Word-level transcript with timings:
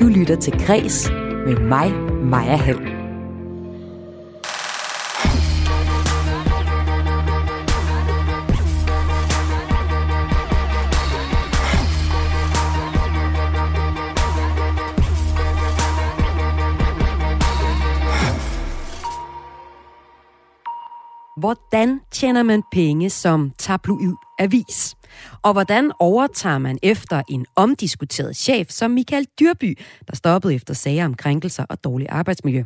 Du 0.00 0.06
lytter 0.06 0.36
til 0.36 0.66
Græs 0.66 1.10
med 1.46 1.60
mig, 1.60 1.92
Maja 2.24 2.56
Hall. 2.56 2.96
Hvordan 21.40 22.00
tjener 22.12 22.42
man 22.42 22.62
penge 22.72 23.10
som 23.10 23.52
tabloid 23.58 24.14
avis? 24.38 24.96
Og 25.42 25.52
hvordan 25.52 25.92
overtager 25.98 26.58
man 26.58 26.78
efter 26.82 27.22
en 27.28 27.46
omdiskuteret 27.56 28.36
chef 28.36 28.70
som 28.70 28.90
Michael 28.90 29.26
Dyrby, 29.40 29.78
der 30.08 30.16
stoppede 30.16 30.54
efter 30.54 30.74
sager 30.74 31.04
om 31.04 31.14
krænkelser 31.14 31.64
og 31.68 31.84
dårlig 31.84 32.06
arbejdsmiljø? 32.10 32.64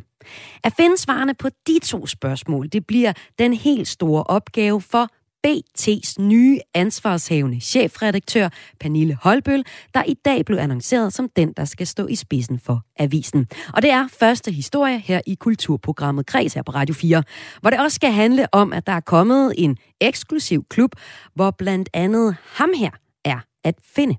At 0.63 0.73
finde 0.77 0.97
svarene 0.97 1.33
på 1.33 1.49
de 1.67 1.79
to 1.83 2.07
spørgsmål, 2.07 2.69
det 2.69 2.87
bliver 2.87 3.13
den 3.39 3.53
helt 3.53 3.87
store 3.87 4.23
opgave 4.23 4.81
for 4.81 5.07
BT's 5.47 6.21
nye 6.21 6.59
ansvarshavende 6.73 7.59
chefredaktør 7.59 8.49
Pernille 8.79 9.17
Holbøl, 9.21 9.63
der 9.93 10.03
i 10.03 10.13
dag 10.25 10.45
blev 10.45 10.57
annonceret 10.57 11.13
som 11.13 11.29
den, 11.35 11.53
der 11.57 11.65
skal 11.65 11.87
stå 11.87 12.07
i 12.07 12.15
spidsen 12.15 12.59
for 12.59 12.81
avisen. 12.99 13.47
Og 13.73 13.81
det 13.81 13.91
er 13.91 14.07
første 14.19 14.51
historie 14.51 14.99
her 14.99 15.21
i 15.27 15.35
kulturprogrammet 15.35 16.25
Kreds 16.25 16.53
her 16.53 16.63
på 16.63 16.71
Radio 16.71 16.95
4, 16.95 17.23
hvor 17.61 17.69
det 17.69 17.79
også 17.79 17.95
skal 17.95 18.11
handle 18.11 18.53
om, 18.53 18.73
at 18.73 18.87
der 18.87 18.93
er 18.93 18.99
kommet 18.99 19.53
en 19.57 19.77
eksklusiv 20.01 20.65
klub, 20.69 20.91
hvor 21.35 21.51
blandt 21.51 21.89
andet 21.93 22.35
ham 22.45 22.69
her 22.77 22.91
er 23.25 23.39
at 23.63 23.75
finde. 23.95 24.15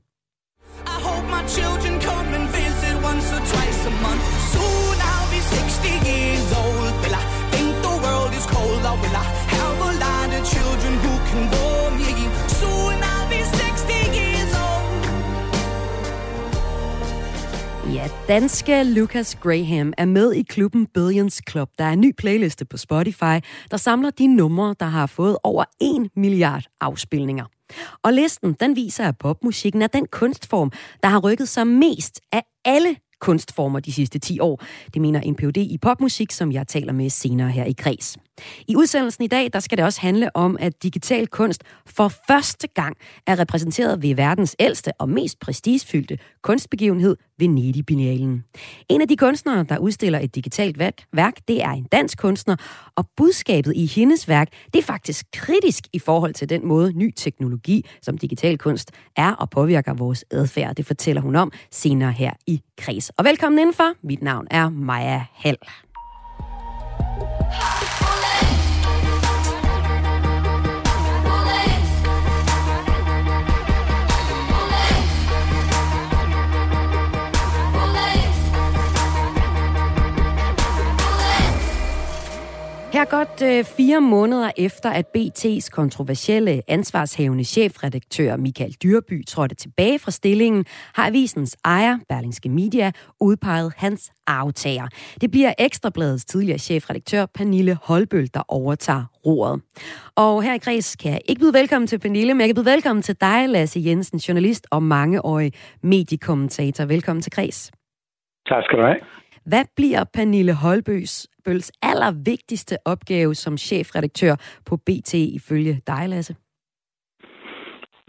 I 0.86 1.02
hope 1.02 1.26
my 1.26 1.48
children 1.48 1.81
danske 18.28 18.84
Lucas 18.84 19.34
Graham 19.34 19.92
er 19.98 20.04
med 20.04 20.32
i 20.32 20.42
klubben 20.42 20.86
Billions 20.86 21.42
Club. 21.50 21.70
Der 21.78 21.84
er 21.84 21.92
en 21.92 22.00
ny 22.00 22.14
playliste 22.18 22.64
på 22.64 22.76
Spotify, 22.76 23.38
der 23.70 23.76
samler 23.76 24.10
de 24.10 24.26
numre, 24.26 24.74
der 24.80 24.86
har 24.86 25.06
fået 25.06 25.36
over 25.42 25.64
1 25.80 26.10
milliard 26.16 26.64
afspilninger. 26.80 27.44
Og 28.02 28.12
listen, 28.12 28.52
den 28.60 28.76
viser, 28.76 29.08
at 29.08 29.18
popmusikken 29.18 29.82
er 29.82 29.86
den 29.86 30.06
kunstform, 30.06 30.72
der 31.02 31.08
har 31.08 31.18
rykket 31.18 31.48
sig 31.48 31.66
mest 31.66 32.20
af 32.32 32.42
alle 32.64 32.96
kunstformer 33.20 33.80
de 33.80 33.92
sidste 33.92 34.18
10 34.18 34.40
år. 34.40 34.62
Det 34.94 35.02
mener 35.02 35.20
en 35.20 35.34
Ph.D. 35.34 35.56
i 35.56 35.78
popmusik, 35.82 36.32
som 36.32 36.52
jeg 36.52 36.68
taler 36.68 36.92
med 36.92 37.10
senere 37.10 37.50
her 37.50 37.64
i 37.64 37.72
Kreds. 37.72 38.16
I 38.68 38.76
udsendelsen 38.76 39.24
i 39.24 39.26
dag, 39.26 39.50
der 39.52 39.60
skal 39.60 39.78
det 39.78 39.84
også 39.84 40.00
handle 40.00 40.36
om, 40.36 40.56
at 40.60 40.82
digital 40.82 41.26
kunst 41.26 41.62
for 41.86 42.12
første 42.28 42.68
gang 42.68 42.96
er 43.26 43.38
repræsenteret 43.38 44.02
ved 44.02 44.14
verdens 44.14 44.56
ældste 44.58 44.92
og 44.98 45.08
mest 45.08 45.40
prestigefyldte 45.40 46.18
kunstbegivenhed, 46.42 47.16
Venedig 47.38 47.86
Biennalen. 47.86 48.44
En 48.88 49.00
af 49.00 49.08
de 49.08 49.16
kunstnere, 49.16 49.64
der 49.68 49.78
udstiller 49.78 50.18
et 50.18 50.34
digitalt 50.34 50.78
værk, 51.12 51.36
det 51.48 51.62
er 51.62 51.70
en 51.70 51.84
dansk 51.92 52.18
kunstner, 52.18 52.56
og 52.96 53.08
budskabet 53.16 53.72
i 53.76 53.86
hendes 53.86 54.28
værk, 54.28 54.48
det 54.74 54.78
er 54.78 54.82
faktisk 54.82 55.26
kritisk 55.32 55.84
i 55.92 55.98
forhold 55.98 56.34
til 56.34 56.48
den 56.48 56.66
måde, 56.66 56.92
ny 56.92 57.12
teknologi 57.16 57.86
som 58.02 58.18
digital 58.18 58.58
kunst 58.58 58.90
er 59.16 59.32
og 59.32 59.50
påvirker 59.50 59.94
vores 59.94 60.24
adfærd. 60.30 60.76
Det 60.76 60.86
fortæller 60.86 61.22
hun 61.22 61.36
om 61.36 61.52
senere 61.70 62.12
her 62.12 62.32
i 62.46 62.62
Kreds. 62.78 63.10
Og 63.10 63.24
velkommen 63.24 63.58
indenfor. 63.58 64.06
Mit 64.06 64.22
navn 64.22 64.46
er 64.50 64.68
Maja 64.68 65.24
Hall. 65.32 65.56
Her 82.92 83.04
godt 83.04 83.42
øh, 83.42 83.64
fire 83.64 84.00
måneder 84.00 84.50
efter, 84.56 84.90
at 84.90 85.06
BT's 85.16 85.70
kontroversielle 85.70 86.62
ansvarshavende 86.68 87.44
chefredaktør 87.44 88.36
Michael 88.36 88.72
Dyrby 88.82 89.26
trådte 89.26 89.54
tilbage 89.54 89.98
fra 89.98 90.10
stillingen, 90.10 90.64
har 90.94 91.06
avisens 91.06 91.56
ejer, 91.64 91.98
Berlingske 92.08 92.48
Media, 92.48 92.92
udpeget 93.20 93.72
hans 93.76 94.12
aftager. 94.26 94.86
Det 95.20 95.30
bliver 95.30 95.52
Ekstrabladets 95.58 96.24
tidligere 96.24 96.58
chefredaktør 96.58 97.26
Pernille 97.26 97.78
Holbøl, 97.82 98.28
der 98.34 98.42
overtager 98.48 99.04
roret. 99.26 99.62
Og 100.16 100.42
her 100.42 100.54
i 100.54 100.58
Kreds 100.58 100.96
kan 100.96 101.12
jeg 101.12 101.20
ikke 101.28 101.40
byde 101.40 101.54
velkommen 101.54 101.86
til 101.86 101.98
Pernille, 101.98 102.34
men 102.34 102.40
jeg 102.40 102.48
kan 102.48 102.54
byde 102.54 102.72
velkommen 102.74 103.02
til 103.02 103.16
dig, 103.20 103.48
Lasse 103.48 103.82
Jensen, 103.86 104.18
journalist 104.18 104.66
og 104.70 104.82
mangeårig 104.82 105.52
mediekommentator. 105.82 106.84
Velkommen 106.84 107.22
til 107.22 107.32
Kreds. 107.32 107.70
Tak 108.48 108.64
skal 108.64 108.78
du 108.78 108.82
have. 108.82 109.00
Hvad 109.44 109.64
bliver 109.76 110.04
Pernille 110.14 110.52
Holbøs 110.52 111.26
Bøls 111.44 111.72
allervigtigste 111.82 112.76
opgave 112.84 113.34
som 113.34 113.56
chefredaktør 113.56 114.34
på 114.66 114.76
BT 114.76 115.14
ifølge 115.14 115.80
dig, 115.86 116.08
Lasse? 116.08 116.36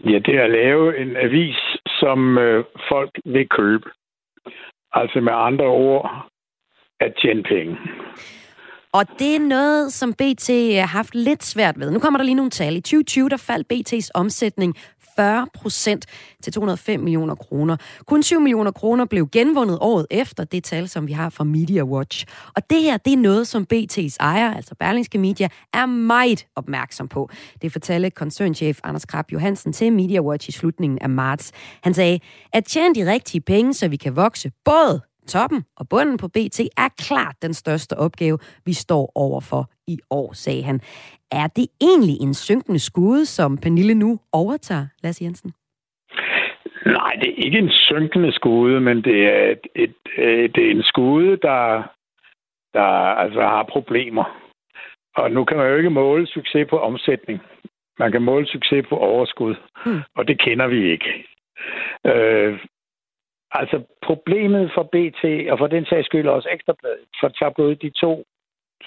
Ja, 0.04 0.18
det 0.26 0.34
er 0.36 0.44
at 0.44 0.50
lave 0.50 0.98
en 1.02 1.16
avis, 1.16 1.56
som 1.86 2.38
øh, 2.38 2.64
folk 2.88 3.10
vil 3.24 3.48
købe. 3.48 3.90
Altså 4.92 5.20
med 5.20 5.32
andre 5.32 5.66
ord, 5.66 6.28
at 7.00 7.12
tjene 7.22 7.42
penge. 7.42 7.76
Og 8.98 9.04
det 9.18 9.36
er 9.36 9.40
noget, 9.40 9.92
som 9.92 10.12
BT 10.12 10.48
har 10.80 10.86
haft 10.86 11.14
lidt 11.14 11.44
svært 11.44 11.80
ved. 11.80 11.90
Nu 11.90 11.98
kommer 11.98 12.18
der 12.18 12.24
lige 12.24 12.34
nogle 12.34 12.50
tal. 12.50 12.76
I 12.76 12.80
2020 12.80 13.28
der 13.28 13.36
faldt 13.36 13.72
BT's 13.72 14.10
omsætning 14.14 14.76
40 15.16 15.46
procent 15.54 16.06
til 16.42 16.52
205 16.52 17.00
millioner 17.00 17.34
kroner. 17.34 17.76
Kun 18.06 18.22
7 18.22 18.40
millioner 18.40 18.70
kroner 18.70 19.04
blev 19.04 19.28
genvundet 19.32 19.78
året 19.80 20.06
efter 20.10 20.44
det 20.44 20.64
tal, 20.64 20.88
som 20.88 21.06
vi 21.06 21.12
har 21.12 21.30
fra 21.30 21.44
Media 21.44 21.84
Watch. 21.84 22.26
Og 22.56 22.70
det 22.70 22.82
her, 22.82 22.96
det 22.96 23.12
er 23.12 23.16
noget, 23.16 23.48
som 23.48 23.66
BT's 23.74 24.16
ejer, 24.20 24.54
altså 24.54 24.74
Berlingske 24.74 25.18
Media, 25.18 25.48
er 25.72 25.86
meget 25.86 26.46
opmærksom 26.56 27.08
på. 27.08 27.30
Det 27.62 27.72
fortalte 27.72 28.10
koncernchef 28.10 28.80
Anders 28.84 29.04
Krab 29.04 29.32
Johansen 29.32 29.72
til 29.72 29.92
Media 29.92 30.20
Watch 30.20 30.48
i 30.48 30.52
slutningen 30.52 30.98
af 31.02 31.10
marts. 31.10 31.52
Han 31.82 31.94
sagde, 31.94 32.20
at 32.52 32.64
tjene 32.64 32.94
de 32.94 33.12
rigtige 33.12 33.40
penge, 33.40 33.74
så 33.74 33.88
vi 33.88 33.96
kan 33.96 34.16
vokse 34.16 34.50
både 34.64 35.00
Toppen 35.26 35.64
og 35.76 35.88
bunden 35.90 36.16
på 36.18 36.28
BT 36.28 36.60
er 36.60 36.88
klart 37.08 37.36
den 37.42 37.54
største 37.54 37.94
opgave, 37.98 38.38
vi 38.66 38.72
står 38.72 39.12
overfor 39.14 39.70
i 39.86 39.98
år, 40.10 40.32
sagde 40.32 40.62
han. 40.62 40.80
Er 41.32 41.46
det 41.56 41.66
egentlig 41.80 42.16
en 42.20 42.34
synkende 42.34 42.78
skude, 42.78 43.26
som 43.26 43.58
Pernille 43.58 43.94
nu 43.94 44.18
overtager, 44.32 44.86
Lasse 45.02 45.24
Jensen? 45.24 45.52
Nej, 46.86 47.12
det 47.20 47.28
er 47.30 47.44
ikke 47.44 47.58
en 47.58 47.70
synkende 47.70 48.32
skude, 48.32 48.80
men 48.80 48.96
det 49.04 49.26
er, 49.26 49.50
et, 49.50 49.66
et, 49.74 49.94
et, 50.18 50.54
det 50.54 50.66
er 50.66 50.70
en 50.70 50.82
skude, 50.82 51.36
der, 51.36 51.82
der 52.74 52.88
altså 53.24 53.40
har 53.40 53.62
problemer. 53.72 54.40
Og 55.16 55.30
nu 55.30 55.44
kan 55.44 55.56
man 55.56 55.68
jo 55.68 55.76
ikke 55.76 55.90
måle 55.90 56.26
succes 56.26 56.66
på 56.70 56.78
omsætning. 56.78 57.40
Man 57.98 58.12
kan 58.12 58.22
måle 58.22 58.46
succes 58.46 58.86
på 58.88 58.96
overskud, 58.96 59.54
hmm. 59.84 60.00
og 60.16 60.28
det 60.28 60.40
kender 60.40 60.66
vi 60.66 60.90
ikke. 60.92 61.26
Øh, 62.06 62.58
Altså 63.54 63.82
problemet 64.02 64.70
for 64.74 64.82
BT, 64.82 65.50
og 65.50 65.58
for 65.58 65.66
den 65.66 65.84
sags 65.86 66.06
skyld 66.06 66.28
også 66.28 66.48
Ekstrabladet, 66.52 67.04
for 67.20 67.28
tabloid, 67.28 67.76
de 67.76 67.90
to 67.90 68.24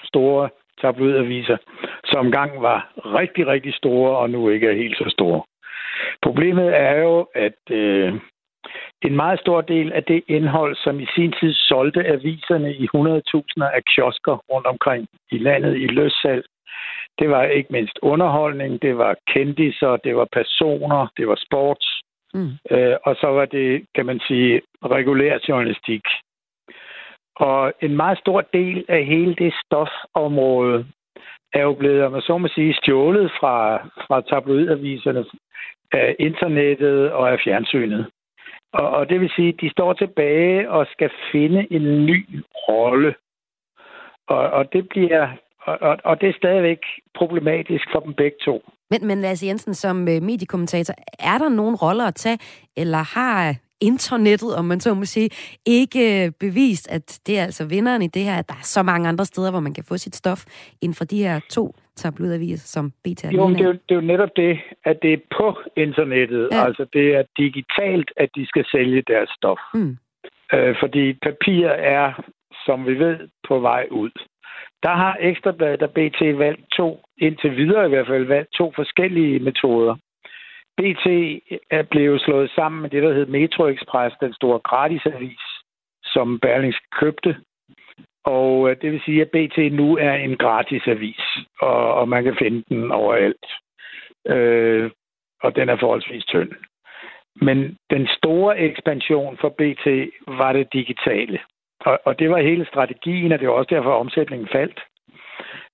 store 0.04 0.48
tabloidaviser, 0.80 1.56
som 2.04 2.32
gang 2.32 2.62
var 2.62 2.92
rigtig, 2.96 3.46
rigtig 3.46 3.74
store, 3.74 4.18
og 4.18 4.30
nu 4.30 4.48
ikke 4.48 4.66
er 4.68 4.82
helt 4.82 4.98
så 4.98 5.04
store. 5.08 5.42
Problemet 6.22 6.76
er 6.76 6.94
jo, 7.02 7.26
at 7.34 7.60
øh, 7.70 8.12
en 9.02 9.16
meget 9.16 9.40
stor 9.40 9.60
del 9.60 9.92
af 9.92 10.04
det 10.04 10.22
indhold, 10.28 10.76
som 10.76 11.00
i 11.00 11.06
sin 11.14 11.32
tid 11.40 11.52
solgte 11.54 12.06
aviserne 12.06 12.74
i 12.74 12.88
100.000 12.96 13.76
af 13.76 13.82
kiosker 13.94 14.36
rundt 14.50 14.66
omkring 14.66 15.08
i 15.30 15.38
landet 15.38 15.76
i 15.76 15.86
løssalg, 15.86 16.44
det 17.18 17.30
var 17.30 17.44
ikke 17.44 17.72
mindst 17.72 17.98
underholdning, 18.02 18.82
det 18.82 18.98
var 18.98 19.16
kendiser, 19.26 19.96
det 19.96 20.16
var 20.16 20.28
personer, 20.32 21.08
det 21.16 21.28
var 21.28 21.38
sports, 21.46 22.02
Mm. 22.34 22.50
Øh, 22.70 22.96
og 23.04 23.16
så 23.20 23.26
var 23.26 23.44
det, 23.44 23.86
kan 23.94 24.06
man 24.06 24.20
sige, 24.20 24.62
regulær 24.84 25.38
journalistik. 25.48 26.02
Og 27.36 27.72
en 27.80 27.96
meget 27.96 28.18
stor 28.18 28.40
del 28.40 28.84
af 28.88 29.04
hele 29.04 29.34
det 29.34 29.54
stofområde 29.64 30.86
er 31.52 31.62
jo 31.62 31.74
blevet, 31.74 32.04
om 32.04 32.12
man 32.12 32.22
så 32.22 32.38
må 32.38 32.48
sige, 32.48 32.74
stjålet 32.74 33.30
fra, 33.40 33.76
fra 34.06 34.20
tabloidaviserne, 34.20 35.24
af 35.92 36.16
internettet 36.18 37.12
og 37.12 37.32
af 37.32 37.38
fjernsynet. 37.44 38.06
Og, 38.72 38.90
og 38.90 39.08
det 39.08 39.20
vil 39.20 39.30
sige, 39.36 39.48
at 39.48 39.60
de 39.60 39.70
står 39.70 39.92
tilbage 39.92 40.70
og 40.70 40.86
skal 40.92 41.10
finde 41.32 41.72
en 41.72 42.06
ny 42.06 42.26
rolle. 42.68 43.14
Og, 44.26 44.50
og 44.50 44.72
det 44.72 44.88
bliver 44.88 45.28
og, 45.68 45.98
og 46.04 46.20
det 46.20 46.28
er 46.28 46.32
stadigvæk 46.32 46.78
problematisk 47.14 47.84
for 47.92 48.00
dem 48.00 48.14
begge 48.14 48.36
to. 48.44 48.62
Men, 48.90 49.06
men 49.06 49.20
Lasse 49.20 49.46
Jensen, 49.46 49.74
som 49.74 50.08
øh, 50.08 50.22
mediekommentator, 50.22 50.94
er 51.18 51.38
der 51.38 51.48
nogen 51.48 51.76
roller 51.76 52.04
at 52.04 52.14
tage, 52.14 52.38
eller 52.76 53.18
har 53.18 53.54
internettet, 53.80 54.56
om 54.56 54.64
man 54.64 54.80
så 54.80 54.94
må 54.94 55.04
sige, 55.04 55.30
ikke 55.66 56.26
øh, 56.26 56.32
bevist, 56.40 56.90
at 56.90 57.20
det 57.26 57.38
er 57.38 57.42
altså 57.42 57.64
vinderen 57.68 58.02
i 58.02 58.06
det 58.06 58.22
her, 58.22 58.36
at 58.38 58.48
der 58.48 58.54
er 58.54 58.68
så 58.76 58.82
mange 58.82 59.08
andre 59.08 59.24
steder, 59.24 59.50
hvor 59.50 59.60
man 59.60 59.74
kan 59.74 59.84
få 59.84 59.96
sit 59.96 60.16
stof 60.16 60.44
inden 60.82 60.94
for 60.94 61.04
de 61.04 61.18
her 61.18 61.40
to 61.50 61.74
tabloidaviser, 61.96 62.66
som 62.66 62.90
BT 62.90 63.24
er 63.24 63.30
Jo, 63.32 63.48
det 63.48 63.60
er, 63.60 63.64
jo, 63.64 63.72
det 63.72 63.90
er 63.90 63.94
jo 63.94 64.00
netop 64.00 64.28
det, 64.36 64.58
at 64.84 64.96
det 65.02 65.12
er 65.12 65.18
på 65.38 65.58
internettet. 65.76 66.48
Ja. 66.52 66.64
Altså, 66.64 66.86
det 66.92 67.14
er 67.14 67.22
digitalt, 67.38 68.12
at 68.16 68.28
de 68.34 68.46
skal 68.46 68.64
sælge 68.72 69.02
deres 69.02 69.30
stof. 69.36 69.58
Mm. 69.74 69.96
Øh, 70.54 70.76
fordi 70.80 71.12
papir 71.12 71.66
er, 71.68 72.06
som 72.66 72.86
vi 72.86 72.98
ved, 72.98 73.16
på 73.48 73.58
vej 73.58 73.86
ud. 73.90 74.10
Der 74.82 74.94
har 74.94 75.16
Ekstrabladet 75.20 75.82
og 75.82 75.90
BT 75.90 76.20
valgt 76.38 76.70
to, 76.72 77.00
indtil 77.18 77.56
videre 77.56 77.86
i 77.86 77.88
hvert 77.88 78.06
fald, 78.06 78.24
valgt 78.24 78.52
to 78.52 78.72
forskellige 78.76 79.38
metoder. 79.38 79.96
BT 80.76 81.06
er 81.70 81.82
blevet 81.90 82.20
slået 82.20 82.50
sammen 82.50 82.82
med 82.82 82.90
det, 82.90 83.02
der 83.02 83.12
hedder 83.12 83.32
Metro 83.32 83.66
Express, 83.66 84.16
den 84.20 84.34
store 84.34 84.58
gratisavis, 84.58 85.40
som 86.04 86.38
Berlingske 86.40 86.86
købte. 87.00 87.36
Og 88.24 88.70
øh, 88.70 88.76
det 88.82 88.92
vil 88.92 89.02
sige, 89.04 89.20
at 89.22 89.30
BT 89.30 89.72
nu 89.72 89.96
er 89.96 90.14
en 90.14 90.36
gratisavis, 90.36 91.22
og, 91.60 91.94
og 91.94 92.08
man 92.08 92.24
kan 92.24 92.36
finde 92.38 92.64
den 92.68 92.92
overalt. 92.92 93.46
Øh, 94.26 94.90
og 95.42 95.56
den 95.56 95.68
er 95.68 95.76
forholdsvis 95.76 96.24
tynd. 96.24 96.52
Men 97.34 97.76
den 97.90 98.08
store 98.16 98.58
ekspansion 98.58 99.38
for 99.40 99.48
BT 99.48 99.86
var 100.26 100.52
det 100.52 100.72
digitale. 100.72 101.38
Og, 101.88 101.98
og 102.04 102.18
det 102.18 102.30
var 102.30 102.38
hele 102.38 102.66
strategien, 102.66 103.32
og 103.32 103.38
det 103.38 103.48
var 103.48 103.54
også 103.54 103.74
derfor, 103.74 103.90
at 103.90 104.00
omsætningen 104.00 104.48
faldt. 104.52 104.80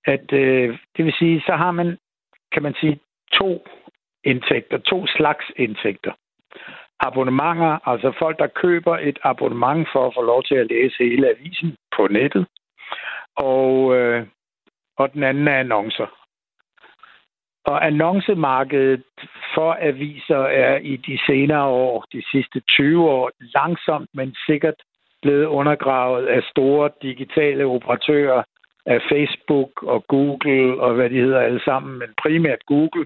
At, 0.05 0.33
øh, 0.33 0.77
det 0.97 1.05
vil 1.05 1.13
sige, 1.19 1.41
så 1.45 1.53
har 1.55 1.71
man, 1.71 1.97
kan 2.53 2.63
man 2.63 2.75
sige, 2.79 2.99
to 3.33 3.67
indtægter, 4.23 4.77
to 4.77 5.07
slags 5.07 5.45
indtægter. 5.55 6.13
Abonnementer, 6.99 7.87
altså 7.87 8.13
folk, 8.19 8.39
der 8.39 8.47
køber 8.47 8.97
et 8.97 9.19
abonnement 9.23 9.87
for 9.93 10.07
at 10.07 10.13
få 10.15 10.21
lov 10.21 10.43
til 10.43 10.55
at 10.55 10.67
læse 10.67 10.95
hele 10.99 11.29
avisen 11.29 11.75
på 11.95 12.07
nettet. 12.07 12.47
Og, 13.35 13.95
øh, 13.95 14.27
og 14.97 15.13
den 15.13 15.23
anden 15.23 15.47
er 15.47 15.59
annoncer. 15.59 16.07
Og 17.65 17.85
annoncemarkedet 17.85 19.03
for 19.55 19.77
aviser 19.79 20.43
er 20.63 20.77
i 20.77 20.95
de 20.95 21.19
senere 21.27 21.65
år, 21.65 22.05
de 22.13 22.23
sidste 22.31 22.59
20 22.59 23.09
år, 23.09 23.31
langsomt, 23.39 24.09
men 24.13 24.35
sikkert 24.45 24.75
blevet 25.25 25.45
undergravet 25.59 26.25
af 26.35 26.41
store 26.53 26.89
digitale 27.01 27.63
operatører, 27.65 28.43
af 28.85 28.99
Facebook 29.11 29.71
og 29.93 29.99
Google 30.07 30.81
og 30.85 30.93
hvad 30.95 31.09
de 31.09 31.23
hedder 31.25 31.41
alle 31.47 31.61
sammen, 31.69 31.99
men 31.99 32.09
primært 32.23 32.65
Google, 32.65 33.05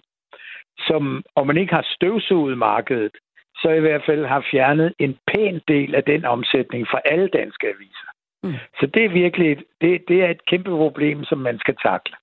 som, 0.87 1.23
om 1.35 1.47
man 1.47 1.57
ikke 1.57 1.73
har 1.73 1.85
støvsuget 1.95 2.57
markedet, 2.57 3.15
så 3.61 3.69
i 3.69 3.79
hvert 3.79 4.03
fald 4.05 4.25
har 4.25 4.45
fjernet 4.51 4.93
en 4.99 5.17
pæn 5.27 5.61
del 5.67 5.95
af 5.95 6.03
den 6.03 6.25
omsætning 6.25 6.87
fra 6.91 6.99
alle 7.05 7.27
danske 7.39 7.67
aviser. 7.67 8.09
Mm. 8.43 8.53
Så 8.79 8.85
det 8.93 9.05
er 9.05 9.09
virkelig 9.23 9.57
det, 9.81 10.01
det 10.07 10.17
er 10.23 10.29
et 10.29 10.45
kæmpe 10.45 10.69
problem, 10.69 11.23
som 11.23 11.37
man 11.37 11.59
skal 11.59 11.75
takle. 11.85 12.15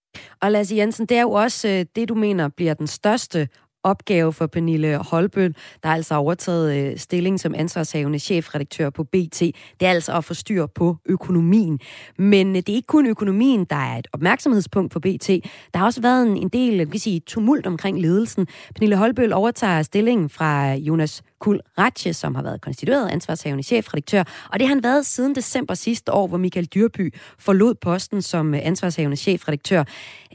Og 0.43 0.51
Lasse 0.51 0.77
Jensen, 0.77 1.07
det 1.07 1.17
er 1.19 1.23
jo 1.23 1.31
også 1.31 1.69
øh, 1.69 1.87
det, 1.97 2.09
du 2.09 2.15
mener 2.15 2.51
bliver 2.57 2.75
den 2.75 2.87
største 2.87 3.49
opgave 3.87 4.33
for 4.33 4.47
Pernille 4.47 4.97
Holbøl, 4.97 5.55
der 5.83 5.89
er 5.89 5.95
altså 5.95 6.15
overtaget 6.15 6.77
øh, 6.77 6.99
stilling 6.99 7.41
som 7.41 7.55
ansvarshavende 7.55 8.19
chefredaktør 8.19 8.91
på 8.91 9.05
BT. 9.05 9.41
Det 9.41 9.55
er 9.81 9.91
altså 9.91 10.17
at 10.17 10.25
få 10.25 10.35
styr 10.35 10.67
på 10.67 10.97
økonomien. 11.07 11.81
Men 12.19 12.49
øh, 12.49 12.57
det 12.57 12.69
er 12.69 12.75
ikke 12.75 12.87
kun 12.87 13.07
økonomien, 13.07 13.65
der 13.65 13.77
er 13.77 13.99
et 13.99 14.09
opmærksomhedspunkt 14.13 14.93
for 14.93 15.01
BT. 15.01 15.29
Der 15.29 15.79
har 15.79 15.85
også 15.85 16.01
været 16.01 16.27
en, 16.27 16.37
en 16.37 16.49
del 16.49 16.81
øh, 16.81 16.91
kan 16.91 17.01
sige, 17.01 17.21
tumult 17.21 17.67
omkring 17.67 18.01
ledelsen. 18.01 18.47
Pernille 18.75 18.97
Holbøl 18.97 19.33
overtager 19.33 19.83
stillingen 19.83 20.29
fra 20.29 20.75
Jonas 20.75 21.23
Kul 21.39 21.61
Ratche, 21.79 22.13
som 22.13 22.35
har 22.35 22.43
været 22.43 22.61
konstitueret 22.61 23.09
ansvarshavende 23.09 23.63
chefredaktør, 23.63 24.25
og 24.53 24.59
det 24.59 24.69
har 24.69 24.75
han 24.75 24.83
været 24.83 25.07
siden 25.07 25.35
december 25.35 25.75
sidste 25.75 26.13
år, 26.13 26.27
hvor 26.27 26.39
Michael 26.39 26.67
Dyrby 26.67 27.15
forlod 27.39 27.75
posten 27.75 28.23
som 28.23 28.55
øh, 28.55 28.61
ansvarshavende 28.63 29.17
chefredaktør. 29.17 29.85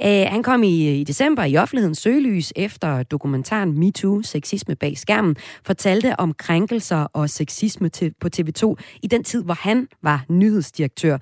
Øh, 0.04 0.26
han 0.28 0.44
kom 0.44 0.64
i, 0.64 0.88
øh, 0.88 0.96
i 0.96 1.04
december 1.04 1.44
i 1.44 1.58
offentlighedens 1.58 1.98
søgelys 1.98 2.54
efter 2.56 3.04
dokumentaren 3.04 3.80
MeToo, 3.80 4.22
sexisme 4.22 4.76
bag 4.76 4.98
skærmen, 4.98 5.36
fortalte 5.66 6.20
om 6.20 6.34
krænkelser 6.34 7.08
og 7.14 7.30
sexisme 7.30 7.90
til, 7.90 8.14
på 8.20 8.28
TV2 8.36 8.76
i 9.02 9.08
den 9.08 9.24
tid, 9.24 9.44
hvor 9.44 9.54
han 9.54 9.88
var 10.02 10.26
nyhedsdirektør. 10.30 11.18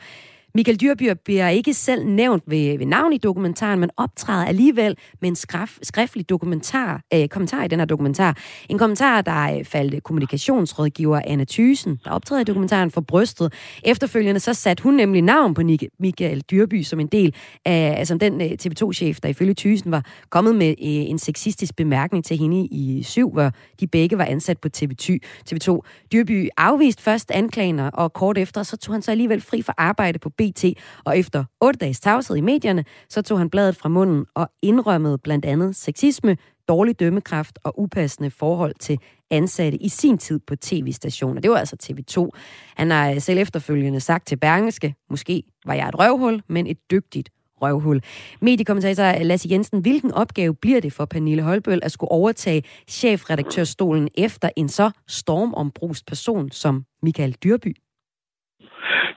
Michael 0.55 0.81
Dyrby 0.81 1.09
bliver 1.25 1.49
ikke 1.49 1.73
selv 1.73 2.05
nævnt 2.05 2.43
ved, 2.47 2.77
ved 2.77 2.85
navn 2.85 3.13
i 3.13 3.17
dokumentaren, 3.17 3.79
men 3.79 3.89
optræder 3.97 4.45
alligevel 4.45 4.97
med 5.21 5.29
en 5.29 5.35
skrif, 5.35 5.77
skriftlig 5.81 6.29
dokumentar, 6.29 7.01
øh, 7.13 7.27
kommentar 7.27 7.63
i 7.63 7.67
den 7.67 7.79
her 7.79 7.85
dokumentar. 7.85 8.37
En 8.69 8.77
kommentar, 8.77 9.21
der 9.21 9.57
øh, 9.57 9.65
faldt 9.65 10.03
kommunikationsrådgiver 10.03 11.21
Anna 11.25 11.45
Thysen, 11.49 11.99
der 12.03 12.11
optræder 12.11 12.41
i 12.41 12.43
dokumentaren 12.43 12.91
for 12.91 13.01
brystet. 13.01 13.53
Efterfølgende 13.83 14.39
så 14.39 14.53
satte 14.53 14.83
hun 14.83 14.93
nemlig 14.93 15.21
navn 15.21 15.53
på 15.53 15.61
Michael 15.99 16.41
Dyrby 16.41 16.81
som 16.81 16.99
en 16.99 17.07
del 17.07 17.35
af 17.65 17.95
altså 17.97 18.17
den 18.17 18.41
øh, 18.41 18.51
TV2-chef, 18.61 19.19
der 19.19 19.29
ifølge 19.29 19.53
Thysen 19.53 19.91
var 19.91 20.05
kommet 20.29 20.55
med 20.55 20.69
øh, 20.69 20.75
en 20.81 21.19
sexistisk 21.19 21.75
bemærkning 21.75 22.25
til 22.25 22.37
hende 22.37 22.65
i 22.65 23.03
syv, 23.03 23.31
hvor 23.31 23.51
de 23.79 23.87
begge 23.87 24.17
var 24.17 24.25
ansat 24.25 24.57
på 24.57 24.69
TV2. 24.77 25.17
TV2. 25.51 25.79
Dyrby 26.11 26.49
afviste 26.57 27.03
først 27.03 27.31
anklagerne, 27.31 27.91
og 27.91 28.13
kort 28.13 28.37
efter 28.37 28.63
så 28.63 28.77
tog 28.77 28.95
han 28.95 29.01
så 29.01 29.11
alligevel 29.11 29.41
fri 29.41 29.61
for 29.61 29.73
arbejde 29.77 30.19
på 30.19 30.29
BT, 30.39 30.65
og 31.05 31.17
efter 31.17 31.43
otte 31.61 31.77
dages 31.77 31.99
tavshed 31.99 32.35
i 32.35 32.41
medierne, 32.41 32.85
så 33.09 33.21
tog 33.21 33.37
han 33.37 33.49
bladet 33.49 33.75
fra 33.75 33.89
munden 33.89 34.25
og 34.35 34.49
indrømmede 34.61 35.17
blandt 35.17 35.45
andet 35.45 35.75
sexisme, 35.75 36.37
dårlig 36.67 36.99
dømmekraft 36.99 37.59
og 37.63 37.79
upassende 37.79 38.31
forhold 38.31 38.75
til 38.79 38.99
ansatte 39.31 39.77
i 39.77 39.89
sin 39.89 40.17
tid 40.17 40.39
på 40.47 40.55
tv-stationer. 40.55 41.41
Det 41.41 41.51
var 41.51 41.57
altså 41.57 41.75
TV2. 41.83 42.29
Han 42.75 42.91
har 42.91 43.19
selv 43.19 43.39
efterfølgende 43.39 43.99
sagt 43.99 44.27
til 44.27 44.35
Bergenske, 44.37 44.95
måske 45.09 45.43
var 45.65 45.73
jeg 45.73 45.87
et 45.87 45.99
røvhul, 45.99 46.41
men 46.47 46.67
et 46.67 46.77
dygtigt 46.91 47.29
røvhul. 47.61 48.01
Mediekommentator 48.41 49.23
Lasse 49.23 49.49
Jensen, 49.51 49.81
hvilken 49.81 50.11
opgave 50.11 50.55
bliver 50.55 50.81
det 50.81 50.93
for 50.93 51.05
Pernille 51.05 51.43
Holbøl 51.43 51.79
at 51.83 51.91
skulle 51.91 52.11
overtage 52.11 52.63
chefredaktørstolen 52.87 54.09
efter 54.15 54.49
en 54.55 54.69
så 54.69 54.91
stormombrust 55.07 56.05
person 56.05 56.51
som 56.51 56.85
Michael 57.01 57.33
Dyrby? 57.43 57.75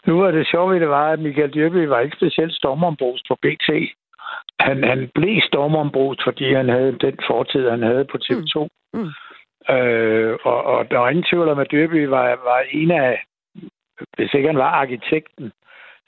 Nu 0.06 0.20
var 0.20 0.31
det 0.31 0.46
sjovt, 0.46 0.81
det 0.81 0.88
var, 0.88 1.12
at 1.12 1.19
Michael 1.19 1.54
Dyrby 1.54 1.87
var 1.87 2.00
ikke 2.00 2.16
specielt 2.16 2.54
stormombrust 2.54 3.25
på 3.28 3.34
BT. 3.43 3.69
Han, 4.60 4.84
han 4.84 5.10
blev 5.14 5.40
stormombrust, 5.43 6.20
fordi 6.25 6.52
han 6.52 6.69
havde 6.69 6.99
den 7.00 7.19
fortid, 7.26 7.70
han 7.70 7.82
havde 7.82 8.04
på 8.04 8.19
TV2. 8.25 8.69
Mm. 8.94 9.00
Mm. 9.00 9.10
Øh, 9.75 10.38
og, 10.44 10.64
og 10.64 10.90
der 10.90 10.99
var 10.99 11.08
ingen 11.08 11.26
tvivl 11.31 11.49
om, 11.49 11.58
at 11.58 11.70
Dyrby 11.72 12.04
var, 12.04 12.28
var 12.28 12.64
en 12.70 12.90
af, 12.90 13.25
hvis 14.16 14.35
ikke 14.35 14.49
han 14.49 14.59
var 14.59 14.71
arkitekten, 14.82 15.52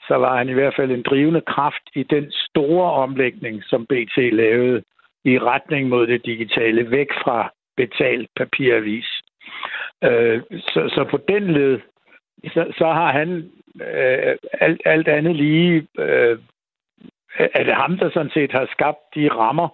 så 0.07 0.15
var 0.15 0.37
han 0.37 0.49
i 0.49 0.53
hvert 0.53 0.75
fald 0.75 0.91
en 0.91 1.03
drivende 1.03 1.41
kraft 1.41 1.89
i 1.95 2.03
den 2.03 2.31
store 2.31 2.91
omlægning, 2.91 3.63
som 3.63 3.85
BT 3.85 4.17
lavede 4.17 4.83
i 5.25 5.39
retning 5.39 5.89
mod 5.89 6.07
det 6.07 6.25
digitale, 6.25 6.91
væk 6.91 7.07
fra 7.23 7.51
betalt 7.77 8.29
papiravis. 8.35 9.07
Øh, 10.03 10.41
så, 10.51 10.81
så 10.95 11.07
på 11.11 11.17
den 11.27 11.53
led, 11.53 11.79
så, 12.53 12.73
så 12.77 12.85
har 12.85 13.11
han 13.11 13.29
øh, 13.81 14.35
alt, 14.61 14.81
alt 14.85 15.07
andet 15.07 15.35
lige, 15.35 15.87
øh, 15.99 16.39
er 17.39 17.63
det 17.63 17.75
ham, 17.75 17.97
der 17.97 18.09
sådan 18.13 18.31
set 18.33 18.51
har 18.51 18.67
skabt 18.71 19.01
de 19.15 19.29
rammer, 19.29 19.69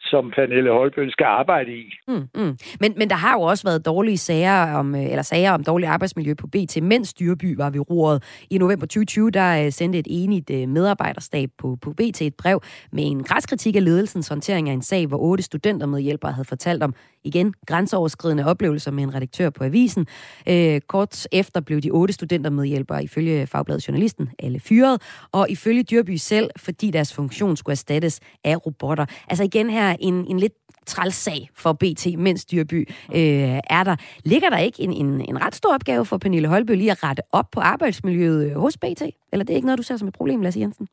som 0.00 0.30
Pernille 0.30 0.70
Holbøl 0.70 1.12
skal 1.12 1.24
arbejde 1.24 1.72
i. 1.72 1.84
Mm, 2.08 2.28
mm. 2.34 2.56
Men, 2.80 2.94
men 2.96 3.10
der 3.10 3.16
har 3.16 3.32
jo 3.38 3.42
også 3.42 3.64
været 3.68 3.86
dårlige 3.86 4.18
sager 4.18 4.74
om, 4.74 4.94
øh, 4.94 5.10
eller 5.10 5.22
sager 5.22 5.52
om 5.52 5.64
dårligt 5.64 5.90
arbejdsmiljø 5.90 6.34
på 6.34 6.46
BT, 6.46 6.82
mens 6.82 7.14
Dyrby 7.14 7.56
var 7.56 7.70
ved 7.70 7.90
roret. 7.90 8.44
I 8.50 8.58
november 8.58 8.86
2020, 8.86 9.30
der 9.30 9.64
øh, 9.64 9.72
sendte 9.72 9.98
et 9.98 10.06
enigt 10.10 10.50
øh, 10.50 10.68
medarbejderstab 10.68 11.50
på, 11.58 11.78
på 11.82 11.92
BT 11.92 12.22
et 12.22 12.34
brev 12.34 12.60
med 12.92 13.04
en 13.06 13.22
græskritik 13.24 13.76
af 13.76 13.84
ledelsens 13.84 14.28
håndtering 14.28 14.68
af 14.68 14.72
en 14.72 14.82
sag, 14.82 15.06
hvor 15.06 15.18
otte 15.18 15.42
studenter 15.42 15.62
studentermedhjælpere 15.62 16.32
havde 16.32 16.48
fortalt 16.48 16.82
om, 16.82 16.94
igen, 17.24 17.54
grænseoverskridende 17.66 18.46
oplevelser 18.46 18.90
med 18.90 19.02
en 19.02 19.14
redaktør 19.14 19.50
på 19.50 19.64
avisen. 19.64 20.06
Øh, 20.48 20.80
kort 20.80 21.26
efter 21.32 21.60
blev 21.60 21.80
de 21.80 21.90
otte 21.90 22.14
studentermedhjælpere 22.14 23.04
ifølge 23.04 23.46
Fagbladet 23.46 23.88
Journalisten 23.88 24.30
alle 24.38 24.60
fyret, 24.60 25.26
og 25.32 25.50
ifølge 25.50 25.82
Dyrby 25.82 26.16
selv, 26.16 26.50
fordi 26.56 26.90
deres 26.90 27.14
funktion 27.14 27.56
skulle 27.56 27.72
erstattes 27.72 28.20
af 28.44 28.66
robotter. 28.66 29.06
Altså 29.28 29.44
igen 29.44 29.70
her 29.70 29.96
en, 30.00 30.26
en 30.26 30.38
lidt 30.38 30.52
træls 30.86 31.14
sag 31.14 31.48
for 31.54 31.72
BT, 31.72 32.18
mens 32.18 32.44
Dyrby 32.44 32.88
øh, 33.14 33.58
er 33.76 33.84
der. 33.84 33.96
Ligger 34.24 34.50
der 34.50 34.58
ikke 34.58 34.82
en, 34.82 34.92
en, 34.92 35.20
en 35.20 35.44
ret 35.44 35.54
stor 35.54 35.74
opgave 35.74 36.04
for 36.04 36.18
Pernille 36.18 36.48
Holbø 36.48 36.74
lige 36.74 36.90
at 36.90 37.04
rette 37.04 37.22
op 37.32 37.46
på 37.52 37.60
arbejdsmiljøet 37.60 38.50
øh, 38.50 38.56
hos 38.56 38.76
BT? 38.78 39.02
Eller 39.32 39.44
det 39.44 39.50
er 39.50 39.56
ikke 39.56 39.66
noget, 39.66 39.78
du 39.78 39.82
ser 39.82 39.96
som 39.96 40.08
et 40.08 40.14
problem, 40.14 40.40
Lasse 40.42 40.60
Jensen? 40.60 40.88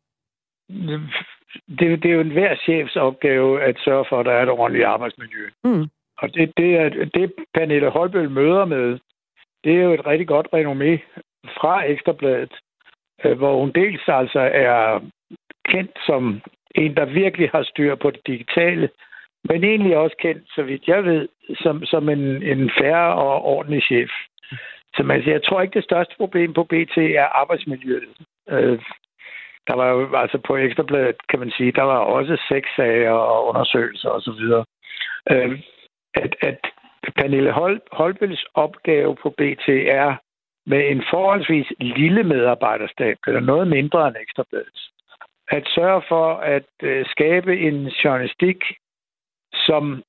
Det, 1.80 2.04
det 2.04 2.06
er 2.12 2.16
jo 2.16 2.22
en 2.22 2.32
hver 2.32 2.56
chefs 2.56 2.96
opgave 2.96 3.62
at 3.62 3.76
sørge 3.86 4.06
for, 4.10 4.20
at 4.20 4.26
der 4.26 4.32
er 4.32 4.44
et 4.44 4.50
ordentligt 4.50 4.86
arbejdsmiljø. 4.86 5.50
Mm. 5.64 5.86
Og 6.22 6.34
det, 6.34 6.52
det, 6.58 6.76
er, 6.76 6.90
det 6.90 7.34
Pernille 7.54 7.90
Holbøl 7.90 8.30
møder 8.30 8.66
med, 8.66 9.00
det 9.64 9.74
er 9.74 9.84
jo 9.84 9.94
et 9.94 10.08
rigtig 10.08 10.28
godt 10.28 10.48
renommé 10.54 10.92
fra 11.58 11.84
Ekstrabladet, 11.86 12.54
øh, 13.24 13.38
hvor 13.38 13.60
hun 13.60 13.72
dels 13.72 14.02
altså 14.08 14.40
er 14.40 15.00
kendt 15.66 16.00
som 16.06 16.42
en, 16.76 16.96
der 16.96 17.06
virkelig 17.06 17.50
har 17.50 17.64
styr 17.64 17.96
på 17.96 18.12
det 18.12 18.28
digitale, 18.28 18.90
men 19.44 19.64
egentlig 19.64 19.98
også 19.98 20.16
kendt, 20.20 20.44
så 20.56 20.64
vidt 20.64 20.88
jeg 20.88 21.06
ved, 21.06 21.28
som, 21.56 21.86
som 21.86 22.10
en, 22.10 22.44
en 22.44 22.72
færre 22.80 23.14
og 23.16 23.46
ordentlig 23.46 23.84
chef. 23.84 24.10
Så 24.96 25.08
altså, 25.12 25.30
jeg 25.30 25.44
tror 25.44 25.62
ikke, 25.62 25.74
det 25.74 25.84
største 25.84 26.16
problem 26.18 26.54
på 26.54 26.64
BT 26.64 26.98
er 26.98 27.26
arbejdsmiljøet. 27.42 28.18
Øh, 28.50 28.80
der 29.68 29.76
var 29.76 29.90
jo, 29.90 30.16
altså 30.16 30.38
på 30.48 30.58
Ekstrabladet, 30.58 31.16
kan 31.30 31.40
man 31.40 31.52
sige, 31.52 31.72
der 31.72 31.84
var 31.84 31.98
også 31.98 32.46
seks 32.50 32.70
sager 32.76 33.12
og 33.12 33.48
undersøgelser 33.48 34.10
osv. 34.10 34.42
Øh, 35.32 35.60
at, 36.24 36.36
at 36.42 36.60
Pernille 37.18 37.52
Hol, 37.52 37.82
Holbels 37.92 38.46
opgave 38.54 39.16
på 39.16 39.30
BT 39.30 39.68
er 39.70 40.16
med 40.66 40.92
en 40.92 41.04
forholdsvis 41.12 41.68
lille 41.80 42.24
medarbejderstab, 42.24 43.18
eller 43.28 43.40
noget 43.40 43.68
mindre 43.68 44.08
end 44.08 44.16
Ekstrabladets, 44.22 44.92
at 45.52 45.64
sørge 45.76 46.02
for 46.08 46.34
at 46.34 46.70
øh, 46.84 47.06
skabe 47.06 47.60
en 47.60 47.88
journalistik, 47.88 48.64
som 49.54 50.04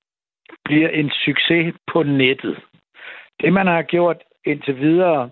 bliver 0.65 0.89
en 0.89 1.11
succes 1.11 1.75
på 1.93 2.03
nettet. 2.03 2.59
Det, 3.41 3.53
man 3.53 3.67
har 3.67 3.83
gjort 3.83 4.17
indtil 4.45 4.81
videre, 4.81 5.31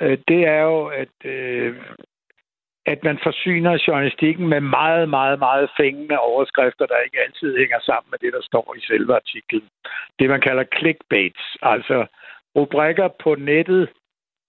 øh, 0.00 0.18
det 0.28 0.46
er 0.46 0.60
jo, 0.60 0.86
at, 0.86 1.16
øh, 1.24 1.76
at 2.86 3.04
man 3.04 3.18
forsyner 3.22 3.84
journalistikken 3.88 4.48
med 4.48 4.60
meget, 4.60 5.08
meget, 5.08 5.38
meget 5.38 5.70
fængende 5.80 6.18
overskrifter, 6.18 6.86
der 6.86 6.98
ikke 7.04 7.20
altid 7.20 7.58
hænger 7.58 7.80
sammen 7.80 8.10
med 8.10 8.18
det, 8.18 8.32
der 8.32 8.42
står 8.42 8.74
i 8.78 8.80
selve 8.80 9.14
artiklen. 9.14 9.68
Det, 10.18 10.28
man 10.30 10.40
kalder 10.40 10.64
clickbaits, 10.78 11.56
altså 11.62 12.06
rubrikker 12.56 13.08
på 13.24 13.34
nettet, 13.34 13.88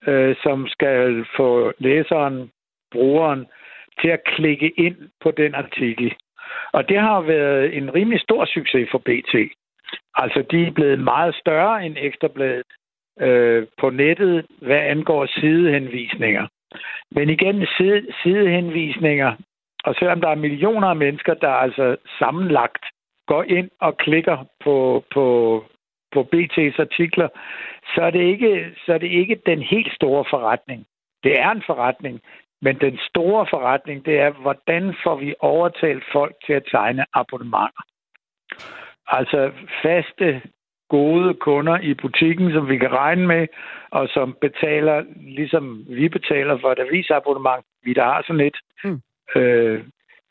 øh, 0.08 0.36
som 0.44 0.68
skal 0.68 1.25
få 1.38 1.74
læseren, 1.80 2.52
brugeren, 2.92 3.46
til 4.02 4.10
at 4.10 4.24
klikke 4.24 4.70
ind 4.78 4.98
på 5.24 5.32
den 5.32 5.56
artikel. 5.56 6.13
Og 6.72 6.90
det 6.90 7.00
har 7.00 7.22
været 7.22 7.78
en 7.78 7.94
rimelig 7.96 8.22
stor 8.22 8.46
succes 8.46 8.90
for 8.92 8.98
BT. 8.98 9.36
Altså, 10.16 10.46
de 10.52 10.68
er 10.68 10.72
blevet 10.72 11.00
meget 11.00 11.36
større 11.36 11.86
end 11.86 11.96
Ekstrabladet 12.00 12.66
øh, 13.22 13.68
på 13.80 13.90
nettet, 13.90 14.46
hvad 14.62 14.80
angår 14.80 15.25
sidehenvisninger. 15.25 16.48
Men 17.12 17.30
igen, 17.30 17.68
side, 17.77 18.08
sidehenvisninger, 18.24 19.36
og 19.84 19.96
selvom 19.96 20.22
der 20.22 20.30
er 20.30 20.36
millioner 20.36 20.88
af 20.88 20.96
mennesker, 20.96 21.34
der 21.34 21.50
altså 21.50 21.96
sammenlagt 22.20 22.86
går 23.27 23.44
ind 23.44 23.70
og 23.82 23.98
klikker 23.98 24.38
på, 24.63 25.03
på, 25.13 25.25
på 26.13 26.30
BT's 26.34 26.82
artikler, 26.82 27.27
så 27.96 28.01
er, 28.01 28.10
det 28.10 28.22
ikke, 28.22 28.75
så 28.86 28.94
er 28.94 28.98
det 28.98 29.12
ikke 29.12 29.42
den 29.46 29.62
helt 29.62 29.94
store 29.96 30.25
forretning. 30.30 30.86
Det 31.24 31.39
er 31.39 31.51
en 31.51 31.63
forretning, 31.65 32.22
men 32.62 32.80
den 32.80 33.00
store 33.10 33.48
forretning, 33.50 34.06
det 34.06 34.20
er, 34.20 34.30
hvordan 34.30 34.96
får 35.03 35.15
vi 35.15 35.36
overtalt 35.39 36.03
folk 36.12 36.36
til 36.46 36.53
at 36.53 36.68
tegne 36.72 37.06
abonnementer? 37.13 37.84
Altså 39.08 39.51
faste, 39.84 40.42
gode 40.90 41.34
kunder 41.34 41.80
i 41.80 41.94
butikken, 41.94 42.52
som 42.52 42.70
vi 42.70 42.78
kan 42.78 42.92
regne 42.92 43.28
med, 43.28 43.48
og 43.92 44.10
som 44.10 44.38
betaler, 44.42 45.04
ligesom 45.16 45.86
vi 45.90 46.10
betaler 46.10 46.58
for 46.62 46.72
et 46.72 46.80
avisabonnement, 46.80 47.66
vi 47.84 47.94
der 47.94 48.04
har 48.04 48.24
sådan 48.28 48.46
et, 48.50 48.58
mm. 48.84 49.02
øh, 49.36 49.84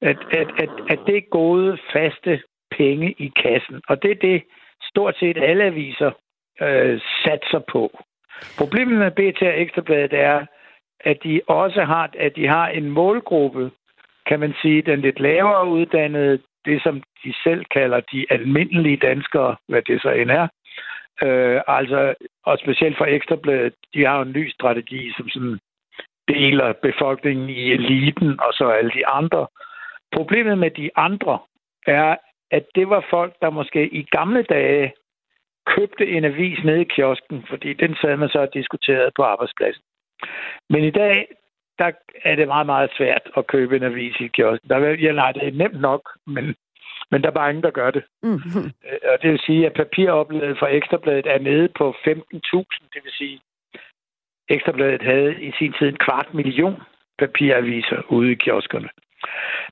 at, 0.03 0.19
at, 0.31 0.49
at, 0.59 0.71
at 0.89 0.99
det 1.07 1.17
er 1.17 1.31
gode, 1.31 1.79
faste 1.93 2.43
penge 2.71 3.15
i 3.19 3.33
kassen. 3.43 3.81
Og 3.89 4.03
det 4.03 4.11
er 4.11 4.15
det, 4.15 4.43
stort 4.83 5.17
set 5.19 5.39
alle 5.39 5.65
aviser 5.65 6.11
øh, 6.63 7.01
satser 7.25 7.63
på. 7.73 8.03
Problemet 8.59 8.99
med 8.99 9.11
BT 9.11 9.43
og 9.43 9.61
Ekstrabladet 9.61 10.13
er, 10.13 10.47
at 11.01 11.19
de 11.25 11.41
også 11.47 11.85
har, 11.85 12.11
at 12.19 12.37
de 12.37 12.47
har 12.49 12.69
en 12.69 12.91
målgruppe, 12.91 13.71
kan 14.27 14.41
man 14.41 14.55
sige, 14.63 14.83
den 14.83 15.01
lidt 15.01 15.21
lavere 15.21 15.69
uddannede, 15.69 16.39
det 16.64 16.83
som 16.83 17.02
de 17.25 17.35
selv 17.45 17.64
kalder 17.64 18.00
de 18.00 18.26
almindelige 18.31 18.97
danskere, 18.97 19.57
hvad 19.69 19.83
det 19.83 20.02
så 20.02 20.11
end 20.11 20.31
er. 20.31 20.49
Øh, 21.23 21.61
altså, 21.66 22.14
og 22.45 22.59
specielt 22.59 22.99
for 22.99 23.04
Ekstrabladet, 23.04 23.75
de 23.95 24.04
har 24.04 24.16
jo 24.16 24.23
en 24.23 24.33
ny 24.33 24.50
strategi, 24.50 25.12
som 25.16 25.28
sådan 25.28 25.59
deler 26.28 26.73
befolkningen 26.73 27.49
i 27.49 27.73
eliten 27.73 28.40
og 28.40 28.52
så 28.52 28.69
alle 28.69 28.90
de 28.90 29.07
andre. 29.07 29.47
Problemet 30.12 30.59
med 30.59 30.71
de 30.71 30.90
andre 30.97 31.38
er, 31.87 32.16
at 32.50 32.64
det 32.75 32.88
var 32.88 33.07
folk, 33.11 33.35
der 33.42 33.50
måske 33.50 33.95
i 33.95 34.02
gamle 34.02 34.42
dage 34.42 34.92
købte 35.66 36.07
en 36.09 36.25
avis 36.25 36.64
nede 36.64 36.81
i 36.81 36.92
kiosken, 36.95 37.45
fordi 37.49 37.73
den 37.73 37.97
sad 38.00 38.16
man 38.16 38.28
så 38.28 38.38
og 38.38 38.54
diskuterede 38.54 39.11
på 39.16 39.23
arbejdspladsen. 39.23 39.83
Men 40.71 40.85
i 40.85 40.90
dag, 40.90 41.26
der 41.79 41.91
er 42.25 42.35
det 42.37 42.49
meget, 42.49 42.67
meget 42.67 42.91
svært 42.97 43.23
at 43.37 43.47
købe 43.47 43.76
en 43.76 43.83
avis 43.83 44.17
i 44.21 44.26
kiosken. 44.26 44.69
Der, 44.69 44.79
ja, 44.79 45.12
nej, 45.12 45.33
det 45.33 45.49
er 45.49 45.52
nemt 45.52 45.81
nok, 45.81 46.11
men, 46.26 46.55
men 47.11 47.23
der 47.23 47.29
er 47.29 47.33
bare 47.33 47.50
ingen, 47.50 47.62
der 47.62 47.71
gør 47.71 47.91
det. 47.91 48.05
Mm-hmm. 48.23 48.71
Og 49.12 49.23
det 49.23 49.31
vil 49.31 49.41
sige, 49.47 49.67
at 49.67 49.73
papiroplaget 49.73 50.59
for 50.59 50.67
Ekstrabladet 50.67 51.26
er 51.26 51.38
nede 51.38 51.69
på 51.79 51.91
15.000. 51.91 52.14
Det 52.95 53.00
vil 53.05 53.12
sige, 53.19 53.41
Ekstrabladet 54.49 55.02
havde 55.02 55.43
i 55.43 55.52
sin 55.59 55.73
tid 55.79 55.88
en 55.88 55.97
kvart 55.97 56.35
million 56.35 56.76
papiraviser 57.19 58.02
ude 58.09 58.33
i 58.33 58.35
kioskerne. 58.35 58.88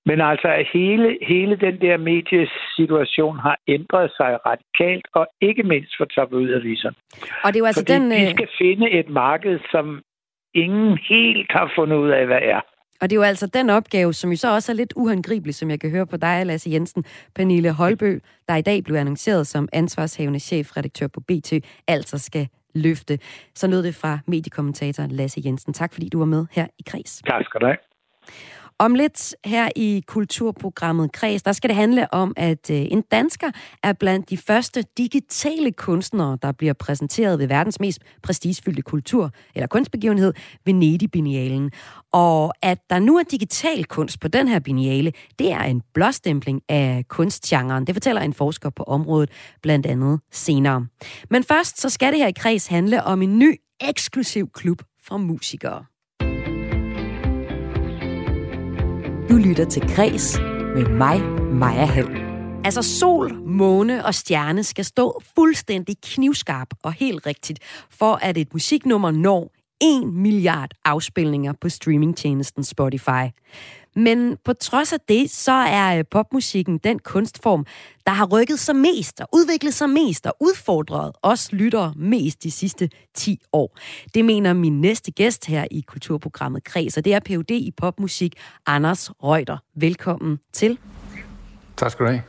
Men 0.06 0.20
altså, 0.20 0.48
at 0.48 0.66
hele, 0.72 1.18
hele 1.22 1.56
den 1.56 1.80
der 1.80 1.96
mediesituation 1.96 3.38
har 3.38 3.56
ændret 3.68 4.10
sig 4.16 4.38
radikalt, 4.46 5.06
og 5.14 5.26
ikke 5.40 5.62
mindst 5.62 5.92
for 5.98 6.04
tabloidaviserne. 6.04 6.96
Og 7.44 7.48
det 7.48 7.56
er 7.56 7.64
jo 7.64 7.66
altså 7.66 7.84
Fordi 7.86 7.92
den... 7.92 8.10
de 8.10 8.30
skal 8.30 8.48
finde 8.58 8.90
et 8.90 9.08
marked, 9.08 9.58
som 9.70 10.02
ingen 10.54 10.98
helt 11.08 11.52
har 11.52 11.72
fundet 11.76 11.96
ud 11.96 12.10
af, 12.10 12.26
hvad 12.26 12.38
er. 12.42 12.60
Og 13.00 13.10
det 13.10 13.16
er 13.16 13.20
jo 13.20 13.22
altså 13.22 13.46
den 13.46 13.70
opgave, 13.70 14.12
som 14.14 14.30
jo 14.30 14.36
så 14.36 14.54
også 14.54 14.72
er 14.72 14.76
lidt 14.76 14.92
uhåndgribelig, 14.96 15.54
som 15.54 15.70
jeg 15.70 15.80
kan 15.80 15.90
høre 15.90 16.06
på 16.06 16.16
dig, 16.16 16.46
Lasse 16.46 16.70
Jensen, 16.70 17.04
Pernille 17.34 17.72
Holbø, 17.72 18.18
der 18.48 18.56
i 18.56 18.62
dag 18.62 18.84
blev 18.84 18.96
annonceret 18.96 19.46
som 19.46 19.68
ansvarshavende 19.72 20.40
chefredaktør 20.40 21.06
på 21.06 21.20
BT, 21.20 21.52
altså 21.88 22.18
skal 22.18 22.48
løfte. 22.74 23.18
Så 23.54 23.68
lød 23.68 23.82
det 23.82 23.94
fra 23.94 24.18
mediekommentator 24.26 25.06
Lasse 25.10 25.42
Jensen. 25.44 25.72
Tak 25.72 25.92
fordi 25.92 26.08
du 26.08 26.18
var 26.18 26.26
med 26.26 26.46
her 26.52 26.66
i 26.78 26.82
Kreds. 26.86 27.22
Tak 27.26 27.44
skal 27.44 27.60
du 27.60 27.66
have. 27.66 27.76
Om 28.80 28.94
lidt 28.94 29.34
her 29.44 29.68
i 29.76 30.02
kulturprogrammet 30.06 31.12
Kreds, 31.12 31.42
der 31.42 31.52
skal 31.52 31.68
det 31.68 31.76
handle 31.76 32.14
om, 32.14 32.32
at 32.36 32.70
øh, 32.70 32.86
en 32.90 33.02
dansker 33.10 33.50
er 33.82 33.92
blandt 33.92 34.30
de 34.30 34.36
første 34.36 34.84
digitale 34.98 35.72
kunstnere, 35.72 36.38
der 36.42 36.52
bliver 36.52 36.72
præsenteret 36.72 37.38
ved 37.38 37.46
verdens 37.46 37.80
mest 37.80 38.00
prestigefyldte 38.22 38.82
kultur- 38.82 39.30
eller 39.54 39.66
kunstbegivenhed, 39.66 40.34
Venedig-binialen. 40.64 41.70
Og 42.12 42.52
at 42.62 42.78
der 42.90 42.98
nu 42.98 43.18
er 43.18 43.22
digital 43.22 43.84
kunst 43.84 44.20
på 44.20 44.28
den 44.28 44.48
her 44.48 44.58
biniale, 44.58 45.12
det 45.38 45.52
er 45.52 45.62
en 45.62 45.82
blåstempling 45.94 46.62
af 46.68 47.04
kunstgenren. 47.08 47.86
Det 47.86 47.94
fortæller 47.94 48.22
en 48.22 48.34
forsker 48.34 48.70
på 48.70 48.82
området 48.82 49.30
blandt 49.62 49.86
andet 49.86 50.20
senere. 50.32 50.86
Men 51.30 51.44
først 51.44 51.80
så 51.80 51.88
skal 51.88 52.12
det 52.12 52.20
her 52.20 52.28
i 52.28 52.32
Kreds 52.32 52.66
handle 52.66 53.04
om 53.04 53.22
en 53.22 53.38
ny 53.38 53.60
eksklusiv 53.80 54.50
klub 54.50 54.82
for 55.02 55.16
musikere. 55.16 55.84
Du 59.30 59.36
lytter 59.36 59.64
til 59.64 59.82
Græs 59.94 60.38
med 60.74 60.88
mig, 60.88 61.20
Maja 61.52 61.84
Hall. 61.84 62.08
Altså 62.64 62.82
sol, 62.82 63.34
måne 63.34 64.04
og 64.04 64.14
stjerne 64.14 64.64
skal 64.64 64.84
stå 64.84 65.20
fuldstændig 65.34 65.96
knivskarp 66.02 66.68
og 66.82 66.92
helt 66.92 67.26
rigtigt, 67.26 67.58
for 67.90 68.14
at 68.22 68.36
et 68.36 68.52
musiknummer 68.52 69.10
når 69.10 69.52
1 69.80 70.12
milliard 70.12 70.70
afspilninger 70.84 71.52
på 71.60 71.68
streamingtjenesten 71.68 72.64
Spotify. 72.64 73.30
Men 73.96 74.36
på 74.44 74.52
trods 74.52 74.92
af 74.92 74.98
det, 75.08 75.30
så 75.30 75.52
er 75.52 75.98
øh, 75.98 76.04
popmusikken 76.10 76.78
den 76.78 76.98
kunstform, 76.98 77.66
der 78.06 78.12
har 78.12 78.26
rykket 78.26 78.58
sig 78.58 78.76
mest 78.76 79.20
og 79.20 79.28
udviklet 79.32 79.74
sig 79.74 79.90
mest 79.90 80.26
og 80.26 80.36
udfordret 80.40 81.12
os 81.22 81.52
lyttere 81.52 81.94
mest 81.96 82.42
de 82.42 82.50
sidste 82.50 82.90
10 83.14 83.40
år. 83.52 83.78
Det 84.14 84.24
mener 84.24 84.52
min 84.52 84.80
næste 84.80 85.10
gæst 85.10 85.46
her 85.46 85.64
i 85.70 85.80
kulturprogrammet 85.80 86.64
Kreds, 86.64 86.96
og 86.96 87.04
det 87.04 87.14
er 87.14 87.20
Ph.D. 87.20 87.50
i 87.50 87.70
popmusik, 87.76 88.34
Anders 88.66 89.10
Reuter. 89.10 89.58
Velkommen 89.74 90.38
til. 90.52 90.78
Tak 91.76 91.90
skal 91.90 92.06
du 92.06 92.10
have. 92.10 92.22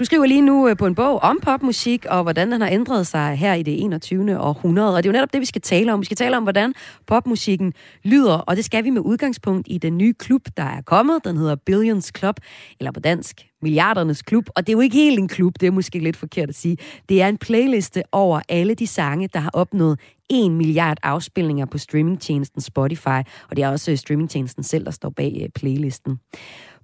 Du 0.00 0.04
skriver 0.04 0.26
lige 0.26 0.40
nu 0.40 0.68
øh, 0.68 0.76
på 0.76 0.86
en 0.86 0.94
bog 0.94 1.22
om 1.22 1.38
popmusik, 1.42 2.04
og 2.04 2.22
hvordan 2.22 2.52
den 2.52 2.60
har 2.60 2.68
ændret 2.68 3.06
sig 3.06 3.36
her 3.36 3.54
i 3.54 3.62
det 3.62 3.82
21. 3.82 4.40
århundrede. 4.40 4.96
Og 4.96 5.02
det 5.02 5.08
er 5.08 5.12
jo 5.12 5.12
netop 5.12 5.32
det, 5.32 5.40
vi 5.40 5.46
skal 5.46 5.62
tale 5.62 5.92
om. 5.92 6.00
Vi 6.00 6.04
skal 6.04 6.16
tale 6.16 6.36
om, 6.36 6.42
hvordan 6.42 6.74
popmusikken 7.06 7.72
lyder, 8.04 8.38
og 8.38 8.56
det 8.56 8.64
skal 8.64 8.84
vi 8.84 8.90
med 8.90 9.00
udgangspunkt 9.00 9.66
i 9.70 9.78
den 9.78 9.98
nye 9.98 10.14
klub, 10.14 10.42
der 10.56 10.62
er 10.62 10.82
kommet. 10.82 11.24
Den 11.24 11.36
hedder 11.36 11.54
Billions 11.54 12.12
Club, 12.18 12.36
eller 12.78 12.92
på 12.92 13.00
dansk 13.00 13.46
Milliardernes 13.62 14.22
Klub. 14.22 14.44
Og 14.56 14.66
det 14.66 14.72
er 14.72 14.76
jo 14.76 14.80
ikke 14.80 14.96
helt 14.96 15.18
en 15.18 15.28
klub, 15.28 15.54
det 15.60 15.66
er 15.66 15.70
måske 15.70 15.98
lidt 15.98 16.16
forkert 16.16 16.48
at 16.48 16.54
sige. 16.54 16.76
Det 17.08 17.22
er 17.22 17.28
en 17.28 17.38
playliste 17.38 18.02
over 18.12 18.40
alle 18.48 18.74
de 18.74 18.86
sange, 18.86 19.28
der 19.28 19.40
har 19.40 19.50
opnået 19.52 20.00
1 20.30 20.50
milliard 20.50 20.98
afspilninger 21.02 21.66
på 21.66 21.78
streamingtjenesten 21.78 22.60
Spotify, 22.60 23.20
og 23.50 23.56
det 23.56 23.64
er 23.64 23.68
også 23.68 23.96
streamingtjenesten 23.96 24.62
selv, 24.62 24.84
der 24.84 24.90
står 24.90 25.10
bag 25.10 25.40
øh, 25.42 25.48
playlisten. 25.48 26.18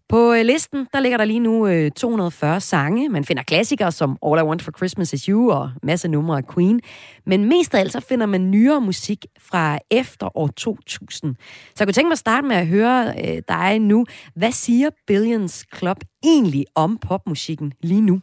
På 0.09 0.33
øh, 0.33 0.45
listen, 0.45 0.87
der 0.93 1.01
ligger 1.01 1.19
der 1.19 1.25
lige 1.25 1.41
nu 1.41 1.67
øh, 1.67 1.91
240 1.91 2.61
sange. 2.61 3.09
Man 3.09 3.25
finder 3.25 3.43
klassikere 3.43 3.93
som 3.93 4.19
All 4.27 4.41
I 4.41 4.43
Want 4.43 4.63
for 4.63 4.73
Christmas 4.77 5.13
Is 5.13 5.25
You 5.25 5.53
og 5.53 5.71
masse 5.83 6.09
numre 6.09 6.37
af 6.37 6.47
Queen. 6.55 6.81
Men 7.27 7.45
mest 7.45 7.75
af 7.75 7.81
alt 7.81 7.93
så 7.93 8.01
finder 8.01 8.27
man 8.27 8.51
nyere 8.51 8.81
musik 8.81 9.27
fra 9.41 9.79
efter 9.91 10.37
år 10.39 10.49
2000. 10.49 11.35
Så 11.41 11.75
jeg 11.79 11.87
kunne 11.87 11.93
tænke 11.93 12.09
mig 12.09 12.13
at 12.13 12.19
starte 12.19 12.47
med 12.47 12.57
at 12.57 12.67
høre 12.67 13.15
øh, 13.25 13.43
dig 13.49 13.79
nu. 13.79 14.07
Hvad 14.35 14.53
siger 14.53 14.91
Billions 15.07 15.65
Club 15.77 15.97
egentlig 16.25 16.65
om 16.75 16.99
popmusikken 16.99 17.73
lige 17.83 18.01
nu? 18.01 18.21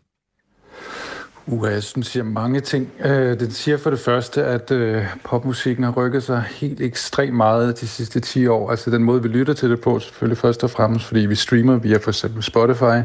Uha, 1.47 1.71
jeg 1.71 1.83
synes, 1.83 2.07
siger 2.07 2.23
mange 2.23 2.59
ting. 2.59 2.91
Øh, 3.05 3.39
den 3.39 3.51
siger 3.51 3.77
for 3.77 3.89
det 3.89 3.99
første, 3.99 4.43
at 4.43 4.71
øh, 4.71 5.03
popmusikken 5.23 5.83
har 5.83 5.91
rykket 5.91 6.23
sig 6.23 6.43
helt 6.49 6.81
ekstremt 6.81 7.35
meget 7.35 7.81
de 7.81 7.87
sidste 7.87 8.19
10 8.19 8.47
år. 8.47 8.69
Altså 8.69 8.91
den 8.91 9.03
måde, 9.03 9.21
vi 9.21 9.27
lytter 9.27 9.53
til 9.53 9.69
det 9.69 9.81
på, 9.81 9.99
selvfølgelig 9.99 10.37
først 10.37 10.63
og 10.63 10.69
fremmest, 10.69 11.05
fordi 11.05 11.19
vi 11.19 11.35
streamer 11.35 11.77
via 11.77 11.97
for 11.97 12.09
eksempel 12.09 12.43
Spotify, 12.43 13.01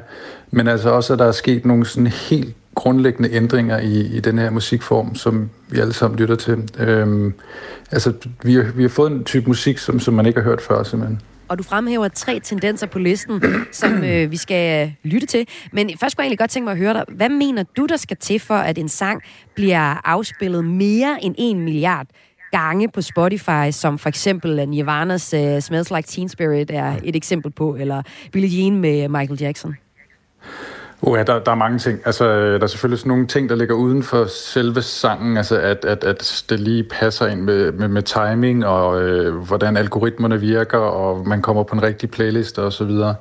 men 0.50 0.68
altså 0.68 0.90
også, 0.90 1.12
at 1.12 1.18
der 1.18 1.24
er 1.24 1.32
sket 1.32 1.66
nogle 1.66 1.86
sådan 1.86 2.06
helt 2.06 2.56
grundlæggende 2.74 3.32
ændringer 3.32 3.78
i, 3.78 4.00
i 4.00 4.20
den 4.20 4.38
her 4.38 4.50
musikform, 4.50 5.14
som 5.14 5.50
vi 5.68 5.78
alle 5.78 5.92
sammen 5.92 6.18
lytter 6.18 6.36
til. 6.36 6.54
Uh, 6.54 7.32
altså, 7.90 8.12
vi 8.42 8.54
har, 8.54 8.62
vi 8.62 8.82
har 8.82 8.88
fået 8.88 9.12
en 9.12 9.24
type 9.24 9.46
musik, 9.46 9.78
som, 9.78 10.00
som 10.00 10.14
man 10.14 10.26
ikke 10.26 10.40
har 10.40 10.44
hørt 10.48 10.60
før, 10.60 10.82
simpelthen 10.82 11.20
og 11.48 11.58
du 11.58 11.62
fremhæver 11.62 12.08
tre 12.08 12.40
tendenser 12.40 12.86
på 12.86 12.98
listen, 12.98 13.42
som 13.72 13.92
øh, 14.04 14.30
vi 14.30 14.36
skal 14.36 14.86
øh, 14.86 15.10
lytte 15.10 15.26
til. 15.26 15.48
Men 15.72 15.98
først 16.00 16.16
kunne 16.16 16.22
jeg 16.22 16.26
egentlig 16.26 16.38
godt 16.38 16.50
tænke 16.50 16.64
mig 16.64 16.72
at 16.72 16.78
høre 16.78 16.94
dig. 16.94 17.04
Hvad 17.08 17.28
mener 17.28 17.62
du, 17.62 17.86
der 17.86 17.96
skal 17.96 18.16
til 18.16 18.40
for, 18.40 18.54
at 18.54 18.78
en 18.78 18.88
sang 18.88 19.22
bliver 19.54 20.06
afspillet 20.08 20.64
mere 20.64 21.18
end 21.22 21.34
en 21.38 21.60
milliard 21.60 22.06
gange 22.50 22.88
på 22.88 23.02
Spotify, 23.02 23.70
som 23.70 23.98
for 23.98 24.08
eksempel 24.08 24.60
Nirvana's 24.60 25.36
uh, 25.36 25.60
Smells 25.60 25.90
Like 25.90 26.08
Teen 26.08 26.28
Spirit 26.28 26.70
er 26.70 26.96
et 27.04 27.16
eksempel 27.16 27.52
på, 27.52 27.76
eller 27.76 28.02
Billie 28.32 28.62
Jean 28.62 28.76
med 28.76 29.08
Michael 29.08 29.40
Jackson? 29.40 29.76
Oh 31.02 31.18
ja, 31.18 31.22
der, 31.22 31.38
der 31.38 31.50
er 31.50 31.56
mange 31.56 31.78
ting. 31.78 32.00
Altså, 32.04 32.24
øh, 32.24 32.54
der 32.54 32.62
er 32.62 32.66
selvfølgelig 32.66 32.98
sådan 32.98 33.08
nogle 33.08 33.26
ting, 33.26 33.48
der 33.48 33.56
ligger 33.56 33.74
uden 33.74 34.02
for 34.02 34.26
selve 34.26 34.82
sangen, 34.82 35.36
altså 35.36 35.56
at, 35.56 35.84
at, 35.84 36.04
at 36.04 36.44
det 36.50 36.60
lige 36.60 36.84
passer 36.84 37.26
ind 37.26 37.40
med, 37.40 37.72
med, 37.72 37.88
med 37.88 38.02
timing, 38.02 38.66
og 38.66 39.02
øh, 39.02 39.34
hvordan 39.34 39.76
algoritmerne 39.76 40.40
virker, 40.40 40.78
og 40.78 41.28
man 41.28 41.42
kommer 41.42 41.62
på 41.62 41.74
en 41.74 41.82
rigtig 41.82 42.10
playlist 42.10 42.58
og 42.58 42.72
så 42.72 42.84
videre. 42.84 43.14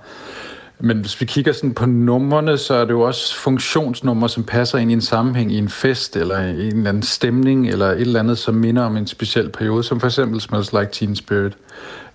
Men 0.80 0.98
hvis 0.98 1.22
vi 1.22 1.26
kigger 1.26 1.52
sådan 1.52 1.74
på 1.74 1.86
numrene, 1.86 2.58
så 2.58 2.74
er 2.74 2.86
det 2.86 2.92
jo 2.92 3.02
også 3.02 3.36
funktionsnumre, 3.36 4.30
som 4.30 4.44
passer 4.44 4.78
ind 4.78 4.92
i 4.92 4.94
en 4.94 5.02
sammenhæng 5.02 5.52
i 5.52 5.58
en 5.58 5.70
fest, 5.70 6.16
eller 6.16 6.40
i 6.40 6.68
en 6.68 6.78
eller 6.78 6.90
anden 6.90 7.04
stemning, 7.04 7.68
eller 7.70 7.86
et 7.86 8.02
eller 8.02 8.20
andet, 8.20 8.38
som 8.38 8.56
minder 8.56 8.84
om 8.84 8.98
en 8.98 9.08
speciel 9.08 9.50
periode, 9.50 9.84
som 9.84 10.00
for 10.00 10.08
eksempel 10.08 10.42
Smells 10.42 10.74
Like 10.74 10.90
Teen 10.92 11.16
Spirit. 11.16 11.54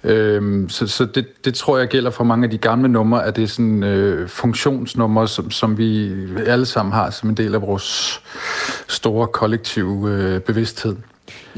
Øhm, 0.05 0.69
så 0.69 0.87
så 0.87 1.05
det, 1.05 1.45
det 1.45 1.55
tror 1.55 1.79
jeg 1.79 1.89
gælder 1.89 2.11
for 2.11 2.25
mange 2.25 2.45
af 2.45 2.51
de 2.51 2.59
gamle 2.59 2.89
numre, 2.89 3.25
at 3.25 3.37
det 3.37 3.45
er 3.45 3.49
sådan 3.49 3.83
øh, 3.83 4.29
funktionsnumre, 4.29 5.29
som, 5.29 5.51
som 5.51 5.79
vi 5.79 6.13
alle 6.47 6.67
sammen 6.67 6.93
har 6.93 7.11
som 7.11 7.29
en 7.29 7.37
del 7.37 7.55
af 7.55 7.63
vores 7.63 8.21
store 8.89 9.27
kollektive 9.27 10.11
øh, 10.11 10.41
bevidsthed. 10.41 10.97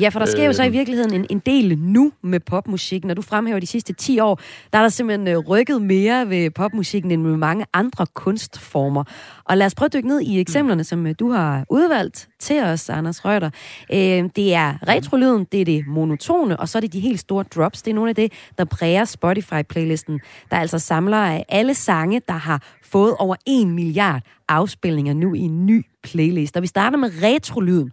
Ja, 0.00 0.08
for 0.08 0.18
der 0.18 0.26
sker 0.26 0.44
jo 0.44 0.52
så 0.52 0.62
i 0.62 0.66
øhm. 0.66 0.72
virkeligheden 0.72 1.14
en, 1.14 1.26
en 1.30 1.38
del 1.38 1.78
nu 1.78 2.12
med 2.22 2.40
popmusik. 2.40 3.04
Når 3.04 3.14
du 3.14 3.22
fremhæver 3.22 3.60
de 3.60 3.66
sidste 3.66 3.92
10 3.92 4.18
år, 4.20 4.40
der 4.72 4.78
er 4.78 4.82
der 4.82 4.88
simpelthen 4.88 5.28
øh, 5.28 5.38
rykket 5.38 5.82
mere 5.82 6.28
ved 6.28 6.50
popmusikken 6.50 7.10
end 7.10 7.22
med 7.22 7.36
mange 7.36 7.66
andre 7.72 8.06
kunstformer. 8.14 9.04
Og 9.44 9.56
lad 9.56 9.66
os 9.66 9.74
prøve 9.74 9.86
at 9.86 9.92
dykke 9.92 10.08
ned 10.08 10.20
i 10.20 10.40
eksemplerne, 10.40 10.84
som 10.84 11.06
øh, 11.06 11.14
du 11.18 11.30
har 11.30 11.64
udvalgt 11.70 12.28
til 12.38 12.62
os, 12.62 12.90
Anders 12.90 13.24
Røtter. 13.24 13.50
Øh, 13.92 13.98
det 14.36 14.54
er 14.54 14.88
retrolyden, 14.88 15.46
det 15.52 15.60
er 15.60 15.64
det 15.64 15.86
monotone, 15.86 16.60
og 16.60 16.68
så 16.68 16.78
er 16.78 16.80
det 16.80 16.92
de 16.92 17.00
helt 17.00 17.20
store 17.20 17.44
drops. 17.54 17.82
Det 17.82 17.90
er 17.90 17.94
nogle 17.94 18.08
af 18.08 18.14
det, 18.14 18.32
der 18.58 18.64
præger 18.64 19.04
Spotify-playlisten, 19.04 20.20
der 20.50 20.56
altså 20.56 20.78
samler 20.78 21.42
alle 21.48 21.74
sange, 21.74 22.20
der 22.28 22.34
har 22.34 22.62
fået 22.82 23.14
over 23.18 23.36
1 23.46 23.66
milliard 23.66 24.22
afspilninger 24.48 25.14
nu 25.14 25.34
i 25.34 25.40
en 25.40 25.66
ny 25.66 25.86
playlist. 26.02 26.56
Og 26.56 26.62
vi 26.62 26.66
starter 26.66 26.96
med 26.96 27.10
retrolyden. 27.22 27.92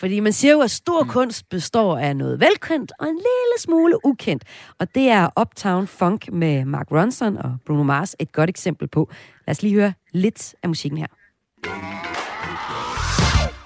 Fordi 0.00 0.20
man 0.20 0.32
siger 0.32 0.52
jo, 0.52 0.60
at 0.60 0.70
stor 0.70 1.02
mm. 1.02 1.08
kunst 1.08 1.48
består 1.48 1.98
af 1.98 2.16
noget 2.16 2.40
velkendt 2.40 2.92
og 3.00 3.06
en 3.06 3.16
lille 3.16 3.56
smule 3.58 4.06
ukendt. 4.06 4.44
Og 4.78 4.94
det 4.94 5.08
er 5.08 5.28
Uptown 5.40 5.86
Funk 5.86 6.32
med 6.32 6.64
Mark 6.64 6.86
Ronson 6.90 7.36
og 7.36 7.56
Bruno 7.66 7.82
Mars 7.82 8.16
et 8.18 8.32
godt 8.32 8.50
eksempel 8.50 8.88
på. 8.88 9.10
Lad 9.46 9.54
os 9.54 9.62
lige 9.62 9.74
høre 9.74 9.92
lidt 10.12 10.54
af 10.62 10.68
musikken 10.68 10.98
her. 10.98 11.06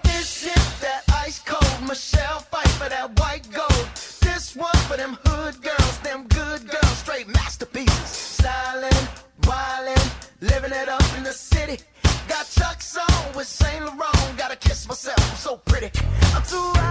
This 0.05 0.29
is 0.57 0.65
that 0.85 1.03
ice 1.29 1.43
cold 1.47 1.89
Michelle 1.89 2.41
fight 2.53 2.73
for 2.81 2.89
that 2.95 3.09
white 3.21 3.47
gold. 3.61 3.87
This 4.27 4.57
one 4.57 4.81
for 4.89 4.97
them 5.03 5.13
hood 5.25 5.55
girls, 5.69 5.97
them 6.09 6.21
good 6.39 6.61
girls, 6.75 6.97
straight 7.05 7.29
masterpieces. 7.29 8.11
Styling, 8.39 9.03
wildin', 9.49 10.09
living 10.51 10.75
it 10.83 10.89
up 10.99 11.09
in 11.19 11.23
the 11.31 11.37
city. 11.51 11.77
Got 12.33 12.45
Chuck's 12.59 12.97
on 13.07 13.37
with 13.37 13.49
Saint 13.61 13.83
Laurent. 13.85 14.39
Gotta 14.43 14.57
kiss 14.57 14.89
myself, 14.89 15.21
I'm 15.31 15.37
so 15.49 15.53
pretty. 15.71 15.91
I'm 16.51 16.82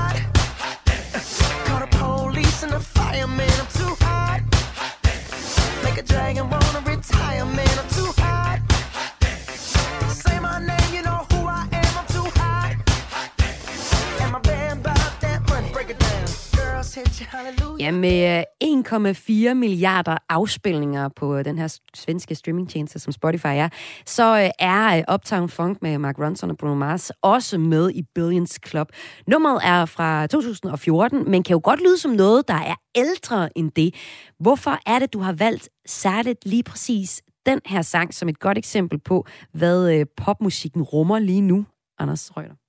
1,4 18.93 19.53
milliarder 19.53 20.17
afspilninger 20.29 21.09
på 21.09 21.35
øh, 21.35 21.45
den 21.45 21.57
her 21.57 21.79
svenske 21.95 22.35
streamingtjeneste, 22.35 22.99
som 22.99 23.13
Spotify 23.13 23.47
er, 23.47 23.69
så 24.05 24.39
øh, 24.39 24.49
er 24.59 24.97
øh, 24.97 25.13
Uptown 25.13 25.49
Funk 25.49 25.81
med 25.81 25.97
Mark 25.97 26.19
Ronson 26.19 26.49
og 26.49 26.57
Bruno 26.57 26.75
Mars 26.75 27.11
også 27.21 27.57
med 27.57 27.91
i 27.91 28.03
Billions 28.15 28.59
Club. 28.67 28.87
Nummeret 29.27 29.61
er 29.63 29.85
fra 29.85 30.27
2014, 30.27 31.31
men 31.31 31.43
kan 31.43 31.53
jo 31.53 31.61
godt 31.63 31.79
lyde 31.79 31.97
som 31.97 32.11
noget, 32.11 32.47
der 32.47 32.53
er 32.53 32.75
ældre 32.95 33.57
end 33.57 33.71
det. 33.71 33.95
Hvorfor 34.39 34.77
er 34.85 34.99
det, 34.99 35.13
du 35.13 35.19
har 35.19 35.33
valgt 35.33 35.69
særligt 35.85 36.45
lige 36.45 36.63
præcis 36.63 37.21
den 37.45 37.59
her 37.65 37.81
sang 37.81 38.13
som 38.13 38.29
et 38.29 38.39
godt 38.39 38.57
eksempel 38.57 38.99
på, 38.99 39.25
hvad 39.53 40.05
popmusikken 40.17 40.81
rummer 40.81 41.19
lige 41.19 41.41
nu, 41.41 41.65
Anders 41.99 42.37
Røgter? 42.37 42.60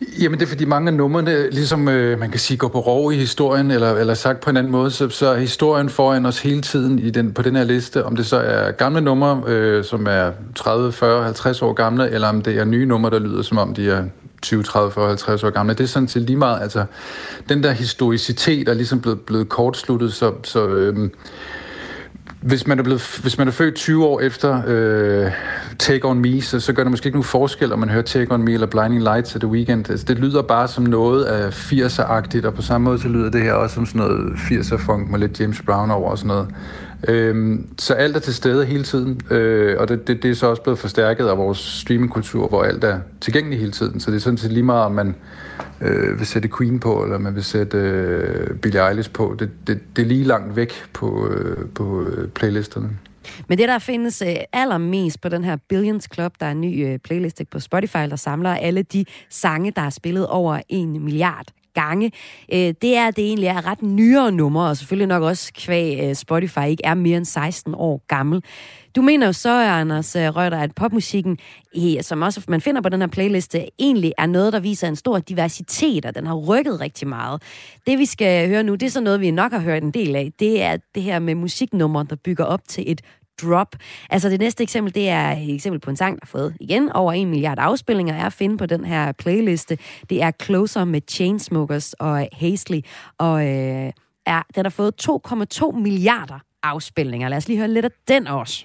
Jamen 0.00 0.38
det 0.40 0.46
er 0.46 0.48
fordi 0.48 0.64
mange 0.64 0.88
af 0.88 0.94
numrene, 0.94 1.50
ligesom 1.50 1.88
øh, 1.88 2.18
man 2.18 2.30
kan 2.30 2.40
sige, 2.40 2.56
går 2.56 2.68
på 2.68 2.80
rov 2.80 3.12
i 3.12 3.16
historien, 3.16 3.70
eller, 3.70 3.94
eller 3.94 4.14
sagt 4.14 4.40
på 4.40 4.50
en 4.50 4.56
anden 4.56 4.72
måde, 4.72 4.90
så, 4.90 5.08
så 5.08 5.26
er 5.26 5.38
historien 5.38 5.88
foran 5.88 6.26
os 6.26 6.38
hele 6.38 6.62
tiden 6.62 6.98
i 6.98 7.10
den, 7.10 7.32
på 7.32 7.42
den 7.42 7.56
her 7.56 7.64
liste, 7.64 8.04
om 8.04 8.16
det 8.16 8.26
så 8.26 8.36
er 8.36 8.70
gamle 8.70 9.00
numre, 9.00 9.42
øh, 9.46 9.84
som 9.84 10.06
er 10.06 10.30
30, 10.54 10.92
40, 10.92 11.24
50 11.24 11.62
år 11.62 11.72
gamle, 11.72 12.10
eller 12.10 12.28
om 12.28 12.42
det 12.42 12.58
er 12.58 12.64
nye 12.64 12.86
numre, 12.86 13.10
der 13.10 13.18
lyder 13.18 13.42
som 13.42 13.58
om 13.58 13.74
de 13.74 13.90
er 13.90 14.04
20, 14.42 14.62
30, 14.62 14.92
40, 14.92 15.06
50 15.06 15.44
år 15.44 15.50
gamle. 15.50 15.74
Det 15.74 15.84
er 15.84 15.88
sådan 15.88 16.06
til 16.06 16.22
lige 16.22 16.36
meget, 16.36 16.62
altså 16.62 16.84
den 17.48 17.62
der 17.62 17.70
historicitet 17.70 18.68
er 18.68 18.74
ligesom 18.74 19.00
blevet, 19.00 19.20
blevet 19.20 19.48
kortsluttet, 19.48 20.12
så, 20.12 20.32
så 20.42 20.66
øh, 20.68 21.10
hvis 22.40 22.66
man 22.66 22.78
er, 22.78 22.82
blevet, 22.82 23.18
hvis 23.22 23.38
man 23.38 23.48
er 23.48 23.52
født 23.52 23.74
20 23.74 24.06
år 24.06 24.20
efter 24.20 24.62
øh, 24.66 25.32
Take 25.78 26.08
On 26.08 26.18
Me, 26.18 26.42
så, 26.42 26.60
så 26.60 26.72
gør 26.72 26.82
det 26.82 26.90
måske 26.90 27.06
ikke 27.06 27.16
nogen 27.16 27.24
forskel, 27.24 27.72
om 27.72 27.78
man 27.78 27.88
hører 27.88 28.02
Take 28.02 28.34
On 28.34 28.42
Me 28.42 28.52
eller 28.52 28.66
Blinding 28.66 29.02
Lights 29.02 29.34
at 29.34 29.40
The 29.40 29.50
Weeknd. 29.50 29.90
Altså, 29.90 30.06
det 30.08 30.18
lyder 30.18 30.42
bare 30.42 30.68
som 30.68 30.84
noget 30.84 31.24
af 31.24 31.72
80'er-agtigt, 31.72 32.46
og 32.46 32.54
på 32.54 32.62
samme 32.62 32.84
måde 32.84 32.98
så 32.98 33.08
lyder 33.08 33.30
det 33.30 33.42
her 33.42 33.52
også 33.52 33.74
som 33.74 33.86
sådan 33.86 33.98
noget 33.98 34.32
80'er-funk 34.32 35.10
med 35.10 35.18
lidt 35.18 35.40
James 35.40 35.62
Brown 35.62 35.90
over 35.90 36.10
og 36.10 36.18
sådan 36.18 36.28
noget. 36.28 36.48
Øhm, 37.08 37.68
så 37.78 37.94
alt 37.94 38.16
er 38.16 38.20
til 38.20 38.34
stede 38.34 38.64
hele 38.64 38.84
tiden, 38.84 39.20
øh, 39.30 39.76
og 39.80 39.88
det, 39.88 40.06
det, 40.06 40.22
det 40.22 40.30
er 40.30 40.34
så 40.34 40.46
også 40.46 40.62
blevet 40.62 40.78
forstærket 40.78 41.26
af 41.26 41.38
vores 41.38 41.58
streamingkultur, 41.58 42.48
hvor 42.48 42.62
alt 42.62 42.84
er 42.84 43.00
tilgængeligt 43.20 43.60
hele 43.60 43.72
tiden. 43.72 44.00
Så 44.00 44.10
det 44.10 44.16
er 44.16 44.20
sådan 44.20 44.38
set 44.38 44.52
lige 44.52 44.62
meget, 44.62 44.84
om 44.84 44.92
man 44.92 45.14
øh, 45.80 46.18
vil 46.18 46.26
sætte 46.26 46.48
Queen 46.58 46.80
på, 46.80 47.04
eller 47.04 47.18
man 47.18 47.34
vil 47.34 47.44
sætte 47.44 47.78
øh, 47.78 48.56
Billie 48.56 48.88
Eilish 48.88 49.10
på. 49.10 49.36
Det, 49.38 49.50
det, 49.66 49.80
det 49.96 50.02
er 50.02 50.06
lige 50.06 50.24
langt 50.24 50.56
væk 50.56 50.72
på, 50.92 51.28
øh, 51.28 51.68
på 51.74 52.02
øh, 52.02 52.28
playlisterne. 52.28 52.90
Men 53.48 53.58
det, 53.58 53.68
der 53.68 53.78
findes 53.78 54.22
øh, 54.22 54.36
allermest 54.52 55.20
på 55.20 55.28
den 55.28 55.44
her 55.44 55.56
Billions 55.68 56.08
Club, 56.14 56.32
der 56.40 56.46
er 56.46 56.50
en 56.50 56.60
ny 56.60 56.86
øh, 56.86 56.98
playlist 56.98 57.42
på 57.50 57.60
Spotify, 57.60 57.98
der 58.10 58.16
samler 58.16 58.50
alle 58.50 58.82
de 58.82 59.04
sange, 59.30 59.72
der 59.76 59.82
er 59.82 59.90
spillet 59.90 60.26
over 60.26 60.60
en 60.68 61.04
milliard 61.04 61.46
gange, 61.74 62.12
øh, 62.52 62.74
det 62.82 62.96
er, 62.96 63.06
at 63.06 63.16
det 63.16 63.24
egentlig 63.24 63.46
er 63.46 63.66
ret 63.66 63.82
nyere 63.82 64.32
numre, 64.32 64.68
og 64.68 64.76
selvfølgelig 64.76 65.08
nok 65.08 65.22
også 65.22 65.52
kvæg 65.52 66.08
øh, 66.08 66.14
Spotify 66.14 66.66
ikke 66.68 66.84
er 66.84 66.94
mere 66.94 67.16
end 67.16 67.24
16 67.24 67.74
år 67.74 68.02
gammel. 68.08 68.42
Du 68.96 69.02
mener 69.02 69.26
jo 69.26 69.32
så, 69.32 69.50
Anders 69.50 70.16
øh, 70.16 70.22
Røder, 70.22 70.30
Røtter, 70.30 70.58
at 70.58 70.74
popmusikken, 70.74 71.38
som 72.00 72.22
også 72.22 72.44
man 72.48 72.60
finder 72.60 72.80
på 72.80 72.88
den 72.88 73.00
her 73.00 73.08
playliste, 73.08 73.66
egentlig 73.78 74.12
er 74.18 74.26
noget, 74.26 74.52
der 74.52 74.60
viser 74.60 74.88
en 74.88 74.96
stor 74.96 75.18
diversitet, 75.18 76.06
og 76.06 76.14
den 76.14 76.26
har 76.26 76.34
rykket 76.34 76.80
rigtig 76.80 77.08
meget. 77.08 77.42
Det, 77.86 77.98
vi 77.98 78.04
skal 78.04 78.48
høre 78.48 78.62
nu, 78.62 78.74
det 78.74 78.82
er 78.82 78.90
så 78.90 79.00
noget, 79.00 79.20
vi 79.20 79.30
nok 79.30 79.52
har 79.52 79.60
hørt 79.60 79.82
en 79.82 79.90
del 79.90 80.16
af. 80.16 80.32
Det 80.38 80.62
er 80.62 80.76
det 80.94 81.02
her 81.02 81.18
med 81.18 81.34
musiknummer, 81.34 82.02
der 82.02 82.16
bygger 82.16 82.44
op 82.44 82.60
til 82.68 82.84
et 82.86 83.00
drop. 83.42 83.76
Altså 84.10 84.28
det 84.28 84.40
næste 84.40 84.62
eksempel, 84.62 84.94
det 84.94 85.08
er 85.08 85.30
et 85.30 85.54
eksempel 85.54 85.80
på 85.80 85.90
en 85.90 85.96
sang, 85.96 86.14
der 86.14 86.20
har 86.22 86.30
fået 86.30 86.54
igen 86.60 86.92
over 86.92 87.12
en 87.12 87.30
milliard 87.30 87.58
afspillinger, 87.58 88.14
er 88.14 88.26
at 88.26 88.32
finde 88.32 88.58
på 88.58 88.66
den 88.66 88.84
her 88.84 89.12
playliste. 89.12 89.78
Det 90.10 90.22
er 90.22 90.30
Closer 90.42 90.84
med 90.84 91.00
Chainsmokers 91.08 91.92
og 91.92 92.28
Hazley, 92.32 92.80
og 93.18 93.46
øh, 93.46 93.92
er, 94.26 94.42
den 94.54 94.64
har 94.64 94.70
fået 94.70 94.94
2,2 95.08 95.72
milliarder 95.78 96.38
afspilninger. 96.62 97.28
Lad 97.28 97.38
os 97.38 97.48
lige 97.48 97.58
høre 97.58 97.68
lidt 97.68 97.84
af 97.84 97.90
den 98.08 98.26
også. 98.26 98.64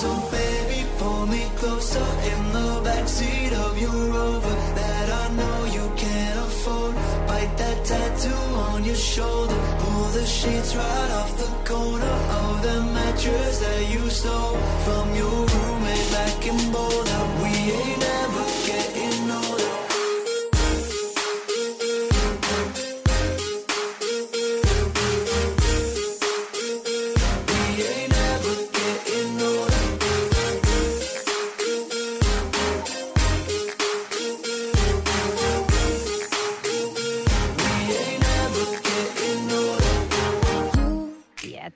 So 0.00 0.08
baby, 0.30 0.80
pull 0.98 1.26
me 1.32 1.42
closer 1.58 2.06
in 2.30 2.40
the 2.56 2.68
backseat 2.84 3.52
of 3.64 3.72
your 3.82 4.00
Rover 4.16 4.56
that 4.80 5.06
I 5.22 5.24
know 5.38 5.58
you 5.76 5.84
can't 6.04 6.38
afford. 6.46 6.94
Bite 7.28 7.54
that 7.62 7.78
tattoo 7.90 8.44
on 8.70 8.84
your 8.84 9.00
shoulder. 9.12 9.58
Pull 9.82 10.08
the 10.18 10.26
sheets 10.26 10.74
right 10.76 11.10
off 11.18 11.23
that 14.24 14.53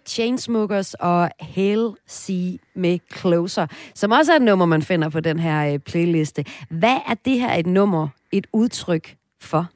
Chainsmokers 0.09 0.95
og 0.95 1.31
Hail 1.41 1.91
C 2.11 2.59
med 2.75 2.99
Closer, 3.17 3.67
som 3.95 4.11
også 4.11 4.33
er 4.33 4.37
et 4.37 4.43
nummer, 4.43 4.67
man 4.67 4.83
finder 4.83 5.09
på 5.09 5.21
den 5.21 5.39
her 5.39 5.73
øh, 5.73 5.79
playliste. 5.79 6.45
Hvad 6.71 6.97
er 7.09 7.15
det 7.25 7.41
her 7.41 7.55
et 7.55 7.67
nummer, 7.67 8.09
et 8.33 8.47
udtryk 8.53 9.15
for? 9.41 9.67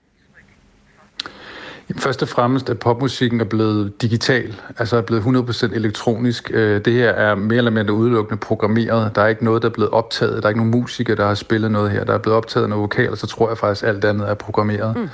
Først 1.97 2.23
og 2.23 2.29
fremmest, 2.29 2.71
at 2.71 2.79
popmusikken 2.79 3.40
er 3.40 3.45
blevet 3.45 4.03
digital, 4.03 4.61
altså 4.79 4.97
er 4.97 5.01
blevet 5.01 5.23
100% 5.23 5.75
elektronisk. 5.75 6.51
Øh, 6.55 6.85
Det 6.85 6.92
her 6.92 7.11
er 7.11 7.35
mere 7.35 7.59
eller 7.59 7.71
mindre 7.71 7.95
udelukkende 7.95 8.40
programmeret. 8.40 9.14
Der 9.14 9.23
er 9.23 9.27
ikke 9.29 9.45
noget, 9.45 9.62
der 9.62 9.68
er 9.68 9.73
blevet 9.73 9.90
optaget. 9.90 10.42
Der 10.42 10.42
er 10.42 10.49
ikke 10.49 10.61
nogen 10.61 10.71
musikere, 10.71 11.16
der 11.16 11.27
har 11.27 11.35
spillet 11.35 11.71
noget 11.71 11.90
her. 11.90 12.05
Der 12.05 12.14
er 12.14 12.18
blevet 12.18 12.37
optaget 12.37 12.68
noget 12.68 12.83
vokal, 12.83 13.16
så 13.16 13.27
tror 13.27 13.49
jeg 13.49 13.59
faktisk, 13.59 13.83
at 13.85 13.88
alt 13.88 14.05
andet 14.05 14.31
er 14.31 14.35
programmeret. 14.35 14.97
Mm. 14.97 15.09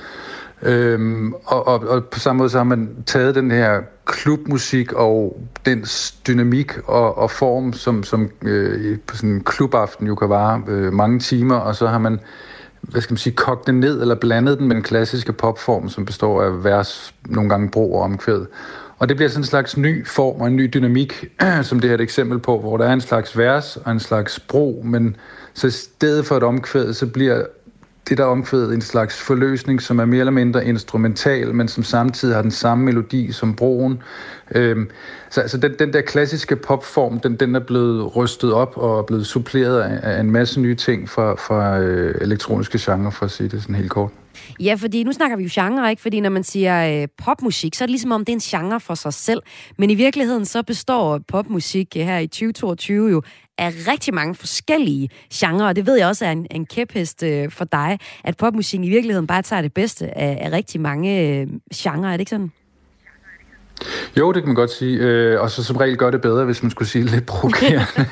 Øhm, 0.61 1.33
og, 1.45 1.67
og, 1.67 1.79
og 1.79 2.05
på 2.05 2.19
samme 2.19 2.37
måde 2.37 2.49
så 2.49 2.57
har 2.57 2.63
man 2.63 2.89
taget 3.05 3.35
den 3.35 3.51
her 3.51 3.81
klubmusik 4.09 4.93
og 4.93 5.41
den 5.65 5.85
dynamik 6.27 6.77
og, 6.85 7.17
og 7.17 7.31
form, 7.31 7.73
som, 7.73 8.03
som 8.03 8.29
øh, 8.41 8.97
på 9.07 9.15
sådan 9.15 9.29
en 9.29 9.43
klubaften 9.43 10.07
jo 10.07 10.15
kan 10.15 10.29
vare 10.29 10.61
øh, 10.67 10.93
mange 10.93 11.19
timer, 11.19 11.55
og 11.55 11.75
så 11.75 11.87
har 11.87 11.97
man 11.97 12.19
hvad 12.81 13.01
skal 13.01 13.13
man 13.13 13.17
sige, 13.17 13.35
kogt 13.35 13.67
den 13.67 13.79
ned 13.79 14.01
eller 14.01 14.15
blandet 14.15 14.59
den 14.59 14.67
med 14.67 14.75
den 14.75 14.83
klassiske 14.83 15.33
popform, 15.33 15.89
som 15.89 16.05
består 16.05 16.43
af 16.43 16.63
vers, 16.63 17.13
nogle 17.25 17.49
gange 17.49 17.69
bro 17.69 17.93
og 17.93 18.01
omkvæd. 18.01 18.45
Og 18.99 19.09
det 19.09 19.17
bliver 19.17 19.29
sådan 19.29 19.41
en 19.41 19.45
slags 19.45 19.77
ny 19.77 20.07
form 20.07 20.41
og 20.41 20.47
en 20.47 20.55
ny 20.55 20.69
dynamik, 20.73 21.25
som 21.63 21.79
det 21.79 21.89
her 21.89 21.95
er 21.95 21.99
et 21.99 22.03
eksempel 22.03 22.39
på, 22.39 22.59
hvor 22.59 22.77
der 22.77 22.85
er 22.85 22.93
en 22.93 23.01
slags 23.01 23.37
vers 23.37 23.77
og 23.77 23.91
en 23.91 23.99
slags 23.99 24.39
bro, 24.39 24.81
men 24.85 25.15
så 25.53 25.67
i 25.67 25.71
stedet 25.71 26.25
for 26.25 26.37
et 26.37 26.43
omkvæd, 26.43 26.93
så 26.93 27.07
bliver 27.07 27.45
det 28.09 28.17
der 28.17 28.23
omkvæd 28.23 28.71
en 28.71 28.81
slags 28.81 29.21
forløsning, 29.21 29.81
som 29.81 29.99
er 29.99 30.05
mere 30.05 30.19
eller 30.19 30.31
mindre 30.31 30.65
instrumental, 30.65 31.55
men 31.55 31.67
som 31.67 31.83
samtidig 31.83 32.35
har 32.35 32.41
den 32.41 32.51
samme 32.51 32.85
melodi 32.85 33.31
som 33.31 33.55
broen. 33.55 34.01
Øhm, 34.55 34.89
så 35.29 35.41
altså 35.41 35.57
den, 35.57 35.75
den 35.79 35.93
der 35.93 36.01
klassiske 36.01 36.55
popform, 36.55 37.19
den, 37.19 37.35
den 37.35 37.55
er 37.55 37.59
blevet 37.59 38.15
rystet 38.15 38.53
op 38.53 38.77
og 38.77 38.99
er 38.99 39.03
blevet 39.03 39.27
suppleret 39.27 39.81
af, 39.81 40.15
af 40.15 40.19
en 40.19 40.31
masse 40.31 40.61
nye 40.61 40.75
ting 40.75 41.09
fra, 41.09 41.33
fra 41.33 41.79
øh, 41.79 42.15
elektroniske 42.21 42.79
genrer, 42.81 43.11
for 43.11 43.25
at 43.25 43.31
sige 43.31 43.49
det 43.49 43.61
sådan 43.61 43.75
helt 43.75 43.89
kort. 43.89 44.11
Ja, 44.59 44.75
fordi 44.79 45.03
nu 45.03 45.11
snakker 45.11 45.37
vi 45.37 45.43
jo 45.43 45.49
genre, 45.51 45.89
ikke? 45.89 46.01
Fordi 46.01 46.19
når 46.19 46.29
man 46.29 46.43
siger 46.43 47.01
øh, 47.01 47.07
popmusik, 47.17 47.75
så 47.75 47.83
er 47.83 47.85
det 47.85 47.91
ligesom 47.91 48.11
om, 48.11 48.25
det 48.25 48.33
er 48.33 48.35
en 48.35 48.39
genre 48.39 48.79
for 48.79 48.95
sig 48.95 49.13
selv. 49.13 49.41
Men 49.77 49.89
i 49.89 49.95
virkeligheden 49.95 50.45
så 50.45 50.63
består 50.63 51.19
popmusik 51.27 51.95
øh, 51.97 52.03
her 52.03 52.17
i 52.17 52.27
2022 52.27 53.09
jo 53.11 53.21
af 53.59 53.73
rigtig 53.87 54.13
mange 54.13 54.35
forskellige 54.35 55.09
genrer, 55.33 55.67
og 55.67 55.75
det 55.75 55.85
ved 55.85 55.97
jeg 55.97 56.07
også 56.07 56.25
er 56.25 56.31
en, 56.31 56.47
en 56.51 56.65
kæphest 56.65 57.23
øh, 57.23 57.51
for 57.51 57.65
dig, 57.65 57.99
at 58.23 58.37
popmusik 58.37 58.79
i 58.83 58.89
virkeligheden 58.89 59.27
bare 59.27 59.41
tager 59.41 59.61
det 59.61 59.73
bedste 59.73 60.17
af, 60.17 60.37
af 60.41 60.51
rigtig 60.51 60.81
mange 60.81 61.21
øh, 61.21 61.47
genrer, 61.75 62.09
er 62.09 62.11
det 62.11 62.19
ikke 62.19 62.29
sådan? 62.29 62.51
Jo, 64.17 64.31
det 64.31 64.41
kan 64.41 64.47
man 64.47 64.55
godt 64.55 64.71
sige. 64.71 64.97
Øh, 64.99 65.41
og 65.41 65.51
så 65.51 65.63
som 65.63 65.77
regel 65.77 65.97
gør 65.97 66.11
det 66.11 66.21
bedre, 66.21 66.45
hvis 66.45 66.63
man 66.63 66.71
skulle 66.71 66.87
sige 66.89 67.05
lidt 67.05 67.25
provokerende. 67.25 67.85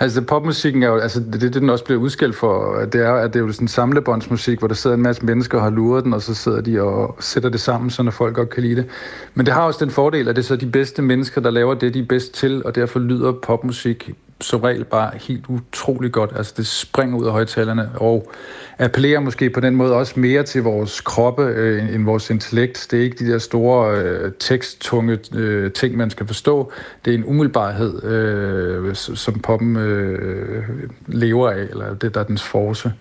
Altså 0.00 0.22
popmusikken 0.22 0.82
er 0.82 0.86
jo, 0.86 0.98
altså 0.98 1.20
det, 1.20 1.40
det 1.40 1.54
den 1.54 1.70
også 1.70 1.84
bliver 1.84 2.00
udskilt 2.00 2.36
for, 2.36 2.84
det 2.92 3.00
er, 3.00 3.12
at 3.12 3.34
det 3.34 3.40
er 3.40 3.44
jo 3.44 3.52
sådan 3.52 3.64
en 3.64 3.68
samlebåndsmusik, 3.68 4.58
hvor 4.58 4.68
der 4.68 4.74
sidder 4.74 4.96
en 4.96 5.02
masse 5.02 5.24
mennesker 5.24 5.58
og 5.58 5.64
har 5.64 5.70
luret 5.70 6.04
den, 6.04 6.14
og 6.14 6.22
så 6.22 6.34
sidder 6.34 6.60
de 6.60 6.82
og 6.82 7.16
sætter 7.20 7.48
det 7.48 7.60
sammen, 7.60 7.90
så 7.90 8.10
folk 8.10 8.34
godt 8.34 8.50
kan 8.50 8.62
lide 8.62 8.76
det. 8.76 8.86
Men 9.34 9.46
det 9.46 9.54
har 9.54 9.62
også 9.62 9.84
den 9.84 9.92
fordel, 9.92 10.28
at 10.28 10.36
det 10.36 10.42
er 10.42 10.46
så 10.46 10.56
de 10.56 10.66
bedste 10.66 11.02
mennesker, 11.02 11.40
der 11.40 11.50
laver 11.50 11.74
det, 11.74 11.94
de 11.94 12.00
er 12.00 12.06
bedst 12.06 12.34
til, 12.34 12.64
og 12.64 12.74
derfor 12.74 12.98
lyder 12.98 13.32
popmusik 13.32 14.10
som 14.40 14.60
regel 14.60 14.84
bare 14.84 15.10
helt 15.14 15.44
utrolig 15.48 16.12
godt. 16.12 16.30
Altså 16.36 16.54
det 16.56 16.66
springer 16.66 17.18
ud 17.18 17.26
af 17.26 17.32
højtalerne, 17.32 17.90
og 17.94 18.32
appellerer 18.78 19.20
måske 19.20 19.50
på 19.50 19.60
den 19.60 19.76
måde 19.76 19.94
også 19.94 20.20
mere 20.20 20.42
til 20.42 20.62
vores 20.62 21.00
kroppe 21.00 21.42
øh, 21.42 21.94
end 21.94 22.04
vores 22.04 22.30
intellekt. 22.30 22.86
Det 22.90 22.98
er 22.98 23.02
ikke 23.02 23.24
de 23.24 23.32
der 23.32 23.38
store 23.38 23.98
øh, 23.98 24.32
teksttunge 24.38 25.18
øh, 25.34 25.72
ting, 25.72 25.96
man 25.96 26.10
skal 26.10 26.26
forstå. 26.26 26.72
Det 27.04 27.14
er 27.14 27.18
en 27.18 27.24
umiddelbarhed, 27.24 28.04
øh, 28.04 28.94
som 28.94 29.40
poppen 29.40 29.76
øh, 29.76 30.64
lever 31.06 31.50
af, 31.50 31.62
eller 31.70 31.94
det 31.94 32.14
der 32.14 32.20
er 32.20 32.24
dens 32.24 32.42
force. 32.42 32.92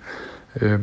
Øh, 0.62 0.80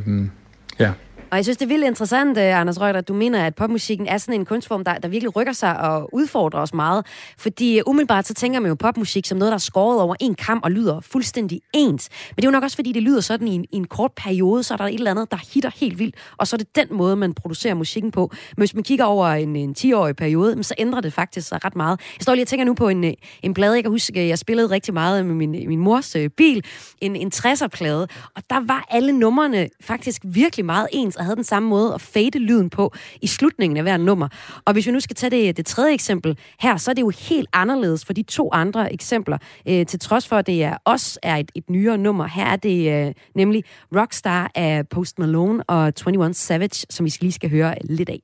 ja. 0.78 0.92
Og 1.30 1.36
jeg 1.36 1.44
synes, 1.44 1.56
det 1.56 1.64
er 1.64 1.68
vildt 1.68 1.86
interessant, 1.86 2.38
øh, 2.38 2.60
Anders 2.60 2.80
Reuter, 2.80 2.98
at 2.98 3.08
du 3.08 3.14
mener, 3.14 3.46
at 3.46 3.54
popmusikken 3.54 4.06
er 4.06 4.18
sådan 4.18 4.34
en 4.34 4.44
kunstform, 4.44 4.84
der, 4.84 4.94
der 4.94 5.08
virkelig 5.08 5.36
rykker 5.36 5.52
sig 5.52 5.80
og 5.80 6.14
udfordrer 6.14 6.60
os 6.60 6.74
meget. 6.74 7.06
Fordi 7.38 7.78
øh, 7.78 7.82
umiddelbart 7.86 8.26
så 8.26 8.34
tænker 8.34 8.60
man 8.60 8.68
jo 8.68 8.74
popmusik 8.74 9.26
som 9.26 9.38
noget, 9.38 9.50
der 9.50 9.54
er 9.54 9.58
skåret 9.58 10.00
over 10.00 10.14
en 10.20 10.34
kamp 10.34 10.64
og 10.64 10.70
lyder 10.70 11.00
fuldstændig 11.00 11.60
ens. 11.74 12.08
Men 12.30 12.36
det 12.36 12.44
er 12.44 12.46
jo 12.46 12.52
nok 12.52 12.62
også, 12.62 12.76
fordi 12.76 12.92
det 12.92 13.02
lyder 13.02 13.20
sådan 13.20 13.48
i 13.48 13.54
en, 13.54 13.64
i 13.72 13.76
en 13.76 13.84
kort 13.84 14.12
periode, 14.16 14.62
så 14.62 14.74
er 14.74 14.78
der 14.78 14.84
et 14.84 14.94
eller 14.94 15.10
andet, 15.10 15.30
der 15.30 15.36
hitter 15.54 15.70
helt 15.76 15.98
vildt. 15.98 16.14
Og 16.36 16.46
så 16.46 16.56
er 16.56 16.58
det 16.58 16.76
den 16.76 16.86
måde, 16.90 17.16
man 17.16 17.34
producerer 17.34 17.74
musikken 17.74 18.10
på. 18.10 18.30
Men 18.30 18.60
hvis 18.60 18.74
man 18.74 18.84
kigger 18.84 19.04
over 19.04 19.26
en, 19.26 19.56
en 19.56 19.74
10-årig 19.78 20.16
periode, 20.16 20.64
så 20.64 20.74
ændrer 20.78 21.00
det 21.00 21.12
faktisk 21.12 21.48
sig 21.48 21.64
ret 21.64 21.76
meget. 21.76 22.00
Jeg 22.18 22.22
står 22.22 22.34
lige 22.34 22.44
og 22.44 22.48
tænker 22.48 22.64
nu 22.64 22.74
på 22.74 22.88
en, 22.88 23.04
øh, 23.04 23.12
en 23.42 23.54
plade, 23.54 23.74
jeg 23.74 23.84
kan 23.84 23.90
huske, 23.90 24.28
jeg 24.28 24.38
spillede 24.38 24.70
rigtig 24.70 24.94
meget 24.94 25.26
med 25.26 25.34
min, 25.34 25.50
min 25.50 25.78
mors 25.78 26.16
bil. 26.36 26.64
En, 27.00 27.16
en 27.16 27.30
60'er-plade. 27.34 28.08
Og 28.36 28.42
der 28.50 28.66
var 28.66 28.86
alle 28.90 29.12
numrene 29.12 29.68
faktisk 29.80 30.22
virkelig 30.24 30.64
meget 30.64 30.88
ens, 30.92 31.16
og 31.20 31.26
havde 31.26 31.36
den 31.36 31.44
samme 31.44 31.68
måde 31.68 31.94
at 31.94 32.00
fade 32.00 32.38
lyden 32.38 32.70
på 32.70 32.92
i 33.22 33.26
slutningen 33.26 33.76
af 33.76 33.82
hver 33.82 33.96
nummer. 33.96 34.28
Og 34.64 34.72
hvis 34.72 34.86
vi 34.86 34.92
nu 34.92 35.00
skal 35.00 35.16
tage 35.16 35.30
det, 35.30 35.56
det 35.56 35.66
tredje 35.66 35.94
eksempel 35.94 36.38
her, 36.60 36.76
så 36.76 36.90
er 36.90 36.94
det 36.94 37.02
jo 37.02 37.12
helt 37.28 37.48
anderledes 37.52 38.04
for 38.04 38.12
de 38.12 38.22
to 38.22 38.50
andre 38.52 38.92
eksempler. 38.92 39.38
Øh, 39.68 39.86
til 39.86 40.00
trods 40.00 40.28
for, 40.28 40.36
at 40.36 40.46
det 40.46 40.64
er 40.64 40.76
også 40.84 41.18
er 41.22 41.36
et, 41.36 41.52
et 41.54 41.70
nyere 41.70 41.98
nummer. 41.98 42.26
Her 42.26 42.46
er 42.46 42.56
det 42.56 43.06
øh, 43.06 43.14
nemlig 43.34 43.64
Rockstar 43.96 44.50
af 44.54 44.88
Post 44.88 45.18
Malone 45.18 45.62
og 45.62 45.92
21 46.06 46.34
Savage, 46.34 46.86
som 46.90 47.06
vi 47.06 47.12
lige 47.20 47.32
skal 47.32 47.50
høre 47.50 47.74
lidt 47.84 48.08
af. 48.08 48.20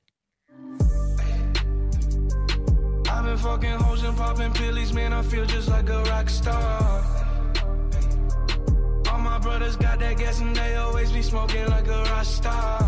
I've 3.08 3.24
been 3.24 3.38
fucking 3.38 3.78
hoes 3.84 4.04
and 4.04 4.16
popping 4.16 4.52
pillies, 4.52 4.92
man. 4.92 5.12
I 5.12 5.22
feel 5.22 5.46
just 5.46 5.68
like 5.68 5.88
a 5.88 5.98
rock 6.12 6.28
star. 6.28 7.15
Brothers 9.58 9.76
got 9.76 9.98
that 10.00 10.18
gas 10.18 10.40
and 10.42 10.54
they 10.54 10.76
always 10.76 11.10
be 11.10 11.22
smoking 11.22 11.66
like 11.70 11.86
a 11.86 12.02
rock 12.10 12.26
star. 12.26 12.78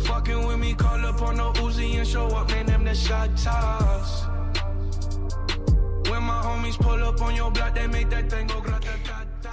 Fucking 0.00 0.46
with 0.46 0.58
me, 0.58 0.72
call 0.72 1.04
up 1.04 1.20
on 1.20 1.36
the 1.36 1.52
Uzi 1.60 1.98
and 1.98 2.08
show 2.08 2.26
up, 2.28 2.48
man. 2.48 2.64
Them 2.64 2.82
the 2.82 2.94
shot 2.94 3.36
toss. 3.36 4.24
When 6.08 6.22
my 6.22 6.40
homies 6.42 6.78
pull 6.78 7.04
up 7.04 7.20
on 7.20 7.36
your 7.36 7.50
block, 7.50 7.74
they 7.74 7.86
make 7.86 8.08
that 8.08 8.30
thing 8.30 8.46
go 8.46 8.62
grata 8.62 8.95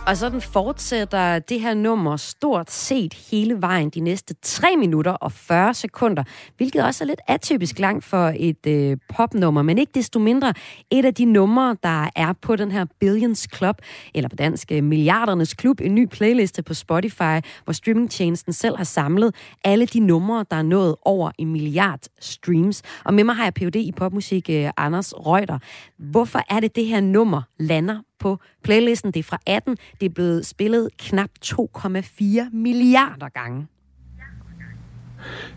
Og 0.07 0.17
sådan 0.17 0.41
fortsætter 0.41 1.39
det 1.39 1.61
her 1.61 1.73
nummer 1.73 2.17
stort 2.17 2.71
set 2.71 3.13
hele 3.13 3.61
vejen 3.61 3.89
de 3.89 3.99
næste 3.99 4.35
3 4.41 4.77
minutter 4.77 5.11
og 5.11 5.31
40 5.31 5.73
sekunder, 5.73 6.23
hvilket 6.57 6.83
også 6.85 7.03
er 7.03 7.05
lidt 7.05 7.21
atypisk 7.27 7.79
langt 7.79 8.05
for 8.05 8.33
et 8.35 8.67
øh, 8.67 8.97
popnummer, 9.09 9.61
men 9.61 9.77
ikke 9.77 9.91
desto 9.95 10.19
mindre 10.19 10.53
et 10.91 11.05
af 11.05 11.13
de 11.13 11.25
numre, 11.25 11.77
der 11.83 12.09
er 12.15 12.33
på 12.41 12.55
den 12.55 12.71
her 12.71 12.85
Billions 12.99 13.47
Club, 13.55 13.77
eller 14.15 14.29
på 14.29 14.35
dansk 14.35 14.71
øh, 14.71 14.83
Milliardernes 14.83 15.53
Klub, 15.53 15.81
en 15.81 15.95
ny 15.95 16.05
playliste 16.05 16.63
på 16.63 16.73
Spotify, 16.73 17.39
hvor 17.63 17.73
streamingtjenesten 17.73 18.53
selv 18.53 18.77
har 18.77 18.83
samlet 18.83 19.35
alle 19.63 19.85
de 19.85 19.99
numre, 19.99 20.45
der 20.51 20.57
er 20.57 20.61
nået 20.61 20.95
over 21.05 21.31
en 21.37 21.51
milliard 21.51 22.01
streams. 22.19 22.81
Og 23.05 23.13
med 23.13 23.23
mig 23.23 23.35
har 23.35 23.43
jeg 23.43 23.53
Ph.D. 23.53 23.75
i 23.75 23.91
popmusik, 23.91 24.49
øh, 24.49 24.69
Anders 24.77 25.13
Reuter. 25.13 25.59
Hvorfor 25.97 26.39
er 26.49 26.59
det, 26.59 26.75
det 26.75 26.85
her 26.85 27.01
nummer 27.01 27.41
lander 27.59 27.99
på 28.19 28.39
playlisten. 28.63 29.11
Det 29.11 29.19
er 29.19 29.23
fra 29.23 29.37
18. 29.45 29.77
Det 29.99 30.05
er 30.05 30.09
blevet 30.09 30.45
spillet 30.45 30.89
knap 30.97 31.29
2,4 31.45 32.49
milliarder 32.53 33.29
gange. 33.29 33.67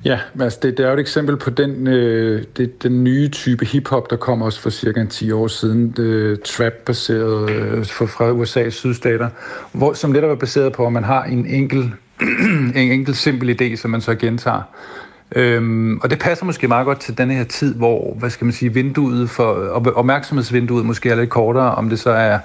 Ja, 0.05 0.21
altså 0.41 0.59
det, 0.63 0.79
det 0.79 0.85
er 0.85 0.89
jo 0.89 0.95
et 0.95 1.01
eksempel 1.01 1.37
på 1.37 1.51
den, 1.51 1.87
øh, 1.87 2.45
det, 2.57 2.83
den 2.83 3.05
nye 3.05 3.29
type 3.29 3.65
hiphop, 3.65 4.11
der 4.11 4.17
kom 4.17 4.43
også 4.43 4.61
for 4.61 4.71
cirka 4.71 5.05
10 5.05 5.33
år 5.33 5.47
siden, 5.47 5.91
det 5.91 6.43
trap-baseret 6.43 7.51
øh, 7.51 7.87
fra, 7.87 8.07
fra 8.07 8.33
USA's 8.33 8.71
sydstater, 8.71 9.29
hvor, 9.73 9.93
som 9.93 10.11
netop 10.11 10.31
er 10.31 10.35
baseret 10.35 10.73
på, 10.73 10.87
at 10.87 10.93
man 10.93 11.05
har 11.05 11.25
en 11.25 11.47
enkel, 11.47 11.93
en 12.77 12.91
enkel 12.91 13.15
simpel 13.15 13.61
idé, 13.61 13.77
som 13.77 13.91
man 13.91 14.01
så 14.01 14.15
gentager. 14.15 14.63
Øhm, 15.35 15.99
og 15.99 16.11
det 16.11 16.19
passer 16.19 16.45
måske 16.45 16.69
meget 16.69 16.85
godt 16.85 17.01
til 17.01 17.19
den 17.19 17.31
her 17.31 17.45
tid, 17.45 17.75
hvor, 17.75 18.15
hvad 18.19 18.31
skal 18.31 18.45
man 18.45 18.53
sige, 18.53 18.75
vinduet 18.75 19.31
for, 19.31 19.45
opmærksomhedsvinduet 19.95 20.87
måske 20.87 21.11
er 21.11 21.15
lidt 21.15 21.31
kortere, 21.31 21.75
om 21.75 21.89
det 21.89 21.99
så 21.99 22.11
er 22.11 22.39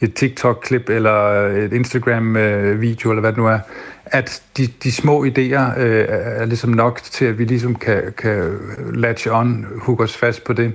et 0.00 0.14
TikTok-klip 0.14 0.90
eller 0.90 1.24
øh, 1.24 1.64
et 1.64 1.72
Instagram-video, 1.72 3.10
eller 3.10 3.20
hvad 3.20 3.30
det 3.30 3.38
nu 3.38 3.46
er, 3.46 3.58
at 4.06 4.42
de, 4.56 4.66
de 4.66 4.92
små 4.92 5.24
idéer 5.24 5.78
øh, 5.78 6.04
er 6.08 6.44
ligesom 6.44 6.70
nok 6.70 7.02
til, 7.02 7.24
at 7.24 7.38
vi 7.38 7.44
ligesom 7.44 7.74
kan, 7.74 8.02
kan 8.18 8.58
latch 8.94 9.28
on, 9.30 9.66
hook 9.82 10.00
os 10.00 10.16
fast 10.16 10.44
på 10.44 10.52
det. 10.52 10.72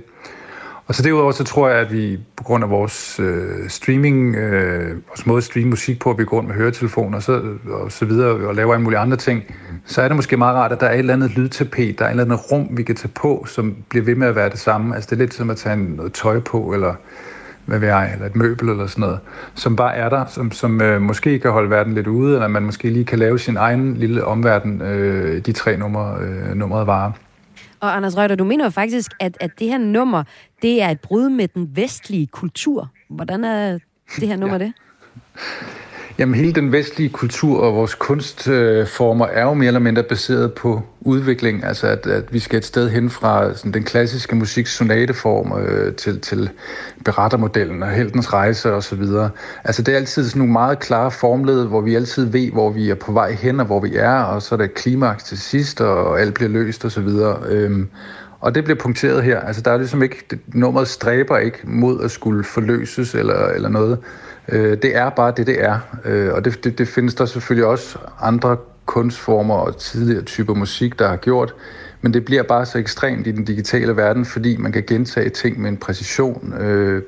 Og 0.91 0.95
så 0.95 1.03
derudover 1.03 1.31
så 1.31 1.43
tror 1.43 1.69
jeg, 1.69 1.79
at 1.79 1.93
vi 1.93 2.19
på 2.35 2.43
grund 2.43 2.63
af 2.63 2.69
vores 2.69 3.19
øh, 3.19 3.69
streaming, 3.69 4.35
øh, 4.35 4.97
vores 5.07 5.25
måde 5.25 5.37
at 5.37 5.43
streame 5.43 5.69
musik 5.69 5.99
på, 5.99 6.09
at 6.09 6.17
vi 6.17 6.25
går 6.25 6.37
rundt 6.37 6.49
med 6.49 6.55
høretelefoner 6.55 7.17
og 7.17 7.23
så, 7.23 7.41
og 7.69 7.91
så 7.91 8.05
videre, 8.05 8.47
og 8.47 8.55
laver 8.55 8.75
en 8.75 8.83
mulig 8.83 8.99
andre 8.99 9.17
ting, 9.17 9.43
så 9.85 10.01
er 10.01 10.07
det 10.07 10.15
måske 10.15 10.37
meget 10.37 10.55
rart, 10.55 10.71
at 10.71 10.79
der 10.79 10.87
er 10.87 10.93
et 10.93 10.99
eller 10.99 11.13
andet 11.13 11.31
lydtapet, 11.31 11.99
der 11.99 12.05
er 12.05 12.09
et 12.09 12.11
eller 12.11 12.23
andet 12.23 12.51
rum, 12.51 12.67
vi 12.71 12.83
kan 12.83 12.95
tage 12.95 13.11
på, 13.15 13.45
som 13.47 13.75
bliver 13.89 14.05
ved 14.05 14.15
med 14.15 14.27
at 14.27 14.35
være 14.35 14.49
det 14.49 14.59
samme. 14.59 14.95
Altså 14.95 15.07
det 15.09 15.15
er 15.15 15.19
lidt 15.19 15.33
som 15.33 15.49
at 15.49 15.57
tage 15.57 15.75
noget 15.75 16.13
tøj 16.13 16.39
på, 16.39 16.73
eller 16.73 16.93
hvad 17.65 17.79
ved 17.79 17.87
jeg, 17.87 18.11
eller 18.13 18.25
et 18.25 18.35
møbel 18.35 18.69
eller 18.69 18.87
sådan 18.87 19.01
noget, 19.01 19.19
som 19.55 19.75
bare 19.75 19.95
er 19.95 20.09
der, 20.09 20.25
som, 20.25 20.51
som 20.51 20.81
øh, 20.81 21.01
måske 21.01 21.39
kan 21.39 21.51
holde 21.51 21.69
verden 21.69 21.93
lidt 21.93 22.07
ude, 22.07 22.33
eller 22.33 22.47
man 22.47 22.63
måske 22.63 22.89
lige 22.89 23.05
kan 23.05 23.19
lave 23.19 23.39
sin 23.39 23.57
egen 23.57 23.97
lille 23.97 24.25
omverden, 24.25 24.81
øh, 24.81 25.45
de 25.45 25.51
tre 25.51 25.77
numre, 25.77 26.17
øh, 26.21 26.55
nummeret 26.55 26.87
varer. 26.87 27.11
Og 27.81 27.95
Anders 27.95 28.17
Røgter, 28.17 28.35
du 28.35 28.43
mener 28.43 28.63
jo 28.65 28.69
faktisk, 28.69 29.11
at, 29.19 29.37
at 29.39 29.51
det 29.59 29.67
her 29.67 29.77
nummer, 29.77 30.23
det 30.61 30.81
er 30.81 30.89
et 30.89 30.99
brud 30.99 31.29
med 31.29 31.47
den 31.47 31.69
vestlige 31.75 32.27
kultur. 32.27 32.89
Hvordan 33.09 33.43
er 33.43 33.77
det 34.19 34.27
her 34.27 34.35
nummer 34.35 34.57
ja. 34.57 34.63
det? 34.65 34.73
Jamen 36.17 36.35
hele 36.35 36.53
den 36.53 36.71
vestlige 36.71 37.09
kultur 37.09 37.59
og 37.59 37.75
vores 37.75 37.95
kunstformer 37.95 39.25
er 39.25 39.43
jo 39.43 39.53
mere 39.53 39.67
eller 39.67 39.79
mindre 39.79 40.03
baseret 40.03 40.53
på 40.53 40.81
udvikling, 41.01 41.63
altså 41.63 41.87
at, 41.87 42.07
at 42.07 42.33
vi 42.33 42.39
skal 42.39 42.57
et 42.57 42.65
sted 42.65 42.89
hen 42.89 43.09
fra 43.09 43.53
sådan, 43.53 43.71
den 43.71 43.83
klassiske 43.83 44.35
musiks 44.35 44.75
sonateform 44.75 45.59
øh, 45.59 45.95
til, 45.95 46.21
til 46.21 46.49
berettermodellen 47.05 47.83
og 47.83 47.91
heltens 47.91 48.33
rejse 48.33 48.73
og 48.73 48.83
så 48.83 48.95
videre. 48.95 49.29
Altså 49.63 49.81
det 49.81 49.91
er 49.91 49.97
altid 49.97 50.29
sådan 50.29 50.39
nogle 50.39 50.53
meget 50.53 50.79
klare 50.79 51.11
formled, 51.11 51.65
hvor 51.65 51.81
vi 51.81 51.95
altid 51.95 52.25
ved, 52.25 52.51
hvor 52.51 52.69
vi 52.69 52.89
er 52.89 52.95
på 52.95 53.11
vej 53.11 53.31
hen 53.31 53.59
og 53.59 53.65
hvor 53.65 53.79
vi 53.79 53.95
er, 53.95 54.21
og 54.21 54.41
så 54.41 54.55
er 54.55 54.57
der 54.57 54.67
klimaks 54.67 55.23
til 55.23 55.37
sidst, 55.37 55.81
og 55.81 56.21
alt 56.21 56.33
bliver 56.33 56.49
løst 56.49 56.85
og 56.85 56.91
så 56.91 57.01
videre. 57.01 57.39
Øhm, 57.49 57.89
og 58.41 58.55
det 58.55 58.63
bliver 58.63 58.77
punkteret 58.77 59.23
her. 59.23 59.39
Altså 59.39 59.61
der 59.61 59.71
er 59.71 59.77
ligesom 59.77 60.03
ikke, 60.03 60.39
nummeret 60.47 60.87
stræber 60.87 61.37
ikke 61.37 61.57
mod 61.63 62.03
at 62.03 62.11
skulle 62.11 62.43
forløses 62.43 63.15
eller, 63.15 63.47
eller 63.47 63.69
noget. 63.69 63.97
Øh, 64.49 64.77
det 64.81 64.95
er 64.95 65.09
bare 65.09 65.33
det, 65.37 65.47
det 65.47 65.63
er. 65.63 65.79
Øh, 66.05 66.33
og 66.33 66.45
det, 66.45 66.63
det, 66.63 66.77
det 66.77 66.87
findes 66.87 67.15
der 67.15 67.25
selvfølgelig 67.25 67.65
også 67.65 67.97
andre 68.21 68.57
kunstformer 68.85 69.55
og 69.55 69.77
tidligere 69.77 70.21
typer 70.21 70.53
musik, 70.53 70.99
der 70.99 71.07
har 71.07 71.15
gjort. 71.15 71.53
Men 72.01 72.13
det 72.13 72.25
bliver 72.25 72.43
bare 72.43 72.65
så 72.65 72.77
ekstremt 72.77 73.27
i 73.27 73.31
den 73.31 73.45
digitale 73.45 73.95
verden, 73.95 74.25
fordi 74.25 74.57
man 74.57 74.71
kan 74.71 74.83
gentage 74.87 75.29
ting 75.29 75.61
med 75.61 75.69
en 75.69 75.77
præcision, 75.77 76.53
øh, 76.53 77.01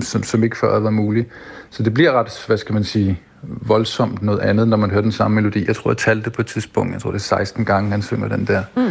som, 0.00 0.22
som 0.22 0.44
ikke 0.44 0.58
før 0.58 0.78
var 0.78 0.90
muligt. 0.90 1.28
Så 1.70 1.82
det 1.82 1.94
bliver 1.94 2.12
ret, 2.12 2.44
hvad 2.46 2.56
skal 2.56 2.72
man 2.72 2.84
sige, 2.84 3.20
voldsomt 3.42 4.22
noget 4.22 4.40
andet, 4.40 4.68
når 4.68 4.76
man 4.76 4.90
hører 4.90 5.02
den 5.02 5.12
samme 5.12 5.34
melodi. 5.34 5.64
Jeg 5.66 5.76
tror, 5.76 5.90
jeg 5.90 5.98
talte 5.98 6.30
på 6.30 6.42
et 6.42 6.46
tidspunkt, 6.46 6.92
jeg 6.92 7.00
tror 7.00 7.10
det 7.10 7.18
er 7.18 7.22
16 7.22 7.64
gange, 7.64 7.90
han 7.90 8.02
synger 8.02 8.28
den 8.28 8.44
der 8.46 8.62
mm 8.76 8.82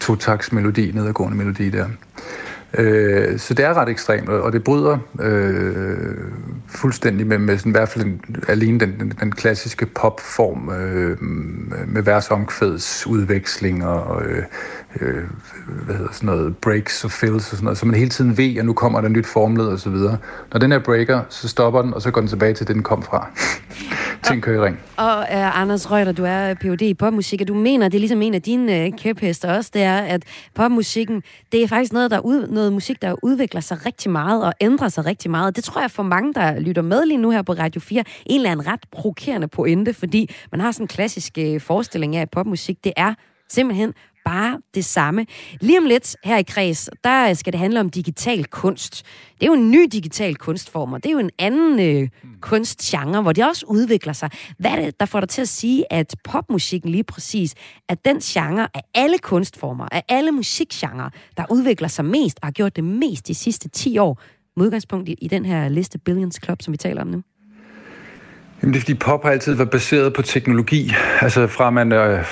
to 0.00 0.16
melodi, 0.52 0.92
nedadgående 0.92 1.36
melodi 1.36 1.70
der. 1.70 1.86
Øh, 2.78 3.38
så 3.38 3.54
det 3.54 3.64
er 3.64 3.74
ret 3.74 3.88
ekstremt, 3.88 4.28
og 4.28 4.52
det 4.52 4.64
bryder 4.64 4.98
øh, 5.20 6.16
fuldstændig 6.68 7.26
med, 7.26 7.38
med 7.38 7.58
sådan, 7.58 7.70
i 7.70 7.72
hvert 7.72 7.88
fald 7.88 8.04
en, 8.04 8.20
alene 8.48 8.80
den, 8.80 9.00
den, 9.00 9.12
den 9.20 9.32
klassiske 9.32 9.86
popform 9.86 10.70
øh, 10.72 11.16
med 11.88 12.02
versomkvæds 12.02 13.06
udveksling 13.06 13.86
og 13.86 14.22
øh, 14.24 14.42
øh, 15.00 15.24
hvad 15.84 15.94
hedder 15.94 16.12
sådan 16.12 16.26
noget, 16.26 16.56
breaks 16.56 17.04
og 17.04 17.10
fills 17.10 17.34
og 17.34 17.56
sådan 17.56 17.64
noget, 17.64 17.78
så 17.78 17.86
man 17.86 17.94
hele 17.94 18.10
tiden 18.10 18.38
ved, 18.38 18.56
at 18.56 18.64
nu 18.64 18.72
kommer 18.72 19.00
der 19.00 19.08
nyt 19.08 19.26
formled 19.26 19.66
og 19.66 19.78
så 19.78 19.90
videre. 19.90 20.18
Når 20.52 20.60
den 20.60 20.72
her 20.72 20.78
breaker, 20.78 21.22
så 21.28 21.48
stopper 21.48 21.82
den, 21.82 21.94
og 21.94 22.02
så 22.02 22.10
går 22.10 22.20
den 22.20 22.28
tilbage 22.28 22.54
til 22.54 22.66
det, 22.66 22.74
den 22.74 22.82
kom 22.82 23.02
fra. 23.02 23.30
Ting 24.28 24.42
kører 24.42 24.62
i 24.62 24.66
ring. 24.66 24.80
Og 24.96 25.18
uh, 25.18 25.60
Anders 25.60 25.90
Røgter, 25.90 26.12
du 26.12 26.24
er 26.24 26.54
Ph.D. 26.54 26.82
i 26.82 26.94
popmusik, 26.94 27.40
og 27.40 27.48
du 27.48 27.54
mener, 27.54 27.88
det 27.88 27.94
er 27.94 28.00
ligesom 28.00 28.22
en 28.22 28.34
af 28.34 28.42
dine 28.42 28.80
øh, 28.80 28.86
uh, 28.92 28.98
kæphester 28.98 29.54
også, 29.56 29.70
det 29.74 29.82
er, 29.82 29.98
at 29.98 30.22
popmusikken, 30.54 31.22
det 31.52 31.62
er 31.62 31.68
faktisk 31.68 31.92
noget, 31.92 32.10
der 32.10 32.18
ud, 32.18 32.46
noget 32.46 32.72
musik, 32.72 33.02
der 33.02 33.14
udvikler 33.22 33.60
sig 33.60 33.86
rigtig 33.86 34.10
meget 34.10 34.44
og 34.44 34.52
ændrer 34.60 34.88
sig 34.88 35.06
rigtig 35.06 35.30
meget. 35.30 35.56
Det 35.56 35.64
tror 35.64 35.80
jeg 35.80 35.90
for 35.90 36.02
mange, 36.02 36.34
der 36.34 36.60
lytter 36.60 36.82
med 36.82 37.06
lige 37.06 37.18
nu 37.18 37.30
her 37.30 37.42
på 37.42 37.52
Radio 37.52 37.80
4, 37.80 38.04
en 38.26 38.40
eller 38.40 38.50
anden 38.50 38.66
ret 38.66 38.80
provokerende 38.92 39.48
pointe, 39.48 39.94
fordi 39.94 40.34
man 40.52 40.60
har 40.60 40.72
sådan 40.72 40.84
en 40.84 40.88
klassisk 40.88 41.38
uh, 41.40 41.60
forestilling 41.60 42.16
af, 42.16 42.22
at 42.22 42.30
popmusik, 42.30 42.84
det 42.84 42.92
er 42.96 43.14
simpelthen 43.50 43.92
bare 44.24 44.60
det 44.74 44.84
samme. 44.84 45.26
Lige 45.60 45.78
om 45.78 45.84
lidt 45.84 46.16
her 46.24 46.36
i 46.36 46.42
Kreds, 46.42 46.90
der 47.04 47.34
skal 47.34 47.52
det 47.52 47.60
handle 47.60 47.80
om 47.80 47.90
digital 47.90 48.44
kunst. 48.44 49.06
Det 49.34 49.42
er 49.42 49.46
jo 49.46 49.52
en 49.52 49.70
ny 49.70 49.88
digital 49.92 50.36
kunstform, 50.36 50.92
og 50.92 51.02
det 51.02 51.08
er 51.08 51.12
jo 51.12 51.18
en 51.18 51.30
anden 51.38 51.80
øh, 51.80 52.08
kunstgenre, 52.40 53.22
hvor 53.22 53.32
det 53.32 53.46
også 53.46 53.66
udvikler 53.68 54.12
sig. 54.12 54.30
Hvad 54.58 54.70
er 54.70 54.76
det, 54.76 55.00
der 55.00 55.06
får 55.06 55.20
dig 55.20 55.28
til 55.28 55.42
at 55.42 55.48
sige, 55.48 55.92
at 55.92 56.14
popmusikken 56.24 56.90
lige 56.90 57.04
præcis 57.04 57.54
er 57.88 57.94
den 57.94 58.20
genre 58.20 58.68
af 58.74 58.82
alle 58.94 59.18
kunstformer, 59.18 59.88
af 59.92 60.04
alle 60.08 60.32
musikgenre, 60.32 61.10
der 61.36 61.44
udvikler 61.50 61.88
sig 61.88 62.04
mest 62.04 62.38
og 62.42 62.46
har 62.46 62.52
gjort 62.52 62.76
det 62.76 62.84
mest 62.84 63.28
de 63.28 63.34
sidste 63.34 63.68
10 63.68 63.98
år, 63.98 64.20
med 64.56 64.66
udgangspunkt 64.66 65.08
i, 65.08 65.12
i 65.12 65.28
den 65.28 65.44
her 65.44 65.68
liste 65.68 65.98
Billions 65.98 66.40
Club, 66.44 66.62
som 66.62 66.72
vi 66.72 66.76
taler 66.76 67.00
om 67.00 67.06
nu? 67.06 67.22
Jamen 68.62 68.72
det 68.74 68.78
er 68.78 68.80
fordi 68.80 68.94
pop 68.94 69.22
har 69.22 69.30
altid 69.30 69.54
været 69.54 69.70
baseret 69.70 70.12
på 70.12 70.22
teknologi. 70.22 70.92
Altså 71.20 71.46
fra 71.46 71.70
man 71.70 71.92
øh, 71.92 72.24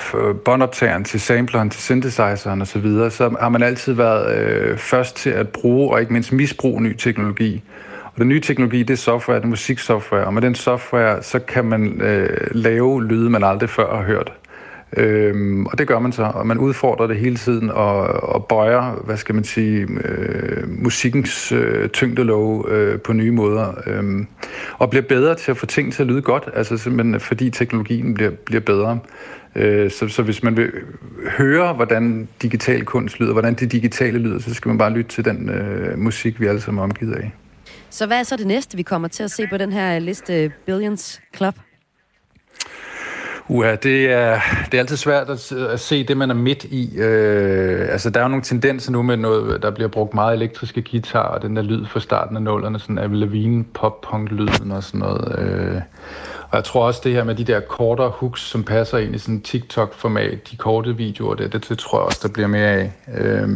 båndoptageren 0.45 1.03
til 1.03 1.19
sampleren 1.19 1.69
til 1.69 1.81
synthesizeren 1.81 2.61
osv., 2.61 2.71
så, 2.71 2.79
videre, 2.79 3.11
så 3.11 3.35
har 3.39 3.49
man 3.49 3.63
altid 3.63 3.93
været 3.93 4.37
øh, 4.37 4.77
først 4.77 5.15
til 5.15 5.29
at 5.29 5.49
bruge 5.49 5.91
og 5.91 5.99
ikke 5.99 6.13
mindst 6.13 6.31
misbruge 6.31 6.83
ny 6.83 6.95
teknologi. 6.95 7.63
Og 8.03 8.11
den 8.17 8.27
nye 8.27 8.41
teknologi, 8.41 8.83
det 8.83 8.93
er 8.93 8.97
software, 8.97 9.37
det 9.37 9.43
er 9.43 9.49
musiksoftware, 9.49 10.25
og 10.25 10.33
med 10.33 10.41
den 10.41 10.55
software, 10.55 11.23
så 11.23 11.39
kan 11.39 11.65
man 11.65 12.01
øh, 12.01 12.47
lave 12.51 13.03
lyde, 13.03 13.29
man 13.29 13.43
aldrig 13.43 13.69
før 13.69 13.95
har 13.95 14.03
hørt. 14.03 14.31
Øhm, 14.97 15.65
og 15.65 15.77
det 15.77 15.87
gør 15.87 15.99
man 15.99 16.11
så, 16.11 16.23
og 16.23 16.47
man 16.47 16.57
udfordrer 16.57 17.07
det 17.07 17.17
hele 17.17 17.35
tiden 17.35 17.69
og, 17.69 18.01
og 18.05 18.45
bøjer, 18.45 19.01
hvad 19.05 19.17
skal 19.17 19.35
man 19.35 19.43
sige, 19.43 19.87
øh, 20.03 20.69
musikkens 20.69 21.51
øh, 21.51 21.89
tyngdelov 21.89 22.69
øh, 22.69 22.99
på 22.99 23.13
nye 23.13 23.31
måder. 23.31 23.73
Øh, 23.87 24.25
og 24.73 24.89
bliver 24.89 25.03
bedre 25.03 25.35
til 25.35 25.51
at 25.51 25.57
få 25.57 25.65
ting 25.65 25.93
til 25.93 26.03
at 26.03 26.07
lyde 26.07 26.21
godt, 26.21 26.49
altså 26.53 26.77
simpelthen 26.77 27.19
fordi 27.19 27.49
teknologien 27.49 28.13
bliver, 28.13 28.31
bliver 28.45 28.61
bedre. 28.61 28.99
Øh, 29.55 29.91
så, 29.91 30.07
så 30.07 30.23
hvis 30.23 30.43
man 30.43 30.57
vil 30.57 30.71
høre, 31.37 31.73
hvordan 31.73 32.27
digital 32.41 32.85
kunst 32.85 33.19
lyder, 33.19 33.31
hvordan 33.31 33.53
det 33.53 33.71
digitale 33.71 34.19
lyder, 34.19 34.39
så 34.39 34.53
skal 34.53 34.69
man 34.69 34.77
bare 34.77 34.93
lytte 34.93 35.11
til 35.11 35.25
den 35.25 35.49
øh, 35.49 35.99
musik, 35.99 36.39
vi 36.39 36.45
alle 36.45 36.61
sammen 36.61 36.79
er 36.79 36.83
omgivet 36.83 37.15
af. 37.15 37.31
Så 37.89 38.05
hvad 38.07 38.19
er 38.19 38.23
så 38.23 38.37
det 38.37 38.47
næste, 38.47 38.77
vi 38.77 38.83
kommer 38.83 39.07
til 39.07 39.23
at 39.23 39.31
se 39.31 39.47
på 39.47 39.57
den 39.57 39.73
her 39.73 39.99
liste 39.99 40.51
Billions 40.65 41.21
Club? 41.35 41.55
Uha, 43.51 43.75
det 43.75 44.11
er, 44.11 44.39
det 44.65 44.73
er 44.73 44.79
altid 44.79 44.97
svært 44.97 45.29
at, 45.29 45.51
at 45.51 45.79
se 45.79 46.03
det, 46.03 46.17
man 46.17 46.29
er 46.29 46.33
midt 46.33 46.63
i. 46.63 46.97
Øh, 46.97 47.91
altså, 47.91 48.09
der 48.09 48.19
er 48.19 48.23
jo 48.23 48.29
nogle 48.29 48.43
tendenser 48.43 48.91
nu 48.91 49.01
med 49.01 49.17
noget, 49.17 49.61
der 49.61 49.71
bliver 49.71 49.87
brugt 49.87 50.13
meget 50.13 50.35
elektriske 50.35 50.81
guitar, 50.91 51.23
og 51.23 51.41
den 51.41 51.55
der 51.55 51.61
lyd 51.61 51.85
fra 51.85 51.99
starten 51.99 52.35
af 52.35 52.41
nullerne, 52.41 52.79
sådan 52.79 52.97
Avril 52.97 53.17
Lavigne 53.17 53.63
pop-punk-lyden 53.63 54.71
og 54.71 54.83
sådan 54.83 54.99
noget. 54.99 55.39
Øh, 55.39 55.81
og 56.49 56.55
jeg 56.55 56.63
tror 56.63 56.85
også 56.85 57.01
det 57.03 57.13
her 57.13 57.23
med 57.23 57.35
de 57.35 57.43
der 57.43 57.59
kortere 57.59 58.09
hooks, 58.09 58.41
som 58.41 58.63
passer 58.63 58.97
ind 58.97 59.15
i 59.15 59.17
sådan 59.17 59.41
TikTok-format, 59.41 60.51
de 60.51 60.57
korte 60.57 60.97
videoer, 60.97 61.35
der, 61.35 61.47
det, 61.47 61.69
det 61.69 61.77
tror 61.77 61.99
jeg 61.99 62.05
også, 62.05 62.19
der 62.23 62.33
bliver 62.33 62.47
mere 62.47 62.69
af. 62.69 62.91
Øh, 63.17 63.49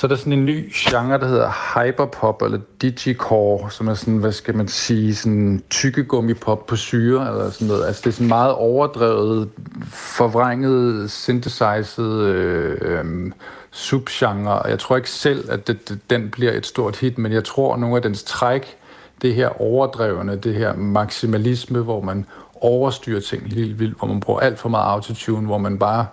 så 0.00 0.06
er 0.06 0.08
der 0.08 0.16
sådan 0.16 0.32
en 0.32 0.44
ny 0.44 0.72
genre, 0.74 1.18
der 1.18 1.26
hedder 1.26 1.50
hyperpop, 1.74 2.42
eller 2.42 2.58
digicore, 2.82 3.70
som 3.70 3.88
er 3.88 3.94
sådan, 3.94 4.16
hvad 4.16 4.32
skal 4.32 4.56
man 4.56 4.68
sige, 4.68 5.14
sådan 5.14 5.62
tykkegummipop 5.70 6.66
på 6.66 6.76
syre, 6.76 7.28
eller 7.28 7.50
sådan 7.50 7.68
noget. 7.68 7.86
Altså 7.86 8.00
det 8.04 8.10
er 8.10 8.12
sådan 8.12 8.28
meget 8.28 8.54
overdrevet, 8.54 9.48
forvrænget, 9.90 11.10
synthesized 11.10 12.04
øh, 12.04 12.78
øh, 12.80 13.32
subgenre. 13.70 14.68
Jeg 14.68 14.78
tror 14.78 14.96
ikke 14.96 15.10
selv, 15.10 15.50
at 15.50 15.66
det, 15.66 15.88
det, 15.88 15.98
den 16.10 16.30
bliver 16.30 16.52
et 16.52 16.66
stort 16.66 16.96
hit, 16.96 17.18
men 17.18 17.32
jeg 17.32 17.44
tror, 17.44 17.74
at 17.74 17.80
nogle 17.80 17.96
af 17.96 18.02
dens 18.02 18.22
træk, 18.22 18.76
det 19.22 19.34
her 19.34 19.60
overdrevne, 19.62 20.36
det 20.36 20.54
her 20.54 20.76
maksimalisme, 20.76 21.80
hvor 21.80 22.00
man 22.00 22.26
overstyrer 22.60 23.20
ting 23.20 23.52
helt 23.52 23.78
vildt, 23.78 23.98
hvor 23.98 24.08
man 24.08 24.20
bruger 24.20 24.40
alt 24.40 24.58
for 24.58 24.68
meget 24.68 24.92
autotune, 24.92 25.46
hvor 25.46 25.58
man 25.58 25.78
bare 25.78 26.06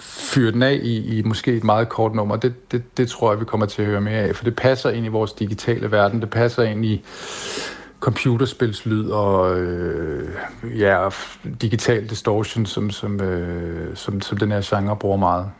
fyre 0.00 0.52
den 0.52 0.62
af 0.62 0.78
i, 0.82 1.18
i 1.18 1.22
måske 1.22 1.52
et 1.52 1.64
meget 1.64 1.88
kort 1.88 2.14
nummer, 2.14 2.36
det, 2.36 2.72
det, 2.72 2.82
det 2.96 3.08
tror 3.08 3.32
jeg, 3.32 3.40
vi 3.40 3.44
kommer 3.44 3.66
til 3.66 3.82
at 3.82 3.88
høre 3.88 4.00
mere 4.00 4.20
af, 4.20 4.36
for 4.36 4.44
det 4.44 4.56
passer 4.56 4.90
ind 4.90 5.06
i 5.06 5.08
vores 5.08 5.32
digitale 5.32 5.90
verden, 5.90 6.20
det 6.20 6.30
passer 6.30 6.62
ind 6.62 6.84
i 6.84 7.04
computerspilslyd 8.00 9.10
og 9.10 9.60
øh, 9.60 10.28
ja, 10.78 11.08
digital 11.62 12.10
distortion, 12.10 12.66
som, 12.66 12.90
som, 12.90 13.20
øh, 13.20 13.96
som, 13.96 14.20
som 14.20 14.38
den 14.38 14.52
her 14.52 14.60
genre 14.64 14.96
bruger 14.96 15.16
meget. 15.16 15.50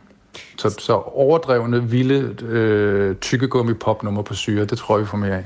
Så, 0.57 0.75
så 0.79 0.93
overdrevne, 0.93 1.89
vilde, 1.89 2.45
øh, 2.45 3.15
tykkegummi 3.15 3.73
popnummer 3.73 4.21
på 4.21 4.33
syre, 4.33 4.65
det 4.65 4.77
tror 4.77 4.97
jeg, 4.97 5.01
vi 5.01 5.07
får 5.07 5.17
mere 5.17 5.37
af. 5.37 5.45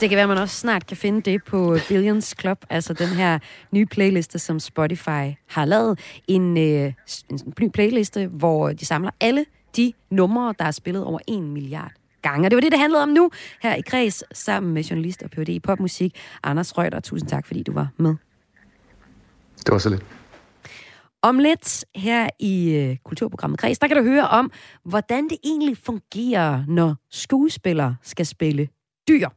Det 0.00 0.08
kan 0.08 0.16
være, 0.16 0.26
man 0.26 0.38
også 0.38 0.56
snart 0.56 0.86
kan 0.86 0.96
finde 0.96 1.20
det 1.30 1.44
på 1.44 1.76
Billions 1.88 2.34
Club, 2.40 2.64
altså 2.70 2.92
den 2.92 3.08
her 3.08 3.38
nye 3.72 3.86
playliste, 3.86 4.38
som 4.38 4.60
Spotify 4.60 5.34
har 5.46 5.64
lavet. 5.64 5.98
En, 6.28 6.56
øh, 6.56 6.92
en 7.30 7.54
ny 7.60 7.68
playliste, 7.68 8.26
hvor 8.26 8.72
de 8.72 8.86
samler 8.86 9.10
alle 9.20 9.44
de 9.76 9.92
numre, 10.10 10.54
der 10.58 10.64
er 10.64 10.70
spillet 10.70 11.04
over 11.04 11.18
1 11.28 11.42
milliard 11.42 11.92
gange. 12.22 12.46
Og 12.46 12.50
det 12.50 12.56
var 12.56 12.60
det, 12.60 12.72
det 12.72 12.80
handlede 12.80 13.02
om 13.02 13.08
nu 13.08 13.30
her 13.62 13.74
i 13.74 13.80
Kreds, 13.80 14.38
sammen 14.38 14.74
med 14.74 14.82
journalist 14.82 15.22
og 15.22 15.30
Ph.D. 15.30 15.48
i 15.48 15.60
popmusik, 15.60 16.18
Anders 16.42 16.78
Reuter. 16.78 17.00
Tusind 17.00 17.28
tak, 17.28 17.46
fordi 17.46 17.62
du 17.62 17.72
var 17.72 17.88
med. 17.96 18.14
Det 19.56 19.72
var 19.72 19.78
så 19.78 19.88
lidt. 19.88 20.02
Om 21.22 21.38
lidt 21.38 21.84
her 21.94 22.28
i 22.38 22.74
øh, 22.74 22.96
Kulturprogrammet 23.04 23.60
Kreds, 23.60 23.78
der 23.78 23.88
kan 23.88 23.96
du 23.96 24.02
høre 24.02 24.28
om, 24.28 24.52
hvordan 24.84 25.24
det 25.24 25.36
egentlig 25.44 25.76
fungerer, 25.76 26.64
når 26.68 26.96
skuespillere 27.10 27.96
skal 28.02 28.26
spille 28.26 28.68
dyr. 29.08 29.28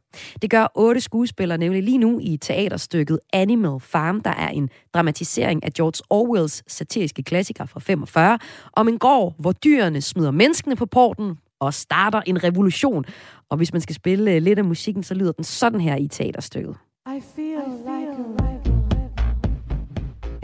Det 0.42 0.50
gør 0.50 0.72
otte 0.74 1.00
skuespillere 1.00 1.58
nemlig 1.58 1.82
lige 1.82 1.98
nu 1.98 2.18
i 2.22 2.36
teaterstykket 2.36 3.20
Animal 3.32 3.80
Farm, 3.80 4.20
der 4.20 4.30
er 4.30 4.48
en 4.48 4.68
dramatisering 4.94 5.64
af 5.64 5.72
George 5.72 6.02
Orwells 6.10 6.72
satiriske 6.72 7.22
klassiker 7.22 7.66
fra 7.66 7.80
45, 7.80 8.38
om 8.72 8.88
en 8.88 8.98
gård, 8.98 9.34
hvor 9.38 9.52
dyrene 9.52 10.00
smider 10.00 10.30
menneskene 10.30 10.76
på 10.76 10.86
porten 10.86 11.38
og 11.60 11.74
starter 11.74 12.20
en 12.26 12.44
revolution. 12.44 13.04
Og 13.50 13.56
hvis 13.56 13.72
man 13.72 13.80
skal 13.80 13.94
spille 13.94 14.32
øh, 14.32 14.42
lidt 14.42 14.58
af 14.58 14.64
musikken, 14.64 15.02
så 15.02 15.14
lyder 15.14 15.32
den 15.32 15.44
sådan 15.44 15.80
her 15.80 15.96
i 15.96 16.08
teaterstykket. 16.08 16.76
I 17.06 17.20
feel 17.36 17.62
like 17.84 18.40
a 18.40 18.43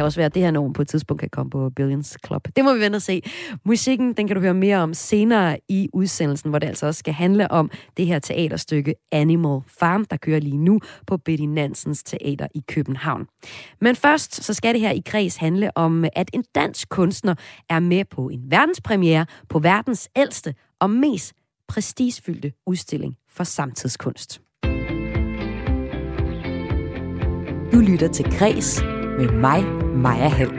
kan 0.00 0.04
også 0.04 0.18
være, 0.18 0.26
at 0.26 0.34
det 0.34 0.42
her 0.42 0.50
nummer 0.50 0.72
på 0.72 0.82
et 0.82 0.88
tidspunkt 0.88 1.20
kan 1.20 1.28
komme 1.30 1.50
på 1.50 1.70
Billions 1.76 2.16
Club. 2.26 2.48
Det 2.56 2.64
må 2.64 2.74
vi 2.74 2.80
vente 2.80 2.96
og 2.96 3.02
se. 3.02 3.22
Musikken, 3.64 4.12
den 4.12 4.26
kan 4.26 4.36
du 4.36 4.42
høre 4.42 4.54
mere 4.54 4.76
om 4.76 4.94
senere 4.94 5.58
i 5.68 5.88
udsendelsen, 5.92 6.50
hvor 6.50 6.58
det 6.58 6.66
altså 6.66 6.86
også 6.86 6.98
skal 6.98 7.14
handle 7.14 7.50
om 7.50 7.70
det 7.96 8.06
her 8.06 8.18
teaterstykke 8.18 8.94
Animal 9.12 9.60
Farm, 9.66 10.04
der 10.04 10.16
kører 10.16 10.40
lige 10.40 10.56
nu 10.56 10.80
på 11.06 11.16
Betty 11.16 11.44
Nansens 11.44 12.02
Teater 12.02 12.46
i 12.54 12.62
København. 12.68 13.26
Men 13.80 13.96
først, 13.96 14.44
så 14.44 14.54
skal 14.54 14.74
det 14.74 14.80
her 14.80 14.90
i 14.90 15.02
kreds 15.06 15.36
handle 15.36 15.76
om, 15.76 16.04
at 16.12 16.30
en 16.32 16.44
dansk 16.54 16.88
kunstner 16.88 17.34
er 17.68 17.80
med 17.80 18.04
på 18.04 18.28
en 18.28 18.50
verdenspremiere 18.50 19.26
på 19.48 19.58
verdens 19.58 20.08
ældste 20.16 20.54
og 20.80 20.90
mest 20.90 21.32
prestigefyldte 21.68 22.52
udstilling 22.66 23.14
for 23.30 23.44
samtidskunst. 23.44 24.40
Du 27.72 27.78
lytter 27.78 28.08
til 28.12 28.24
Græs 28.38 28.82
med 29.20 29.32
mig, 29.32 29.64
Maja 29.94 30.28
Hall. 30.28 30.52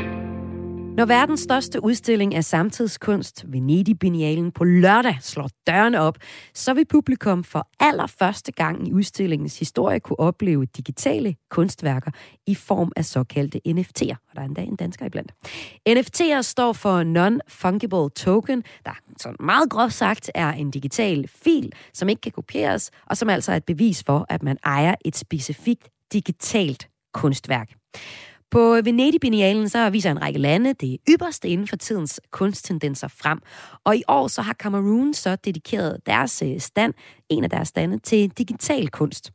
Når 0.97 1.05
verdens 1.05 1.39
største 1.39 1.83
udstilling 1.83 2.35
af 2.35 2.43
samtidskunst, 2.43 3.45
Venedig 3.47 3.99
Biennalen, 3.99 4.51
på 4.51 4.63
lørdag 4.63 5.17
slår 5.21 5.49
dørene 5.67 5.99
op, 5.99 6.17
så 6.53 6.73
vil 6.73 6.85
publikum 6.85 7.43
for 7.43 7.67
allerførste 7.79 8.51
gang 8.51 8.87
i 8.87 8.93
udstillingens 8.93 9.59
historie 9.59 9.99
kunne 9.99 10.19
opleve 10.19 10.65
digitale 10.65 11.35
kunstværker 11.49 12.11
i 12.47 12.55
form 12.55 12.91
af 12.95 13.05
såkaldte 13.05 13.61
NFT'er, 13.67 14.15
og 14.29 14.35
der 14.35 14.41
er 14.41 14.45
endda 14.45 14.61
en 14.61 14.75
dansker 14.75 15.05
iblandt. 15.05 15.31
NFT'er 15.89 16.41
står 16.41 16.73
for 16.73 17.03
Non-Fungible 17.03 18.23
Token, 18.23 18.63
der 18.85 18.91
sådan 19.17 19.35
meget 19.39 19.69
groft 19.69 19.93
sagt 19.93 20.31
er 20.35 20.51
en 20.51 20.71
digital 20.71 21.27
fil, 21.27 21.71
som 21.93 22.09
ikke 22.09 22.21
kan 22.21 22.31
kopieres, 22.31 22.91
og 23.05 23.17
som 23.17 23.29
altså 23.29 23.51
er 23.51 23.55
et 23.55 23.65
bevis 23.65 24.03
for, 24.03 24.25
at 24.29 24.43
man 24.43 24.57
ejer 24.63 24.95
et 25.05 25.15
specifikt 25.15 25.89
digitalt 26.13 26.87
kunstværk. 27.13 27.71
På 28.51 28.81
Venedig 28.83 29.21
Biennalen 29.21 29.69
så 29.69 29.89
viser 29.89 30.11
en 30.11 30.21
række 30.21 30.39
lande 30.39 30.73
det 30.73 30.97
ypperste 31.09 31.49
inden 31.49 31.67
for 31.67 31.75
tidens 31.75 32.21
kunsttendenser 32.31 33.07
frem. 33.07 33.39
Og 33.83 33.95
i 33.95 34.03
år 34.07 34.27
så 34.27 34.41
har 34.41 34.53
Cameroon 34.53 35.13
så 35.13 35.35
dedikeret 35.35 35.97
deres 36.05 36.41
øh, 36.45 36.59
stand, 36.59 36.93
en 37.29 37.43
af 37.43 37.49
deres 37.49 37.67
stande, 37.67 37.99
til 37.99 38.29
digital 38.29 38.89
kunst. 38.89 39.31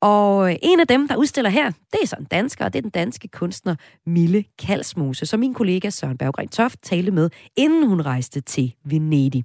Og 0.00 0.50
øh, 0.50 0.56
en 0.62 0.80
af 0.80 0.86
dem, 0.86 1.08
der 1.08 1.16
udstiller 1.16 1.50
her, 1.50 1.70
det 1.70 1.98
er 2.02 2.06
så 2.06 2.16
en 2.20 2.24
dansker, 2.24 2.64
og 2.64 2.72
det 2.72 2.78
er 2.78 2.82
den 2.82 2.90
danske 2.90 3.28
kunstner 3.28 3.74
Mille 4.06 4.44
Kalsmose, 4.58 5.26
som 5.26 5.40
min 5.40 5.54
kollega 5.54 5.90
Søren 5.90 6.18
Berggren 6.18 6.48
Toft 6.48 6.78
talte 6.82 7.10
med, 7.10 7.30
inden 7.56 7.88
hun 7.88 8.00
rejste 8.00 8.40
til 8.40 8.74
Venedig. 8.84 9.44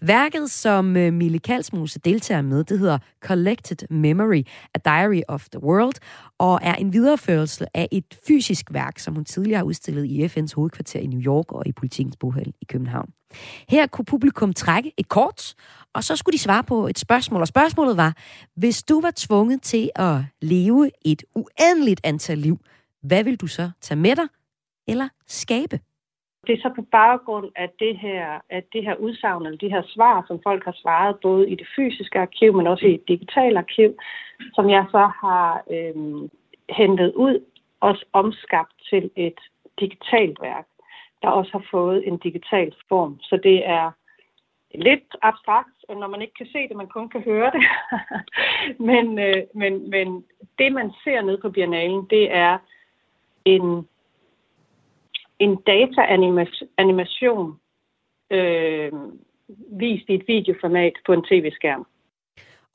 Værket, 0.00 0.50
som 0.50 0.96
øh, 0.96 1.12
Mille 1.12 1.38
Kalsmose 1.38 1.98
deltager 1.98 2.42
med, 2.42 2.64
det 2.64 2.78
hedder 2.78 2.98
Collected 3.24 3.88
Memory, 3.90 4.42
A 4.74 4.78
Diary 4.84 5.20
of 5.28 5.46
the 5.52 5.62
World, 5.62 5.94
og 6.38 6.60
er 6.62 6.74
en 6.74 6.92
videreførelse 6.92 7.66
af 7.74 7.88
et 7.92 8.18
fysisk 8.26 8.66
værk, 8.70 8.98
som 8.98 9.14
hun 9.14 9.24
tidligere 9.24 9.58
har 9.58 9.64
udstillet 9.64 10.04
i 10.04 10.24
FN's 10.24 10.54
hovedkvarter 10.54 11.00
i 11.00 11.06
New 11.06 11.20
York 11.20 11.52
og 11.52 11.66
i 11.66 11.72
Politikens 11.72 12.16
bohal 12.16 12.52
i 12.60 12.64
København. 12.64 13.10
Her 13.68 13.86
kunne 13.86 14.04
publikum 14.04 14.52
trække 14.52 14.92
et 14.96 15.08
kort, 15.08 15.54
og 15.98 16.04
så 16.04 16.16
skulle 16.16 16.32
de 16.32 16.46
svare 16.48 16.64
på 16.72 16.86
et 16.92 16.98
spørgsmål. 16.98 17.40
Og 17.40 17.48
spørgsmålet 17.48 17.96
var, 17.96 18.12
hvis 18.56 18.82
du 18.82 19.00
var 19.00 19.12
tvunget 19.16 19.62
til 19.62 19.90
at 19.96 20.16
leve 20.42 20.90
et 21.04 21.22
uendeligt 21.34 22.00
antal 22.04 22.38
liv, 22.38 22.56
hvad 23.02 23.24
vil 23.24 23.36
du 23.40 23.46
så 23.46 23.70
tage 23.80 24.00
med 24.06 24.16
dig 24.16 24.28
eller 24.88 25.08
skabe? 25.26 25.76
Det 26.46 26.52
er 26.54 26.62
så 26.62 26.70
på 26.76 26.82
baggrund 26.82 27.48
af 27.56 27.68
det 27.78 27.98
her, 27.98 28.40
at 28.50 28.64
det 28.72 28.82
her 28.84 28.94
udsagn, 28.94 29.46
eller 29.46 29.58
de 29.58 29.74
her 29.74 29.82
svar, 29.86 30.24
som 30.26 30.40
folk 30.42 30.64
har 30.64 30.76
svaret, 30.82 31.16
både 31.22 31.50
i 31.50 31.54
det 31.54 31.68
fysiske 31.76 32.18
arkiv, 32.18 32.52
men 32.56 32.66
også 32.66 32.86
i 32.86 32.94
et 32.94 33.08
digitalt 33.08 33.56
arkiv, 33.58 33.90
som 34.54 34.70
jeg 34.70 34.84
så 34.90 35.10
har 35.22 35.62
øhm, 35.70 36.30
hentet 36.68 37.12
ud 37.14 37.44
og 37.80 37.96
omskabt 38.12 38.72
til 38.90 39.10
et 39.16 39.40
digitalt 39.80 40.38
værk, 40.42 40.66
der 41.22 41.28
også 41.28 41.52
har 41.52 41.64
fået 41.70 42.08
en 42.08 42.16
digital 42.18 42.74
form. 42.88 43.18
Så 43.20 43.40
det 43.42 43.68
er 43.68 43.90
lidt 44.74 45.16
abstrakt, 45.22 45.84
når 45.88 46.06
man 46.06 46.22
ikke 46.22 46.34
kan 46.34 46.46
se 46.46 46.68
det, 46.68 46.76
man 46.76 46.88
kun 46.88 47.08
kan 47.08 47.20
høre 47.20 47.50
det. 47.50 47.62
men, 48.90 49.18
øh, 49.18 49.42
men, 49.54 49.90
men 49.90 50.24
det, 50.58 50.72
man 50.72 50.92
ser 51.04 51.22
nede 51.22 51.38
på 51.38 51.50
biennalen, 51.50 52.06
det 52.10 52.34
er 52.34 52.58
en, 53.44 53.88
en 55.38 55.56
data-animation 55.56 57.60
øh, 58.30 58.92
vist 59.70 60.08
i 60.08 60.14
et 60.14 60.28
videoformat 60.28 60.92
på 61.06 61.12
en 61.12 61.22
tv-skærm. 61.22 61.86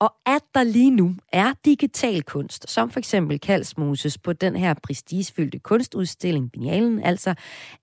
Og 0.03 0.13
at 0.25 0.41
der 0.55 0.63
lige 0.63 0.91
nu 0.91 1.15
er 1.31 1.53
digital 1.65 2.23
kunst, 2.23 2.69
som 2.69 2.89
for 2.91 2.99
eksempel 2.99 3.39
Kalsmoses 3.39 4.17
på 4.17 4.33
den 4.33 4.55
her 4.55 4.73
prestigefyldte 4.83 5.59
kunstudstilling, 5.59 6.51
Biennalen 6.51 7.03
altså, 7.03 7.33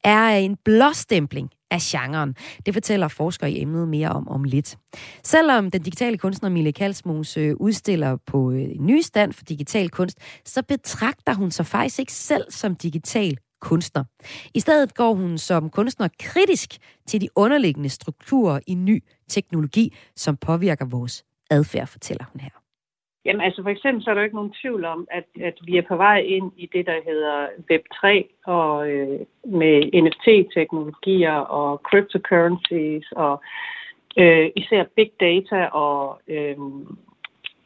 er 0.05 0.29
en 0.29 0.57
blåstempling 0.65 1.51
af 1.71 1.79
genren. 1.81 2.35
Det 2.67 2.75
fortæller 2.75 3.09
forskere 3.09 3.51
i 3.51 3.63
emnet 3.63 3.89
mere 3.89 4.09
om 4.09 4.29
om 4.29 4.45
lidt. 4.45 4.77
Selvom 5.25 5.71
den 5.71 5.83
digitale 5.83 6.19
kunstner 6.19 6.49
Mille 6.49 6.73
Kalsmose 6.73 7.41
øh, 7.41 7.57
udstiller 7.57 8.17
på 8.27 8.51
øh, 8.51 8.63
en 8.63 8.87
ny 8.87 9.01
stand 9.01 9.33
for 9.33 9.45
digital 9.45 9.91
kunst, 9.91 10.19
så 10.45 10.63
betragter 10.63 11.35
hun 11.35 11.51
sig 11.51 11.67
faktisk 11.67 11.99
ikke 11.99 12.13
selv 12.13 12.45
som 12.51 12.75
digital 12.75 13.39
kunstner. 13.61 14.05
I 14.55 14.61
stedet 14.61 14.95
går 14.95 15.15
hun 15.15 15.39
som 15.39 15.71
kunstner 15.71 16.09
kritisk 16.19 16.79
til 17.07 17.21
de 17.21 17.29
underliggende 17.37 17.89
strukturer 17.89 18.61
i 18.67 18.75
ny 18.75 19.05
teknologi, 19.29 19.97
som 20.17 20.37
påvirker 20.37 20.85
vores 20.85 21.25
adfærd, 21.51 21.87
fortæller 21.87 22.25
hun 22.33 22.41
her. 22.41 22.51
Jamen 23.25 23.41
altså 23.41 23.63
for 23.63 23.71
eksempel 23.71 24.05
så 24.05 24.11
er 24.11 24.15
der 24.15 24.21
jo 24.21 24.25
ikke 24.25 24.37
nogen 24.37 24.55
tvivl 24.63 24.85
om, 24.85 25.07
at, 25.11 25.25
at 25.41 25.55
vi 25.65 25.77
er 25.77 25.83
på 25.89 25.97
vej 25.97 26.19
ind 26.19 26.53
i 26.57 26.67
det, 26.73 26.87
der 26.87 27.01
hedder 27.07 27.47
Web3 27.71 28.05
og 28.47 28.91
øh, 28.91 29.21
med 29.45 30.03
NFT-teknologier 30.03 31.35
og 31.35 31.81
cryptocurrencies 31.85 33.13
og 33.13 33.43
øh, 34.19 34.51
især 34.57 34.85
big 34.97 35.11
data 35.21 35.67
og 35.67 36.21
øh, 36.29 36.57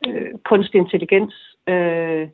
øh, 0.09 0.31
kunstig 0.45 0.79
intelligens, 0.79 1.35
øh, 1.67 2.29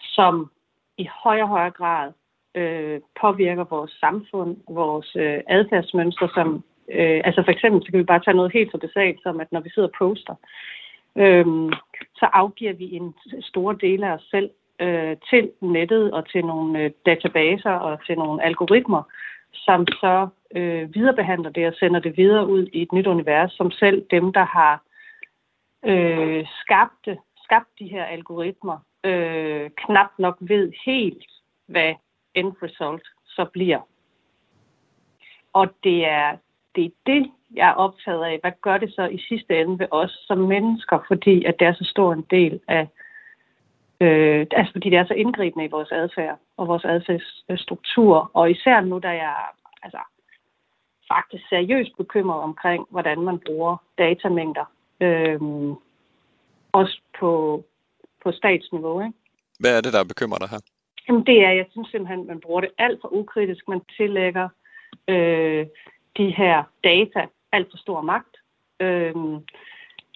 som 0.00 0.50
i 0.96 1.08
højere 1.24 1.44
og 1.44 1.48
højere 1.48 1.70
grad 1.70 2.12
øh, 2.54 3.00
påvirker 3.20 3.64
vores 3.64 3.90
samfund, 4.00 4.56
vores 4.68 5.16
øh, 5.16 5.40
adfærdsmønstre, 5.48 6.28
som 6.34 6.64
øh, 6.90 7.20
altså 7.24 7.42
for 7.42 7.50
eksempel, 7.50 7.82
så 7.82 7.90
kan 7.90 7.98
vi 7.98 8.04
bare 8.04 8.24
tage 8.24 8.36
noget 8.36 8.52
helt 8.52 8.72
så 8.72 8.78
basalt 8.78 9.22
som, 9.22 9.40
at 9.40 9.52
når 9.52 9.60
vi 9.60 9.70
sidder 9.70 9.88
og 9.88 9.94
poster, 9.98 10.34
øh, 11.16 11.46
så 12.16 12.26
afgiver 12.32 12.72
vi 12.72 12.96
en 12.96 13.14
stor 13.40 13.72
del 13.72 14.04
af 14.04 14.10
os 14.10 14.28
selv 14.30 14.50
øh, 14.80 15.16
til 15.30 15.50
nettet 15.60 16.12
og 16.12 16.28
til 16.28 16.44
nogle 16.44 16.78
øh, 16.78 16.90
databaser 17.06 17.70
og 17.70 18.06
til 18.06 18.18
nogle 18.18 18.44
algoritmer, 18.44 19.02
som 19.52 19.86
så 19.86 20.28
øh, 20.56 20.94
viderebehandler 20.94 21.50
det 21.50 21.66
og 21.66 21.74
sender 21.74 22.00
det 22.00 22.16
videre 22.16 22.46
ud 22.46 22.66
i 22.72 22.82
et 22.82 22.92
nyt 22.92 23.06
univers, 23.06 23.52
som 23.52 23.70
selv 23.70 24.06
dem, 24.10 24.32
der 24.32 24.44
har 24.44 24.82
øh, 25.84 26.46
skabt, 26.60 27.08
skabt 27.44 27.68
de 27.78 27.88
her 27.88 28.04
algoritmer, 28.04 28.78
øh, 29.04 29.70
knap 29.76 30.10
nok 30.18 30.36
ved 30.40 30.72
helt, 30.86 31.24
hvad 31.66 31.94
end 32.34 32.52
result 32.62 33.08
så 33.26 33.44
bliver. 33.44 33.80
Og 35.52 35.68
det 35.84 36.06
er 36.06 36.36
det, 36.78 36.86
er 36.86 36.90
det 37.06 37.30
jeg 37.54 37.68
er 37.68 37.74
optaget 37.74 38.24
af. 38.24 38.38
Hvad 38.40 38.52
gør 38.62 38.78
det 38.78 38.92
så 38.94 39.04
i 39.06 39.18
sidste 39.28 39.60
ende 39.60 39.78
ved 39.78 39.86
os 39.90 40.24
som 40.26 40.38
mennesker, 40.38 40.98
fordi 41.08 41.44
at 41.44 41.54
det 41.58 41.66
er 41.66 41.74
så 41.74 41.84
stor 41.84 42.12
en 42.12 42.26
del 42.30 42.60
af, 42.68 42.88
øh, 44.00 44.46
altså 44.50 44.72
fordi 44.72 44.90
det 44.90 44.98
er 44.98 45.06
så 45.06 45.14
indgribende 45.14 45.64
i 45.64 45.74
vores 45.76 45.92
adfærd 45.92 46.38
og 46.56 46.68
vores 46.68 46.84
adfærdsstruktur. 46.84 48.30
Og 48.34 48.50
især 48.50 48.80
nu, 48.80 48.98
da 48.98 49.08
jeg 49.08 49.34
altså, 49.82 49.98
faktisk 51.12 51.48
seriøst 51.48 51.96
bekymret 51.96 52.40
omkring, 52.40 52.86
hvordan 52.90 53.20
man 53.20 53.38
bruger 53.46 53.76
datamængder. 53.98 54.64
Øh, 55.00 55.40
også 56.72 57.00
på, 57.20 57.64
på 58.22 58.32
statsniveau. 58.32 59.00
Ikke? 59.00 59.18
Hvad 59.60 59.76
er 59.76 59.80
det, 59.80 59.92
der 59.92 60.04
bekymrer 60.04 60.38
dig 60.38 60.48
her? 60.48 60.60
Jamen 61.08 61.26
det 61.26 61.38
er, 61.44 61.52
jeg 61.60 61.66
synes 61.70 61.88
simpelthen, 61.88 62.26
man 62.26 62.40
bruger 62.40 62.60
det 62.60 62.70
alt 62.78 62.98
for 63.00 63.12
ukritisk. 63.12 63.68
Man 63.68 63.80
tillægger 63.96 64.48
øh, 65.08 65.66
de 66.18 66.30
her 66.30 66.62
data 66.84 67.26
alt 67.52 67.70
for 67.70 67.78
stor 67.78 68.00
magt. 68.00 68.36
Øhm, 68.80 69.34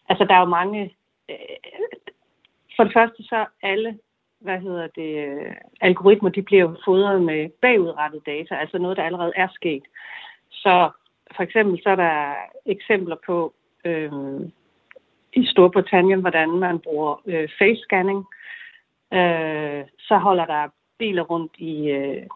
altså 0.08 0.24
der 0.24 0.34
er 0.34 0.40
jo 0.40 0.44
mange... 0.44 0.94
Øh, 1.30 1.36
for 2.76 2.84
det 2.84 2.92
første 2.92 3.22
så 3.22 3.46
alle 3.62 3.98
hvad 4.42 4.58
hedder 4.60 4.86
det, 4.86 5.28
øh, 5.28 5.54
algoritmer, 5.80 6.30
de 6.30 6.42
bliver 6.42 6.62
jo 6.62 6.76
fodret 6.84 7.22
med 7.22 7.48
bagudrettet 7.48 8.26
data, 8.26 8.54
altså 8.54 8.78
noget, 8.78 8.96
der 8.96 9.02
allerede 9.02 9.32
er 9.36 9.48
sket. 9.54 9.82
Så 10.50 10.90
for 11.36 11.42
eksempel 11.42 11.82
så 11.82 11.88
er 11.88 11.96
der 11.96 12.34
eksempler 12.66 13.16
på 13.26 13.54
øh, 13.84 14.12
i 15.32 15.46
Storbritannien, 15.46 16.20
hvordan 16.20 16.48
man 16.50 16.78
bruger 16.78 17.22
øh, 17.26 17.48
face 17.58 17.82
scanning. 17.82 18.26
Øh, 19.12 19.84
så 19.98 20.18
holder 20.18 20.46
der 20.46 20.68
biler 20.98 21.22
rundt 21.22 21.52
i 21.58 21.90
øh, 21.90 22.26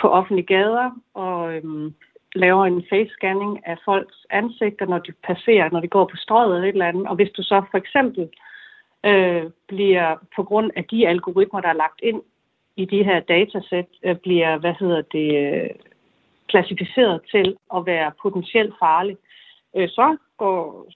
på 0.00 0.08
offentlige 0.08 0.46
gader 0.46 0.90
og 1.14 1.54
øh, 1.54 1.92
laver 2.34 2.64
en 2.64 2.84
face 2.90 3.12
scanning 3.16 3.66
af 3.66 3.76
folks 3.84 4.26
ansigter, 4.30 4.86
når 4.86 4.98
de 4.98 5.12
passerer, 5.12 5.70
når 5.70 5.80
de 5.80 5.88
går 5.88 6.04
på 6.04 6.16
strøget 6.16 6.54
eller 6.54 6.68
et 6.68 6.72
eller 6.72 6.88
andet. 6.88 7.06
Og 7.08 7.14
hvis 7.14 7.30
du 7.30 7.42
så 7.42 7.62
for 7.70 7.78
eksempel 7.78 8.28
øh, 9.06 9.44
bliver 9.68 10.16
på 10.36 10.42
grund 10.42 10.70
af 10.76 10.84
de 10.84 11.08
algoritmer, 11.08 11.60
der 11.60 11.68
er 11.68 11.82
lagt 11.84 12.00
ind 12.02 12.22
i 12.76 12.84
de 12.84 13.04
her 13.04 13.20
datasæt, 13.20 13.86
øh, 14.02 14.16
bliver, 14.16 14.58
hvad 14.58 14.74
hedder 14.80 15.02
det, 15.02 15.28
øh, 15.44 15.70
klassificeret 16.48 17.20
til 17.30 17.56
at 17.76 17.86
være 17.86 18.12
potentielt 18.22 18.74
farlig, 18.78 19.16
øh, 19.76 19.88
så 19.88 20.16
går 20.38 20.86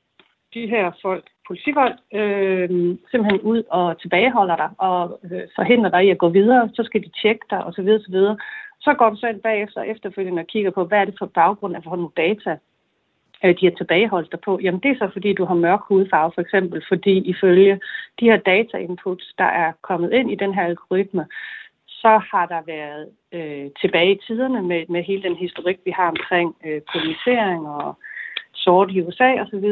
de 0.54 0.66
her 0.66 0.90
folk, 1.02 1.24
politifolk, 1.46 1.96
øh, 2.14 2.68
simpelthen 3.10 3.40
ud 3.40 3.62
og 3.70 4.00
tilbageholder 4.00 4.56
dig 4.56 4.70
og 4.78 5.20
øh, 5.24 5.42
forhindrer 5.56 5.90
dig 5.90 6.06
i 6.06 6.10
at 6.10 6.18
gå 6.18 6.28
videre. 6.28 6.70
Så 6.74 6.82
skal 6.82 7.02
de 7.02 7.10
tjekke 7.22 7.44
dig 7.50 7.64
osv. 7.64 7.88
osv. 7.98 8.18
Så 8.88 8.94
går 8.94 9.10
du 9.10 9.16
så 9.16 9.26
ind 9.26 9.40
bagefter 9.40 9.82
efterfølgende 9.82 10.40
og 10.40 10.46
kigger 10.46 10.70
på, 10.70 10.84
hvad 10.84 10.98
er 10.98 11.04
det 11.04 11.14
for 11.18 11.26
baggrund 11.26 11.76
af 11.76 11.82
for 11.82 11.96
nogle 11.96 12.16
data, 12.16 12.58
øh, 13.44 13.54
de 13.60 13.66
har 13.66 13.76
tilbageholdt 13.76 14.32
dig 14.32 14.40
på. 14.40 14.58
Jamen 14.62 14.80
det 14.80 14.90
er 14.90 14.98
så 14.98 15.10
fordi, 15.12 15.32
du 15.32 15.44
har 15.44 15.54
mørk 15.54 15.80
hudfarve 15.88 16.32
for 16.34 16.40
eksempel, 16.40 16.84
fordi 16.88 17.14
ifølge 17.18 17.80
de 18.20 18.24
her 18.30 18.36
data 18.36 18.76
inputs, 18.76 19.34
der 19.38 19.50
er 19.62 19.72
kommet 19.82 20.12
ind 20.12 20.30
i 20.30 20.34
den 20.34 20.54
her 20.54 20.64
algoritme, 20.64 21.26
så 21.86 22.20
har 22.32 22.46
der 22.46 22.60
været 22.66 23.08
øh, 23.32 23.70
tilbage 23.80 24.14
i 24.14 24.20
tiderne 24.26 24.62
med, 24.62 24.84
med 24.88 25.02
hele 25.02 25.22
den 25.22 25.36
historik, 25.36 25.78
vi 25.84 25.90
har 25.90 26.08
omkring 26.08 26.56
øh, 26.66 26.80
kolonisering 26.92 27.68
og 27.68 27.98
sort 28.54 28.90
i 28.90 29.00
USA 29.02 29.30
osv., 29.42 29.66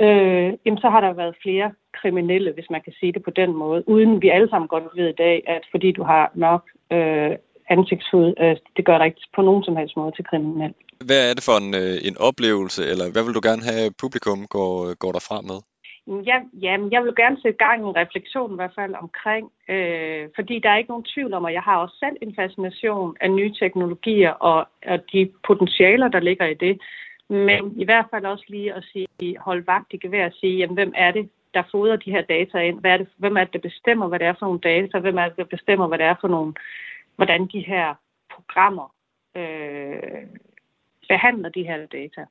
øh, 0.00 0.52
jamen 0.64 0.80
så 0.80 0.88
har 0.88 1.00
der 1.00 1.12
været 1.12 1.36
flere 1.42 1.72
kriminelle, 1.92 2.52
hvis 2.52 2.70
man 2.70 2.80
kan 2.80 2.92
sige 3.00 3.12
det 3.12 3.22
på 3.22 3.30
den 3.30 3.56
måde, 3.56 3.88
uden 3.88 4.22
vi 4.22 4.28
alle 4.28 4.48
sammen 4.48 4.68
godt 4.68 4.84
ved 4.96 5.08
i 5.08 5.18
dag, 5.18 5.42
at 5.46 5.62
fordi 5.70 5.92
du 5.92 6.02
har 6.02 6.30
nok 6.34 6.62
øh, 6.92 7.36
ansigtshud, 7.68 8.34
øh, 8.40 8.56
det 8.76 8.84
gør 8.84 8.98
dig 8.98 9.06
ikke 9.06 9.20
på 9.34 9.42
nogen 9.42 9.64
som 9.64 9.76
helst 9.76 9.96
måde 9.96 10.12
til 10.16 10.24
kriminel. 10.24 10.74
Hvad 11.06 11.30
er 11.30 11.34
det 11.34 11.44
for 11.48 11.56
en, 11.62 11.74
øh, 11.74 11.96
en 12.08 12.16
oplevelse, 12.28 12.82
eller 12.90 13.06
hvad 13.12 13.24
vil 13.24 13.34
du 13.34 13.40
gerne 13.48 13.62
have 13.62 13.90
publikum 14.02 14.46
går, 14.46 14.94
går 14.94 15.12
derfra 15.12 15.40
med? 15.40 15.58
Ja, 16.06 16.38
jamen, 16.62 16.92
jeg 16.92 17.04
vil 17.04 17.14
gerne 17.16 17.40
sætte 17.42 17.64
gang 17.66 17.80
i 17.80 17.88
en 17.88 17.96
refleksion 17.96 18.52
i 18.52 18.54
hvert 18.54 18.74
fald 18.74 18.94
omkring, 18.94 19.50
øh, 19.68 20.28
fordi 20.34 20.58
der 20.58 20.70
er 20.70 20.76
ikke 20.76 20.90
nogen 20.90 21.10
tvivl 21.14 21.34
om, 21.34 21.44
at 21.44 21.52
jeg 21.52 21.62
har 21.62 21.76
også 21.76 21.96
selv 22.04 22.16
en 22.22 22.34
fascination 22.34 23.16
af 23.20 23.30
nye 23.30 23.54
teknologier 23.60 24.30
og, 24.30 24.68
og 24.86 24.98
de 25.12 25.30
potentialer, 25.46 26.08
der 26.08 26.20
ligger 26.20 26.46
i 26.46 26.54
det. 26.54 26.80
Men 27.28 27.80
i 27.80 27.84
hvert 27.84 28.06
fald 28.10 28.24
også 28.24 28.44
lige 28.48 28.74
at 28.74 28.84
sige, 28.92 29.38
hold 29.38 29.64
vagt 29.66 29.92
i 29.92 29.96
gevær 29.96 30.26
og 30.26 30.32
sige, 30.40 30.56
jamen, 30.58 30.74
hvem 30.74 30.92
er 30.96 31.10
det, 31.10 31.28
der 31.54 31.62
fodrer 31.70 31.96
de 31.96 32.10
her 32.10 32.22
data 32.22 32.58
ind? 32.58 32.80
Hvad 32.80 32.90
er 32.90 32.96
det, 32.96 33.08
hvem 33.16 33.36
er 33.36 33.44
det, 33.44 33.52
der 33.52 33.58
bestemmer, 33.58 34.08
hvad 34.08 34.18
det 34.18 34.26
er 34.26 34.34
for 34.38 34.46
nogle 34.46 34.60
data? 34.60 34.98
Hvem 34.98 35.18
er 35.18 35.28
det, 35.28 35.36
der 35.36 35.44
bestemmer, 35.44 35.86
hvad 35.86 35.98
det 35.98 36.06
er 36.06 36.14
for 36.20 36.28
nogle, 36.28 36.52
hvordan 37.16 37.46
de 37.46 37.60
her 37.60 37.94
programmer 38.34 38.94
øh, 39.36 40.26
behandler 41.08 41.48
de 41.48 41.62
her 41.62 41.86
data? 41.86 42.24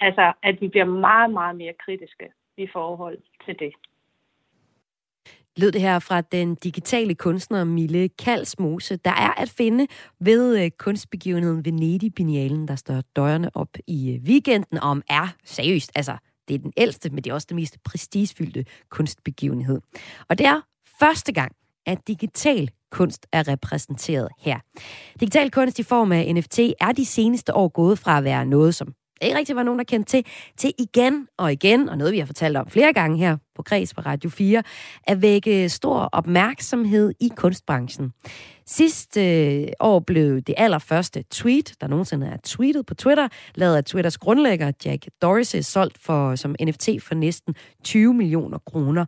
Altså, 0.00 0.32
at 0.42 0.60
vi 0.60 0.68
bliver 0.68 0.84
meget, 0.84 1.30
meget 1.30 1.56
mere 1.56 1.72
kritiske 1.84 2.28
i 2.56 2.66
forhold 2.72 3.18
til 3.44 3.58
det. 3.58 3.72
Lød 5.56 5.72
det 5.72 5.80
her 5.80 5.98
fra 5.98 6.20
den 6.20 6.54
digitale 6.54 7.14
kunstner 7.14 7.64
Mille 7.64 8.08
Kalsmose, 8.08 8.96
der 8.96 9.10
er 9.10 9.40
at 9.40 9.50
finde 9.56 9.86
ved 10.20 10.64
øh, 10.64 10.70
kunstbegivenheden 10.70 11.64
Venedig-binialen, 11.64 12.68
der 12.68 12.76
står 12.76 13.00
dørene 13.16 13.50
op 13.54 13.68
i 13.86 14.12
øh, 14.14 14.22
weekenden, 14.22 14.78
om 14.78 15.02
er 15.10 15.36
seriøst, 15.44 15.92
altså 15.94 16.16
det 16.48 16.54
er 16.54 16.58
den 16.58 16.72
ældste, 16.76 17.10
men 17.10 17.24
det 17.24 17.30
er 17.30 17.34
også 17.34 17.46
den 17.50 17.56
mest 17.56 17.82
prestigefyldte 17.84 18.64
kunstbegivenhed. 18.88 19.80
Og 20.28 20.38
det 20.38 20.46
er 20.46 20.60
første 21.00 21.32
gang, 21.32 21.52
at 21.86 22.08
digital 22.08 22.70
kunst 22.92 23.26
er 23.32 23.48
repræsenteret 23.48 24.28
her. 24.38 24.58
Digital 25.20 25.50
kunst 25.50 25.78
i 25.78 25.82
form 25.82 26.12
af 26.12 26.34
NFT 26.34 26.58
er 26.58 26.92
de 26.96 27.06
seneste 27.06 27.54
år 27.54 27.68
gået 27.68 27.98
fra 27.98 28.18
at 28.18 28.24
være 28.24 28.46
noget, 28.46 28.74
som 28.74 28.94
ikke 29.22 29.38
rigtig 29.38 29.56
var 29.56 29.62
nogen, 29.62 29.78
der 29.78 29.84
kendte 29.84 30.10
til, 30.10 30.26
til 30.56 30.72
igen 30.78 31.26
og 31.38 31.52
igen, 31.52 31.88
og 31.88 31.98
noget 31.98 32.12
vi 32.12 32.18
har 32.18 32.26
fortalt 32.26 32.56
om 32.56 32.70
flere 32.70 32.92
gange 32.92 33.18
her 33.18 33.36
på 33.54 33.62
Græs 33.62 33.94
på 33.94 34.00
Radio 34.00 34.30
4, 34.30 34.62
at 35.06 35.22
vække 35.22 35.68
stor 35.68 36.08
opmærksomhed 36.12 37.12
i 37.20 37.30
kunstbranchen. 37.36 38.12
Sidste 38.66 39.46
øh, 39.46 39.68
år 39.80 40.00
blev 40.00 40.40
det 40.40 40.54
allerførste 40.58 41.24
tweet, 41.30 41.74
der 41.80 41.86
nogensinde 41.86 42.26
er 42.26 42.36
tweetet 42.44 42.86
på 42.86 42.94
Twitter, 42.94 43.28
lavet 43.54 43.76
af 43.76 43.84
Twitters 43.84 44.18
grundlægger 44.18 44.72
Jack 44.84 45.06
Dorsey, 45.22 45.60
solgt 45.60 45.98
for, 45.98 46.34
som 46.34 46.54
NFT 46.62 46.88
for 47.00 47.14
næsten 47.14 47.54
20 47.84 48.14
millioner 48.14 48.58
kroner. 48.58 49.04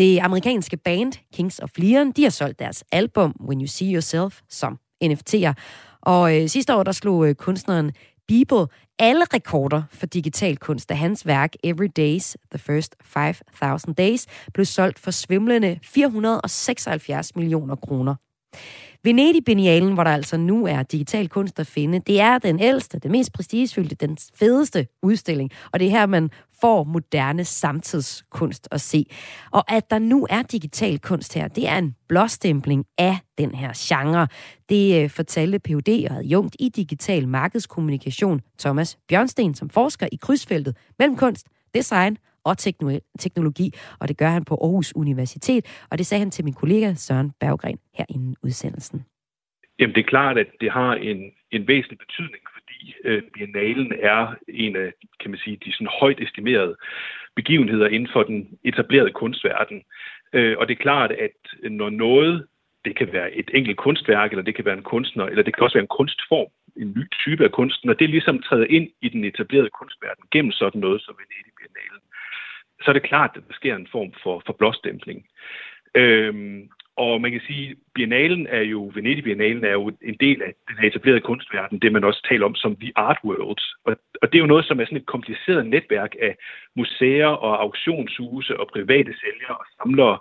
Det 0.00 0.18
amerikanske 0.18 0.76
band 0.76 1.12
Kings 1.34 1.58
of 1.58 1.70
Leon, 1.76 2.12
de 2.12 2.22
har 2.22 2.30
solgt 2.30 2.58
deres 2.58 2.84
album 2.92 3.34
When 3.48 3.60
You 3.60 3.66
See 3.66 3.94
Yourself 3.94 4.40
som 4.48 4.78
NFT'er. 5.04 5.52
Og 6.00 6.36
øh, 6.36 6.48
sidste 6.48 6.74
år, 6.74 6.82
der 6.82 6.92
slog 6.92 7.28
øh, 7.28 7.34
kunstneren 7.34 7.92
Beeple 8.28 8.66
alle 8.98 9.24
rekorder 9.34 9.82
for 9.90 10.06
digital 10.06 10.56
kunst, 10.56 10.88
da 10.88 10.94
hans 10.94 11.26
værk 11.26 11.52
Every 11.64 11.88
Days, 11.96 12.36
The 12.50 12.58
First 12.58 12.96
5000 13.04 13.94
Days, 13.94 14.26
blev 14.54 14.66
solgt 14.66 14.98
for 14.98 15.10
svimlende 15.10 15.78
476 15.82 17.36
millioner 17.36 17.76
kroner. 17.76 18.14
Venedig-benialen, 19.04 19.94
hvor 19.94 20.04
der 20.04 20.10
altså 20.10 20.36
nu 20.36 20.66
er 20.66 20.82
digital 20.82 21.28
kunst 21.28 21.60
at 21.60 21.66
finde, 21.66 21.98
det 22.06 22.20
er 22.20 22.38
den 22.38 22.60
ældste, 22.60 22.98
den 22.98 23.12
mest 23.12 23.32
prestigefyldte, 23.32 23.94
den 23.94 24.18
fedeste 24.34 24.86
udstilling. 25.02 25.50
Og 25.72 25.80
det 25.80 25.86
er 25.86 25.90
her, 25.90 26.06
man 26.06 26.30
får 26.60 26.84
moderne 26.84 27.44
samtidskunst 27.44 28.68
at 28.70 28.80
se. 28.80 29.04
Og 29.52 29.72
at 29.72 29.90
der 29.90 29.98
nu 29.98 30.26
er 30.30 30.42
digital 30.42 30.98
kunst 30.98 31.34
her, 31.34 31.48
det 31.48 31.68
er 31.68 31.78
en 31.78 31.96
blåstempling 32.08 32.84
af 32.98 33.16
den 33.38 33.54
her 33.54 33.72
genre. 33.76 34.28
Det 34.68 35.02
øh, 35.02 35.10
fortalte 35.10 35.58
Ph.D. 35.58 36.06
og 36.10 36.16
adjunkt 36.16 36.56
i 36.58 36.68
digital 36.68 37.28
markedskommunikation 37.28 38.40
Thomas 38.58 38.98
Bjørnsten, 39.08 39.54
som 39.54 39.70
forsker 39.70 40.06
i 40.12 40.16
krydsfeltet 40.16 40.76
mellem 40.98 41.16
kunst, 41.16 41.48
design 41.74 42.16
og 42.44 42.58
teknologi, 43.18 43.72
og 44.00 44.08
det 44.08 44.16
gør 44.18 44.28
han 44.28 44.44
på 44.44 44.54
Aarhus 44.54 44.92
Universitet, 44.96 45.84
og 45.90 45.98
det 45.98 46.06
sagde 46.06 46.18
han 46.18 46.30
til 46.30 46.44
min 46.44 46.54
kollega 46.54 46.94
Søren 46.94 47.30
Berggren 47.40 47.78
her 47.94 48.04
inden 48.08 48.36
udsendelsen. 48.42 49.04
Jamen 49.78 49.94
det 49.94 50.00
er 50.00 50.08
klart, 50.08 50.38
at 50.38 50.46
det 50.60 50.70
har 50.72 50.92
en, 50.94 51.18
en 51.50 51.68
væsentlig 51.68 51.98
betydning, 51.98 52.42
øh, 53.04 53.22
biennalen 53.34 53.92
er 54.02 54.34
en 54.48 54.76
af, 54.76 54.92
kan 55.20 55.30
man 55.30 55.40
sige, 55.44 55.58
de 55.64 55.72
sådan 55.72 55.96
højt 56.00 56.20
estimerede 56.20 56.76
begivenheder 57.36 57.88
inden 57.88 58.08
for 58.12 58.22
den 58.22 58.58
etablerede 58.64 59.10
kunstverden. 59.10 59.82
Øh, 60.32 60.58
og 60.58 60.68
det 60.68 60.74
er 60.74 60.82
klart, 60.82 61.12
at 61.12 61.70
når 61.70 61.90
noget, 61.90 62.46
det 62.84 62.96
kan 62.96 63.12
være 63.12 63.32
et 63.32 63.50
enkelt 63.54 63.76
kunstværk, 63.76 64.30
eller 64.30 64.42
det 64.42 64.54
kan 64.54 64.64
være 64.64 64.78
en 64.78 64.90
kunstner, 64.94 65.24
eller 65.26 65.42
det 65.42 65.54
kan 65.54 65.64
også 65.64 65.76
være 65.78 65.88
en 65.88 65.96
kunstform, 65.98 66.50
en 66.76 66.92
ny 66.96 67.04
type 67.24 67.44
af 67.44 67.52
kunst, 67.52 67.84
når 67.84 67.92
det 67.92 68.10
ligesom 68.10 68.42
træder 68.42 68.66
ind 68.70 68.88
i 69.02 69.08
den 69.08 69.24
etablerede 69.24 69.70
kunstverden 69.70 70.24
gennem 70.32 70.52
sådan 70.52 70.80
noget 70.80 71.02
som 71.02 71.14
Venedig 71.18 71.52
Biennalen, 71.58 72.02
så 72.82 72.90
er 72.90 72.92
det 72.92 73.10
klart, 73.10 73.30
at 73.34 73.42
der 73.48 73.54
sker 73.54 73.76
en 73.76 73.88
form 73.92 74.12
for, 74.22 74.42
for 74.46 74.52
blåstempling. 74.52 75.26
Øhm, 75.94 76.68
og 77.04 77.20
man 77.20 77.32
kan 77.32 77.40
sige, 77.46 77.76
Biennalen 77.94 78.46
er 78.46 78.60
jo, 78.60 78.90
Venedig 78.94 79.24
Biennalen 79.24 79.64
er 79.64 79.72
jo 79.72 79.86
en 80.10 80.16
del 80.20 80.42
af 80.42 80.52
den 80.68 80.84
etablerede 80.84 81.20
kunstverden, 81.20 81.78
det 81.78 81.92
man 81.92 82.04
også 82.04 82.26
taler 82.28 82.46
om 82.46 82.54
som 82.54 82.76
The 82.76 82.92
Art 82.96 83.18
World. 83.24 83.62
Og, 83.84 83.96
og 84.22 84.32
det 84.32 84.38
er 84.38 84.44
jo 84.44 84.52
noget, 84.52 84.64
som 84.64 84.80
er 84.80 84.84
sådan 84.84 84.98
et 84.98 85.06
kompliceret 85.14 85.66
netværk 85.66 86.12
af 86.22 86.36
museer 86.76 87.26
og 87.26 87.62
auktionshuse 87.62 88.60
og 88.60 88.66
private 88.72 89.12
sælgere 89.22 89.56
og 89.62 89.66
samlere 89.76 90.18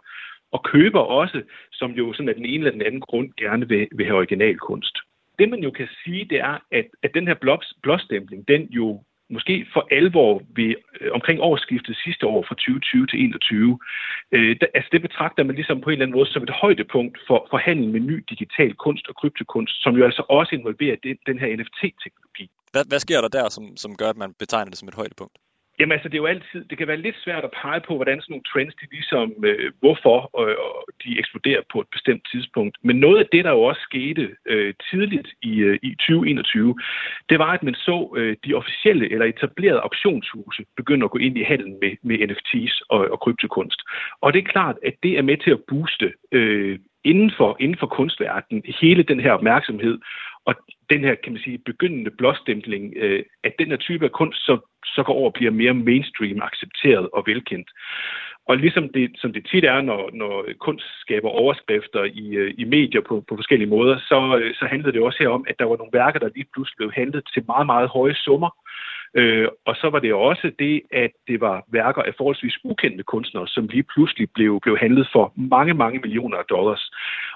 og 0.52 0.64
køber 0.64 1.00
også, 1.00 1.42
som 1.72 1.92
jo 1.92 2.14
sådan 2.14 2.30
af 2.30 2.36
den 2.36 2.46
ene 2.46 2.58
eller 2.58 2.72
den 2.72 2.82
anden 2.82 3.02
grund 3.02 3.30
gerne 3.38 3.68
vil, 3.68 3.88
vil 3.92 4.06
have 4.06 4.18
originalkunst. 4.18 4.98
Det 5.40 5.50
man 5.50 5.60
jo 5.60 5.72
kan 5.72 5.88
sige, 6.04 6.26
det 6.26 6.40
er, 6.40 6.58
at, 6.72 6.88
at 7.04 7.14
den 7.14 7.28
her 7.28 7.36
blåstempling, 7.82 8.48
den 8.48 8.64
jo 8.64 9.04
måske 9.36 9.56
for 9.74 9.88
alvor 10.00 10.32
ved, 10.58 10.76
øh, 11.02 11.12
omkring 11.18 11.38
årsskiftet 11.42 11.98
sidste 12.06 12.26
år 12.34 12.42
fra 12.48 12.56
2020 12.56 13.08
til 13.08 13.18
2021. 13.18 13.80
Øh, 14.36 14.52
der, 14.60 14.68
altså 14.78 14.90
det 14.92 15.02
betragter 15.08 15.44
man 15.44 15.56
ligesom 15.56 15.82
på 15.82 15.90
en 15.90 15.94
eller 15.94 16.06
anden 16.06 16.18
måde 16.18 16.30
som 16.34 16.44
et 16.44 16.58
højdepunkt 16.64 17.16
for, 17.28 17.40
for 17.52 17.58
handel 17.58 17.88
med 17.96 18.00
ny 18.12 18.18
digital 18.30 18.72
kunst 18.86 19.06
og 19.10 19.16
kryptokunst, 19.20 19.76
som 19.84 19.92
jo 19.98 20.04
altså 20.10 20.24
også 20.30 20.52
involverer 20.56 20.98
det, 21.04 21.18
den 21.30 21.38
her 21.42 21.50
NFT-teknologi. 21.58 22.46
Hvad, 22.74 22.84
hvad 22.90 23.00
sker 23.00 23.22
der 23.22 23.32
der, 23.38 23.50
som, 23.50 23.66
som 23.84 23.92
gør, 24.02 24.10
at 24.10 24.18
man 24.24 24.34
betegner 24.44 24.70
det 24.70 24.80
som 24.80 24.88
et 24.88 25.00
højdepunkt? 25.02 25.38
Jamen 25.80 25.92
altså, 25.92 26.10
det 26.10 26.16
er 26.16 26.24
jo 26.26 26.34
altid, 26.36 26.66
det 26.70 26.78
kan 26.78 26.88
være 26.88 27.06
lidt 27.06 27.16
svært 27.24 27.44
at 27.44 27.56
pege 27.62 27.82
på, 27.88 27.96
hvordan 27.96 28.22
sådan 28.22 28.32
nogle 28.34 28.50
trends, 28.52 28.76
de 28.76 28.86
ligesom, 28.92 29.34
øh, 29.44 29.72
hvorfor 29.80 30.18
øh, 30.42 30.56
de 31.04 31.20
eksploderer 31.20 31.62
på 31.72 31.82
et 31.82 31.88
bestemt 31.92 32.24
tidspunkt. 32.32 32.78
Men 32.84 32.96
noget 32.96 33.20
af 33.20 33.28
det, 33.32 33.46
der 33.46 33.52
jo 33.52 33.62
også 33.62 33.82
skete 33.82 34.30
øh, 34.46 34.74
tidligt 34.90 35.28
i, 35.42 35.54
øh, 35.60 35.80
i 35.84 35.90
2021, 35.96 36.76
det 37.30 37.40
var, 37.40 37.52
at 37.54 37.64
man 37.64 37.76
så 37.76 38.14
øh, 38.18 38.38
de 38.46 38.54
officielle 38.54 39.12
eller 39.14 39.26
etablerede 39.26 39.80
auktionshuse 39.80 40.64
begynde 40.78 41.04
at 41.04 41.12
gå 41.12 41.18
ind 41.18 41.38
i 41.38 41.44
handelen 41.44 41.78
med, 41.82 41.94
med 42.04 42.18
NFT's 42.30 42.82
og, 42.90 43.12
og 43.12 43.20
kryptokunst. 43.20 43.82
Og 44.22 44.34
det 44.34 44.40
er 44.40 44.52
klart, 44.52 44.76
at 44.86 44.94
det 45.04 45.18
er 45.18 45.22
med 45.22 45.38
til 45.38 45.52
at 45.52 45.64
booste 45.68 46.14
øh, 46.32 46.80
inden 47.04 47.32
for, 47.38 47.58
inden 47.60 47.78
for 47.78 47.88
kunstverdenen 47.88 48.64
hele 48.82 49.04
den 49.04 49.20
her 49.20 49.32
opmærksomhed 49.32 49.98
og 50.46 50.56
den 50.90 51.02
her, 51.02 51.16
kan 51.16 51.34
man 51.34 51.42
sige, 51.42 51.58
begyndende 51.58 52.12
blåstempling, 52.12 52.94
øh, 52.96 53.24
at 53.44 53.54
den 53.60 53.68
her 53.68 53.78
type 53.78 54.06
af 54.06 54.12
kunst 54.12 54.46
så, 54.46 54.58
så 54.86 55.04
går 55.04 55.14
over 55.14 55.30
og 55.30 55.34
bliver 55.34 55.52
mere 55.52 55.74
mainstream 55.74 56.42
accepteret 56.42 57.10
og 57.14 57.24
velkendt. 57.26 57.70
Og 58.50 58.58
ligesom 58.58 58.90
det, 58.90 59.12
som 59.22 59.34
det 59.34 59.48
tit 59.52 59.66
er, 59.66 59.82
når, 59.82 60.10
når 60.14 60.46
kunst 60.60 60.86
skaber 61.02 61.30
overskrifter 61.30 62.04
i, 62.04 62.26
øh, 62.42 62.54
i 62.58 62.64
medier 62.64 63.02
på, 63.02 63.24
på 63.30 63.36
forskellige 63.36 63.70
måder, 63.70 64.00
så, 64.00 64.40
øh, 64.42 64.56
så 64.56 64.66
handlede 64.66 64.94
det 64.94 65.02
også 65.02 65.18
her 65.20 65.30
om, 65.30 65.46
at 65.50 65.56
der 65.60 65.66
var 65.66 65.78
nogle 65.78 65.94
værker, 65.94 66.20
der 66.20 66.30
lige 66.36 66.52
pludselig 66.54 66.78
blev 66.78 66.92
handlet 66.92 67.24
til 67.34 67.44
meget, 67.48 67.66
meget 67.66 67.90
høje 67.90 68.16
summer. 68.16 68.50
Øh, 69.16 69.48
og 69.66 69.76
så 69.76 69.90
var 69.90 70.00
det 70.00 70.14
også 70.14 70.52
det, 70.60 70.82
at 70.92 71.12
det 71.28 71.42
var 71.42 71.64
værker 71.72 72.02
af 72.02 72.14
forholdsvis 72.18 72.58
ukendte 72.64 73.04
kunstnere, 73.04 73.48
som 73.48 73.68
lige 73.68 73.84
pludselig 73.84 74.28
blev, 74.36 74.60
blev 74.62 74.78
handlet 74.78 75.10
for 75.12 75.34
mange, 75.36 75.74
mange 75.74 76.00
millioner 76.00 76.38
af 76.38 76.46
dollars. 76.46 76.92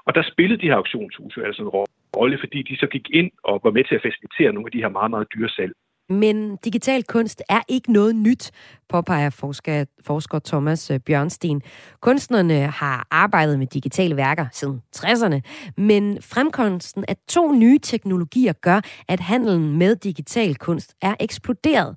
Og 0.05 0.15
der 0.15 0.23
spillede 0.31 0.61
de 0.61 0.67
her 0.67 0.75
auktionshuse 0.75 1.45
altså 1.45 1.61
en 1.61 1.73
rolle, 2.17 2.37
fordi 2.39 2.61
de 2.61 2.77
så 2.77 2.87
gik 2.87 3.09
ind 3.09 3.31
og 3.43 3.61
var 3.63 3.71
med 3.71 3.83
til 3.83 3.95
at 3.95 4.01
facilitere 4.01 4.53
nogle 4.53 4.67
af 4.67 4.71
de 4.71 4.83
her 4.83 4.89
meget, 4.89 5.11
meget 5.11 5.27
dyre 5.35 5.49
salg. 5.49 5.73
Men 6.09 6.55
digital 6.55 7.03
kunst 7.03 7.41
er 7.49 7.61
ikke 7.67 7.91
noget 7.91 8.15
nyt, 8.15 8.51
påpeger 8.89 9.29
forsker, 9.29 9.85
forsker 10.05 10.39
Thomas 10.39 10.91
øh, 10.91 10.99
Bjørnsten. 10.99 11.61
Kunstnerne 12.01 12.67
har 12.67 13.07
arbejdet 13.11 13.59
med 13.59 13.67
digitale 13.67 14.15
værker 14.15 14.45
siden 14.51 14.81
60'erne, 14.95 15.39
men 15.77 16.17
fremkomsten 16.21 17.05
af 17.07 17.15
to 17.29 17.51
nye 17.51 17.79
teknologier 17.79 18.53
gør, 18.53 18.81
at 19.07 19.19
handelen 19.19 19.77
med 19.77 19.95
digital 19.95 20.55
kunst 20.55 20.95
er 21.01 21.15
eksploderet. 21.19 21.95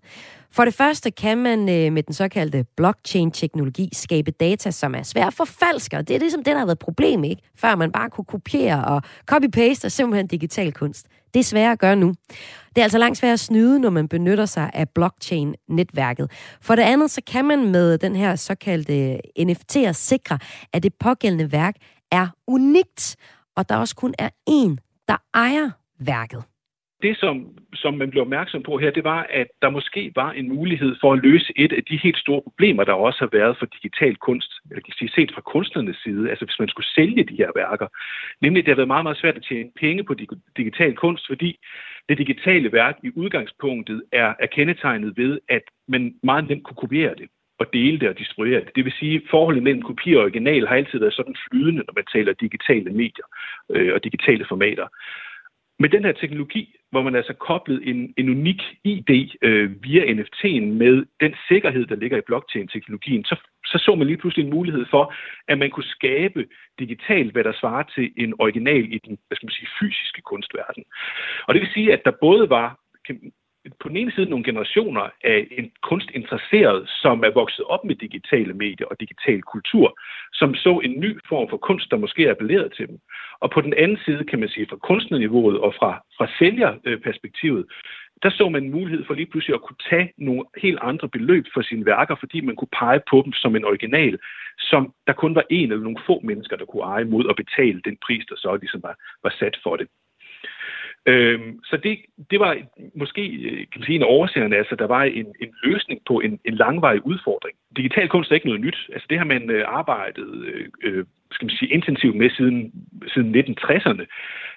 For 0.51 0.65
det 0.65 0.75
første 0.75 1.11
kan 1.11 1.39
man 1.39 1.69
øh, 1.69 1.93
med 1.93 2.03
den 2.03 2.15
såkaldte 2.15 2.65
blockchain-teknologi 2.77 3.89
skabe 3.93 4.31
data, 4.31 4.71
som 4.71 4.95
er 4.95 5.03
svært 5.03 5.35
for 5.35 5.45
forfalske, 5.45 5.97
og 5.97 6.09
det 6.09 6.15
er 6.17 6.21
ligesom 6.21 6.45
det, 6.45 6.53
der 6.53 6.59
har 6.59 6.67
været 6.67 6.79
problem, 6.79 7.25
ikke? 7.25 7.43
Før 7.57 7.75
man 7.75 7.93
bare 7.93 8.11
kunne 8.11 8.25
kopiere 8.25 8.85
og 8.85 9.03
copy-paste 9.33 9.85
og 9.85 9.93
simpelthen 9.93 10.27
digital 10.27 10.73
kunst. 10.73 11.07
Det 11.37 11.41
er 11.41 11.45
sværere 11.45 11.73
at 11.73 11.79
gøre 11.79 11.97
nu. 11.97 12.15
Det 12.69 12.79
er 12.79 12.83
altså 12.83 12.99
langt 12.99 13.19
sværere 13.19 13.33
at 13.33 13.41
snyde, 13.41 13.79
når 13.79 13.91
man 13.91 14.09
benytter 14.09 14.47
sig 14.47 14.71
af 14.75 14.89
blockchain-netværket. 14.89 16.31
For 16.61 16.77
det 16.77 16.83
andet, 16.83 17.11
så 17.11 17.21
kan 17.27 17.45
man 17.45 17.71
med 17.71 17.99
den 17.99 18.17
her 18.17 18.37
såkaldte 18.37 19.13
øh, 19.13 19.19
NFT'er 19.39 19.93
sikre, 19.93 20.39
at 20.73 20.83
det 20.83 20.95
pågældende 20.95 21.53
værk 21.53 21.75
er 22.11 22.29
unikt, 22.47 23.17
og 23.57 23.69
der 23.69 23.77
også 23.77 23.97
kun 23.97 24.15
er 24.19 24.29
én, 24.51 25.05
der 25.09 25.17
ejer 25.35 25.71
værket 26.01 26.43
det, 27.03 27.17
som, 27.17 27.35
som 27.75 27.95
man 27.95 28.11
blev 28.11 28.23
opmærksom 28.23 28.63
på 28.63 28.79
her, 28.79 28.91
det 28.91 29.05
var, 29.05 29.27
at 29.31 29.47
der 29.63 29.71
måske 29.71 30.13
var 30.15 30.31
en 30.33 30.49
mulighed 30.49 30.97
for 31.01 31.13
at 31.13 31.23
løse 31.23 31.53
et 31.57 31.73
af 31.73 31.85
de 31.85 31.97
helt 32.03 32.19
store 32.19 32.43
problemer, 32.43 32.85
der 32.85 32.93
også 32.93 33.19
har 33.19 33.39
været 33.39 33.57
for 33.59 33.67
digital 33.67 34.17
kunst, 34.17 34.53
eller 34.71 34.83
kan 34.83 34.95
sige 34.99 35.11
set 35.15 35.33
fra 35.35 35.41
kunstnernes 35.41 35.97
side, 35.97 36.31
altså 36.31 36.45
hvis 36.45 36.59
man 36.59 36.69
skulle 36.69 36.87
sælge 36.95 37.25
de 37.25 37.37
her 37.37 37.51
værker. 37.57 37.89
Nemlig, 38.41 38.63
det 38.65 38.71
har 38.73 38.77
været 38.77 38.95
meget, 38.95 39.05
meget 39.05 39.19
svært 39.19 39.37
at 39.37 39.47
tjene 39.49 39.71
penge 39.81 40.05
på 40.05 40.15
digital 40.57 40.95
kunst, 40.97 41.27
fordi 41.27 41.59
det 42.09 42.19
digitale 42.19 42.73
værk 42.73 42.97
i 43.03 43.11
udgangspunktet 43.17 44.03
er, 44.13 44.35
er 44.39 44.47
kendetegnet 44.47 45.17
ved, 45.17 45.39
at 45.49 45.63
man 45.89 46.15
meget 46.23 46.49
nemt 46.49 46.65
kunne 46.65 46.83
kopiere 46.85 47.15
det 47.15 47.29
og 47.59 47.67
dele 47.73 47.99
det 48.01 48.09
og 48.09 48.19
distribuere 48.19 48.61
det. 48.61 48.77
Det 48.77 48.85
vil 48.85 48.93
sige, 49.01 49.17
at 49.17 49.23
forholdet 49.31 49.63
mellem 49.63 49.83
kopi 49.83 50.15
og 50.15 50.23
original 50.23 50.67
har 50.67 50.77
altid 50.77 50.99
været 50.99 51.15
sådan 51.15 51.37
flydende, 51.51 51.83
når 51.87 51.95
man 51.97 52.05
taler 52.13 52.33
digitale 52.33 52.91
medier 52.91 53.27
øh, 53.71 53.95
og 53.95 54.05
digitale 54.05 54.45
formater. 54.49 54.87
Med 55.79 55.89
den 55.89 56.05
her 56.05 56.13
teknologi, 56.13 56.77
hvor 56.91 57.03
man 57.03 57.15
altså 57.15 57.33
koblet 57.33 57.89
en, 57.89 58.15
en 58.17 58.29
unik 58.29 58.63
ID 58.85 59.31
øh, 59.43 59.83
via 59.83 60.03
NFT'en 60.15 60.65
med 60.83 61.07
den 61.21 61.35
sikkerhed, 61.49 61.87
der 61.87 61.97
ligger 61.97 62.19
i 62.19 62.27
blockchain-teknologien, 62.27 63.25
så, 63.25 63.37
så 63.67 63.79
så 63.79 63.95
man 63.95 64.07
lige 64.07 64.17
pludselig 64.17 64.45
en 64.45 64.55
mulighed 64.55 64.87
for, 64.91 65.15
at 65.49 65.59
man 65.59 65.71
kunne 65.71 65.95
skabe 65.99 66.47
digitalt, 66.79 67.33
hvad 67.33 67.45
der 67.45 67.53
svarer 67.61 67.83
til 67.95 68.13
en 68.17 68.35
original 68.39 68.93
i 68.93 68.99
den 68.99 69.19
hvad 69.27 69.37
skal 69.37 69.47
man 69.47 69.59
sige, 69.59 69.69
fysiske 69.81 70.23
kunstverden. 70.23 70.85
Og 71.47 71.55
det 71.55 71.61
vil 71.63 71.71
sige, 71.75 71.93
at 71.93 72.05
der 72.05 72.13
både 72.21 72.51
var 72.51 72.79
på 73.81 73.89
den 73.89 73.97
ene 73.97 74.13
side 74.13 74.31
nogle 74.31 74.45
generationer 74.45 75.05
af 75.25 75.47
en 75.51 75.71
kunstinteresseret, 75.83 76.89
som 76.89 77.25
er 77.25 77.31
vokset 77.31 77.65
op 77.65 77.85
med 77.85 77.95
digitale 77.95 78.55
medier 78.55 78.87
og 78.87 79.01
digital 79.01 79.43
kultur, 79.43 79.99
som 80.33 80.55
så 80.55 80.81
en 80.85 81.01
ny 81.01 81.21
form 81.29 81.49
for 81.51 81.57
kunst, 81.57 81.91
der 81.91 81.97
måske 81.97 82.31
appellerede 82.31 82.69
til 82.77 82.89
dem. 82.89 82.99
Og 83.41 83.51
på 83.51 83.61
den 83.61 83.75
anden 83.75 83.99
side, 84.05 84.25
kan 84.25 84.41
man 84.41 84.49
sige, 84.49 84.67
fra 84.71 84.77
kunstnerniveauet 84.77 85.59
og 85.59 85.75
fra, 85.79 86.03
fra 86.19 86.27
sælgerperspektivet, 86.39 87.67
der 88.23 88.31
så 88.31 88.49
man 88.49 88.65
en 88.65 88.71
mulighed 88.71 89.05
for 89.07 89.15
lige 89.15 89.31
pludselig 89.31 89.55
at 89.55 89.63
kunne 89.63 89.83
tage 89.91 90.13
nogle 90.19 90.45
helt 90.63 90.79
andre 90.83 91.09
beløb 91.09 91.45
for 91.55 91.63
sine 91.63 91.87
værker, 91.87 92.15
fordi 92.21 92.41
man 92.41 92.57
kunne 92.57 92.77
pege 92.79 93.01
på 93.11 93.23
dem 93.25 93.33
som 93.33 93.57
en 93.57 93.65
original, 93.65 94.19
som 94.59 94.93
der 95.07 95.13
kun 95.13 95.35
var 95.35 95.45
en 95.51 95.73
eller 95.73 95.85
nogle 95.85 96.05
få 96.07 96.21
mennesker, 96.25 96.57
der 96.57 96.65
kunne 96.65 96.83
eje 96.83 97.05
mod 97.05 97.25
at 97.31 97.37
betale 97.37 97.81
den 97.85 97.97
pris, 98.07 98.25
der 98.29 98.37
så 98.37 98.57
ligesom 98.57 98.83
var, 98.83 98.97
var 99.23 99.35
sat 99.39 99.57
for 99.63 99.77
det. 99.77 99.89
Øhm, 101.07 101.61
så 101.65 101.77
det, 101.77 101.99
det 102.31 102.41
var 102.41 102.57
måske 102.95 103.23
øh, 103.27 103.59
kan 103.59 103.81
man 103.81 103.87
sige, 103.87 103.97
en 103.97 104.03
årsagerne, 104.03 104.57
altså 104.57 104.77
der 104.77 104.87
var 104.87 105.03
en, 105.03 105.27
en 105.41 105.55
løsning 105.63 106.01
på 106.07 106.21
en, 106.21 106.41
en 106.45 106.55
langvarig 106.55 107.07
udfordring. 107.07 107.57
Digital 107.77 108.09
kunst 108.09 108.31
er 108.31 108.35
ikke 108.35 108.47
noget 108.47 108.61
nyt. 108.61 108.79
Altså 108.93 109.07
det 109.11 109.19
har 109.19 109.25
man 109.25 109.51
øh, 109.51 109.65
arbejdet 109.67 110.45
øh, 110.45 110.69
øh 110.83 111.05
skal 111.33 111.47
man 111.47 111.57
sige, 111.57 111.73
intensivt 111.73 112.17
med 112.17 112.31
siden, 112.31 112.73
siden 113.15 113.37
1960'erne. 113.37 114.05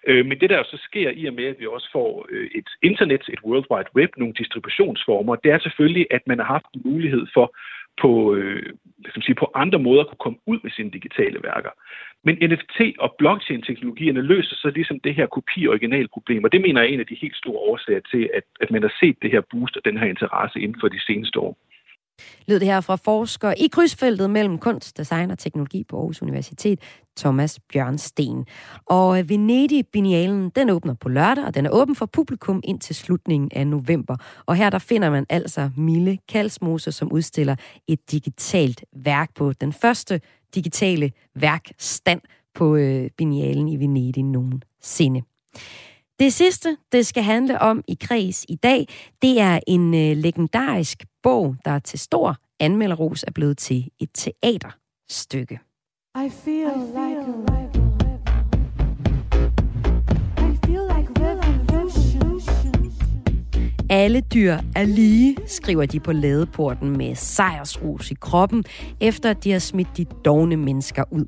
Øh, 0.07 0.26
men 0.26 0.39
det 0.39 0.49
der 0.49 0.63
så 0.63 0.78
sker 0.84 1.09
i 1.09 1.26
og 1.26 1.34
med, 1.34 1.45
at 1.45 1.59
vi 1.59 1.65
også 1.65 1.89
får 1.91 2.26
øh, 2.30 2.47
et 2.55 2.70
internet, 2.82 3.24
et 3.34 3.41
World 3.45 3.65
Wide 3.72 3.89
Web, 3.95 4.11
nogle 4.17 4.34
distributionsformer, 4.34 5.36
det 5.36 5.51
er 5.51 5.59
selvfølgelig, 5.59 6.07
at 6.11 6.22
man 6.28 6.39
har 6.39 6.45
haft 6.45 6.65
en 6.76 6.82
mulighed 6.86 7.26
for 7.34 7.55
på, 8.01 8.36
øh, 8.36 8.74
skal 9.09 9.24
sige, 9.24 9.36
på 9.36 9.51
andre 9.55 9.80
måder 9.80 10.03
kunne 10.03 10.26
komme 10.26 10.39
ud 10.45 10.59
med 10.63 10.72
sine 10.72 10.91
digitale 10.91 11.39
værker. 11.43 11.70
Men 12.24 12.36
NFT 12.51 12.80
og 12.99 13.15
blockchain-teknologierne 13.20 14.22
løser 14.22 14.55
så 14.55 14.70
ligesom 14.76 14.99
det 14.99 15.15
her 15.15 15.26
kopi-original-problem, 15.26 16.43
og 16.43 16.51
det 16.51 16.61
mener 16.61 16.82
jeg 16.82 16.89
er 16.89 16.93
en 16.93 16.99
af 16.99 17.07
de 17.07 17.22
helt 17.22 17.36
store 17.36 17.59
årsager 17.70 17.99
til, 18.11 18.30
at, 18.34 18.43
at 18.61 18.72
man 18.72 18.82
har 18.82 18.93
set 18.99 19.17
det 19.22 19.32
her 19.32 19.41
boost 19.51 19.78
og 19.78 19.86
den 19.86 19.97
her 19.97 20.07
interesse 20.07 20.59
inden 20.59 20.80
for 20.82 20.88
de 20.88 21.01
seneste 21.07 21.39
år. 21.39 21.57
Lød 22.47 22.59
det 22.59 22.67
her 22.67 22.82
fra 22.82 22.95
forsker 22.95 23.53
i 23.57 23.67
krydsfeltet 23.67 24.30
mellem 24.30 24.57
kunst, 24.57 24.97
design 24.97 25.32
og 25.32 25.39
teknologi 25.39 25.84
på 25.84 25.97
Aarhus 25.97 26.22
Universitet, 26.22 26.80
Thomas 27.17 27.59
Bjørnsten. 27.74 28.45
Og 28.86 29.20
øh, 29.20 29.30
Venedig-binialen, 29.30 30.49
den 30.49 30.70
åbner 30.70 30.93
på 30.93 31.09
lørdag, 31.09 31.45
og 31.45 31.55
den 31.55 31.65
er 31.65 31.70
åben 31.70 31.95
for 31.95 32.05
publikum 32.05 32.61
indtil 32.63 32.95
slutningen 32.95 33.51
af 33.53 33.67
november. 33.67 34.15
Og 34.45 34.55
her 34.55 34.70
der 34.70 34.80
finder 34.80 35.09
man 35.09 35.26
altså 35.30 35.70
Mille 35.78 36.17
Kalsmose, 36.30 36.91
som 36.91 37.11
udstiller 37.11 37.55
et 37.88 38.11
digitalt 38.11 38.84
værk 38.95 39.30
på 39.36 39.53
den 39.53 39.74
første 39.74 40.22
digitale 40.55 41.11
værkstand 41.36 42.22
på 42.55 42.76
øh, 42.76 43.09
binialen 43.17 43.67
i 43.67 43.80
Venedig 43.80 44.24
nogensinde. 44.24 45.22
Det 46.20 46.34
sidste, 46.34 46.78
det 46.91 47.05
skal 47.05 47.24
handle 47.24 47.61
om 47.61 47.84
i 47.88 47.97
kreds 48.01 48.45
i 48.49 48.55
dag, 48.55 48.88
det 49.22 49.39
er 49.39 49.59
en 49.67 49.93
øh, 49.93 50.17
legendarisk 50.17 51.05
bog, 51.24 51.55
der 51.65 51.80
til 51.80 51.99
stor 51.99 52.36
anmelderos 52.59 53.24
er 53.24 53.32
blevet 53.32 53.57
til 53.57 53.89
et 53.99 54.09
teaterstykke. 54.13 55.59
I 56.26 56.30
feel 56.30 56.78
like 56.95 57.20
a 57.20 57.68
Alle 63.92 64.22
dyr 64.22 64.58
er 64.76 64.86
lige, 64.86 65.38
skriver 65.46 65.86
de 65.86 66.00
på 66.00 66.12
ladeporten 66.12 66.98
med 66.98 67.16
sejrsrus 67.16 68.12
i 68.12 68.14
kroppen, 68.14 68.64
efter 69.02 69.34
de 69.34 69.52
har 69.52 69.60
smidt 69.60 69.98
de 69.98 70.06
dogne 70.06 70.58
mennesker 70.58 71.04
ud. 71.12 71.26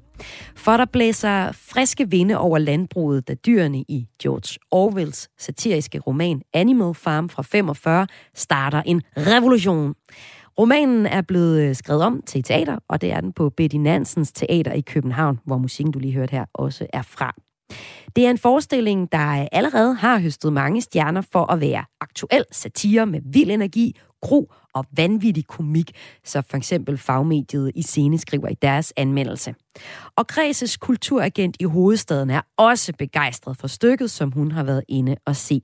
For 0.55 0.77
der 0.77 0.85
blæser 0.85 1.51
friske 1.51 2.09
vinde 2.09 2.37
over 2.37 2.57
landbruget, 2.57 3.27
da 3.27 3.33
dyrene 3.33 3.77
i 3.77 4.07
George 4.23 4.59
Orwells 4.71 5.29
satiriske 5.39 5.99
roman 5.99 6.41
Animal 6.53 6.93
Farm 6.93 7.29
fra 7.29 7.43
45 7.43 8.07
starter 8.35 8.81
en 8.85 9.01
revolution. 9.17 9.93
Romanen 10.59 11.05
er 11.05 11.21
blevet 11.21 11.61
øh, 11.61 11.75
skrevet 11.75 12.03
om 12.03 12.21
til 12.25 12.43
teater, 12.43 12.77
og 12.89 13.01
det 13.01 13.11
er 13.11 13.21
den 13.21 13.33
på 13.33 13.49
Betty 13.49 13.77
Nansens 13.77 14.31
Teater 14.31 14.73
i 14.73 14.81
København, 14.81 15.39
hvor 15.45 15.57
musikken, 15.57 15.91
du 15.91 15.99
lige 15.99 16.13
hørte 16.13 16.31
her, 16.31 16.45
også 16.53 16.87
er 16.93 17.01
fra. 17.01 17.35
Det 18.15 18.25
er 18.25 18.29
en 18.29 18.37
forestilling, 18.37 19.11
der 19.11 19.47
allerede 19.51 19.95
har 19.95 20.19
høstet 20.19 20.53
mange 20.53 20.81
stjerner 20.81 21.21
for 21.31 21.51
at 21.51 21.61
være 21.61 21.85
aktuel 22.01 22.45
satire 22.51 23.05
med 23.05 23.21
vild 23.25 23.51
energi, 23.51 23.99
gro 24.21 24.51
og 24.73 24.85
vanvittig 24.91 25.47
komik, 25.47 25.91
så 26.23 26.43
for 26.49 26.57
eksempel 26.57 26.97
fagmediet 26.97 27.71
i 27.75 27.81
scene 27.81 28.17
skriver 28.17 28.47
i 28.47 28.53
deres 28.61 28.93
anmeldelse. 28.97 29.55
Og 30.15 30.27
Græses 30.27 30.77
kulturagent 30.77 31.57
i 31.59 31.63
hovedstaden 31.63 32.29
er 32.29 32.41
også 32.57 32.93
begejstret 32.99 33.57
for 33.57 33.67
stykket, 33.67 34.11
som 34.11 34.31
hun 34.31 34.51
har 34.51 34.63
været 34.63 34.83
inde 34.87 35.15
og 35.25 35.35
se. 35.35 35.61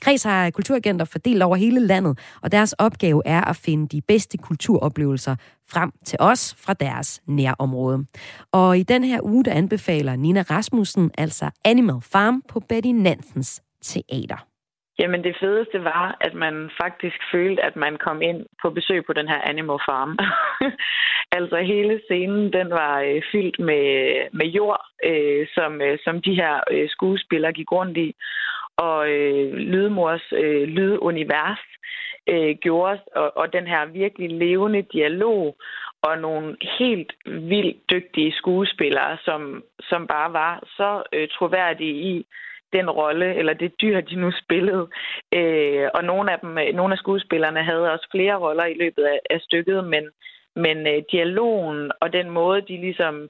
Græs 0.00 0.22
har 0.22 0.50
kulturagenter 0.50 1.04
fordelt 1.04 1.42
over 1.42 1.56
hele 1.56 1.86
landet, 1.86 2.18
og 2.42 2.52
deres 2.52 2.72
opgave 2.72 3.22
er 3.26 3.40
at 3.40 3.56
finde 3.56 3.88
de 3.88 4.00
bedste 4.00 4.38
kulturoplevelser 4.38 5.36
frem 5.68 5.92
til 6.04 6.16
os 6.20 6.54
fra 6.58 6.74
deres 6.74 7.20
nærområde. 7.28 8.04
Og 8.52 8.78
i 8.78 8.82
den 8.82 9.04
her 9.04 9.20
uge, 9.22 9.44
der 9.44 9.52
anbefaler 9.52 10.16
Nina 10.16 10.42
Rasmussen 10.42 11.10
altså 11.18 11.50
Animal 11.64 12.00
Farm 12.00 12.42
på 12.48 12.60
Betty 12.60 12.88
Nansens 12.88 13.62
teater. 13.82 14.45
Jamen 14.98 15.24
det 15.24 15.36
fedeste 15.40 15.84
var, 15.84 16.16
at 16.20 16.34
man 16.34 16.70
faktisk 16.82 17.16
følte, 17.32 17.62
at 17.64 17.76
man 17.76 17.96
kom 17.96 18.22
ind 18.22 18.46
på 18.62 18.70
besøg 18.70 19.06
på 19.06 19.12
den 19.12 19.28
her 19.28 19.40
Animal 19.40 19.78
Farm. 19.88 20.18
altså 21.38 21.56
hele 21.56 22.00
scenen, 22.04 22.52
den 22.52 22.70
var 22.70 23.00
øh, 23.00 23.22
fyldt 23.32 23.58
med, 23.58 23.86
med 24.32 24.46
jord, 24.46 24.86
øh, 25.04 25.46
som, 25.54 25.80
øh, 25.80 25.98
som 26.04 26.22
de 26.22 26.34
her 26.34 26.60
øh, 26.70 26.88
skuespillere 26.88 27.52
gik 27.52 27.72
rundt 27.72 27.96
i. 27.98 28.14
Og 28.76 29.10
øh, 29.10 29.52
Lydmors 29.54 30.32
øh, 30.32 30.68
lydunivers 30.68 31.64
øh, 32.26 32.56
gjorde, 32.56 33.00
og, 33.14 33.36
og 33.36 33.52
den 33.52 33.66
her 33.66 33.86
virkelig 33.86 34.30
levende 34.30 34.82
dialog, 34.82 35.56
og 36.02 36.18
nogle 36.18 36.56
helt 36.78 37.12
vildt 37.26 37.90
dygtige 37.90 38.32
skuespillere, 38.32 39.18
som, 39.24 39.62
som 39.80 40.06
bare 40.06 40.32
var 40.32 40.62
så 40.76 41.02
øh, 41.12 41.28
troværdige 41.28 41.94
i, 42.12 42.26
den 42.72 42.90
rolle, 42.90 43.34
eller 43.34 43.52
det 43.52 43.80
dyr, 43.82 44.00
de 44.00 44.16
nu 44.16 44.30
spillede. 44.42 44.88
Øh, 45.34 45.88
og 45.94 46.04
nogle 46.04 46.32
af, 46.32 46.38
dem, 46.40 46.58
øh, 46.58 46.74
nogle 46.74 46.92
af 46.92 46.98
skuespillerne 46.98 47.62
havde 47.62 47.92
også 47.92 48.08
flere 48.10 48.36
roller 48.36 48.64
i 48.64 48.74
løbet 48.74 49.04
af, 49.04 49.18
af 49.30 49.40
stykket, 49.40 49.84
men, 49.84 50.04
men 50.56 50.86
øh, 50.86 51.02
dialogen 51.12 51.92
og 52.00 52.12
den 52.12 52.30
måde, 52.30 52.60
de 52.60 52.76
ligesom 52.86 53.28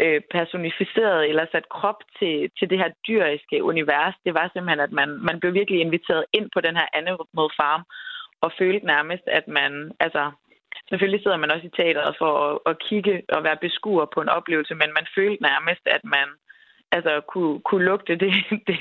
øh, 0.00 0.20
personificerede 0.30 1.28
eller 1.28 1.46
sat 1.52 1.68
krop 1.68 2.00
til, 2.18 2.50
til 2.58 2.70
det 2.70 2.78
her 2.78 2.90
dyriske 3.08 3.64
univers, 3.64 4.14
det 4.24 4.34
var 4.34 4.50
simpelthen, 4.52 4.80
at 4.80 4.92
man, 4.92 5.08
man 5.28 5.40
blev 5.40 5.54
virkelig 5.54 5.80
inviteret 5.80 6.24
ind 6.32 6.48
på 6.54 6.60
den 6.60 6.76
her 6.76 6.86
Animal 6.94 7.50
Farm, 7.60 7.82
og 8.40 8.52
følte 8.58 8.86
nærmest, 8.86 9.24
at 9.26 9.48
man, 9.48 9.92
altså, 10.00 10.30
selvfølgelig 10.88 11.22
sidder 11.22 11.36
man 11.36 11.50
også 11.50 11.66
i 11.66 11.76
teateret 11.76 12.14
for 12.18 12.32
at, 12.46 12.58
at 12.70 12.78
kigge 12.88 13.22
og 13.28 13.44
være 13.44 13.64
beskuer 13.66 14.06
på 14.14 14.20
en 14.20 14.28
oplevelse, 14.28 14.74
men 14.74 14.90
man 14.98 15.06
følte 15.16 15.42
nærmest, 15.42 15.84
at 15.86 16.04
man 16.04 16.28
altså 16.92 17.20
kunne, 17.32 17.60
kunne 17.60 17.84
lugte 17.84 18.16
det, 18.16 18.32
det, 18.68 18.78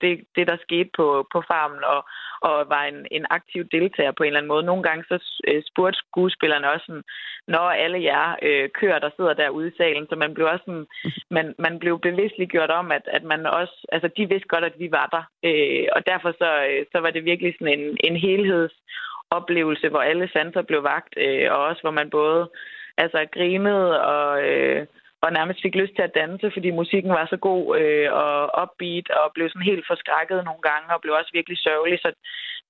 det, 0.00 0.24
det, 0.36 0.48
der 0.48 0.56
skete 0.62 0.90
på, 0.96 1.26
på 1.32 1.42
farmen, 1.48 1.84
og, 1.84 2.00
og 2.40 2.56
var 2.74 2.84
en, 2.84 3.06
en 3.10 3.26
aktiv 3.30 3.64
deltager 3.72 4.12
på 4.12 4.22
en 4.22 4.26
eller 4.26 4.38
anden 4.38 4.52
måde. 4.54 4.64
Nogle 4.70 4.82
gange 4.82 5.04
så 5.08 5.16
øh, 5.48 5.62
spurgte 5.70 5.98
skuespillerne 5.98 6.70
også 6.72 6.86
sådan, 6.86 7.02
når 7.48 7.66
alle 7.84 8.02
jer 8.02 8.36
øh, 8.42 8.68
kører, 8.80 8.98
der 8.98 9.10
sidder 9.16 9.34
derude 9.34 9.68
i 9.68 9.76
salen, 9.76 10.06
så 10.08 10.16
man 10.16 10.34
blev 10.34 10.46
også 10.46 10.64
sådan, 10.66 10.86
man, 11.36 11.54
man 11.58 11.78
blev 11.78 12.00
bevidstligt 12.00 12.50
gjort 12.50 12.70
om, 12.70 12.92
at, 12.92 13.02
at 13.06 13.24
man 13.24 13.46
også, 13.46 13.86
altså 13.92 14.08
de 14.16 14.28
vidste 14.28 14.48
godt, 14.48 14.64
at 14.64 14.78
vi 14.78 14.88
var 14.90 15.06
der, 15.16 15.24
øh, 15.48 15.86
og 15.96 16.06
derfor 16.06 16.30
så, 16.32 16.50
øh, 16.70 16.86
så 16.92 16.98
var 17.00 17.10
det 17.10 17.24
virkelig 17.24 17.54
sådan 17.58 17.78
en, 17.78 17.96
en 18.04 18.16
helhedsoplevelse, 18.16 19.88
hvor 19.88 20.00
alle 20.10 20.28
sanser 20.32 20.62
blev 20.62 20.82
vagt, 20.82 21.14
øh, 21.16 21.52
og 21.52 21.58
også 21.64 21.82
hvor 21.82 21.90
man 21.90 22.10
både 22.10 22.50
altså 22.96 23.26
grinede 23.32 24.04
og... 24.04 24.42
Øh, 24.48 24.86
og 25.24 25.28
nærmest 25.32 25.62
fik 25.62 25.74
lyst 25.82 25.94
til 25.96 26.04
at 26.08 26.16
danse, 26.22 26.46
fordi 26.56 26.70
musikken 26.80 27.12
var 27.18 27.26
så 27.30 27.36
god 27.50 27.64
øh, 27.80 28.08
og 28.22 28.36
upbeat, 28.62 29.06
og 29.20 29.26
blev 29.34 29.46
sådan 29.48 29.70
helt 29.70 29.84
forskrækket 29.90 30.40
nogle 30.48 30.62
gange, 30.68 30.86
og 30.94 31.00
blev 31.00 31.14
også 31.20 31.32
virkelig 31.38 31.58
sørgelig, 31.66 31.98
så, 32.04 32.10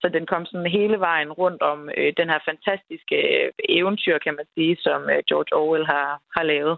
så 0.02 0.06
den 0.16 0.24
kom 0.32 0.42
sådan 0.46 0.76
hele 0.78 0.98
vejen 1.08 1.32
rundt 1.40 1.62
om 1.72 1.78
øh, 1.98 2.12
den 2.20 2.28
her 2.32 2.40
fantastiske 2.50 3.16
øh, 3.30 3.48
eventyr, 3.78 4.16
kan 4.24 4.34
man 4.38 4.46
sige, 4.54 4.76
som 4.86 5.00
øh, 5.12 5.18
George 5.28 5.52
Orwell 5.60 5.86
har, 5.86 6.08
har 6.36 6.44
lavet. 6.52 6.76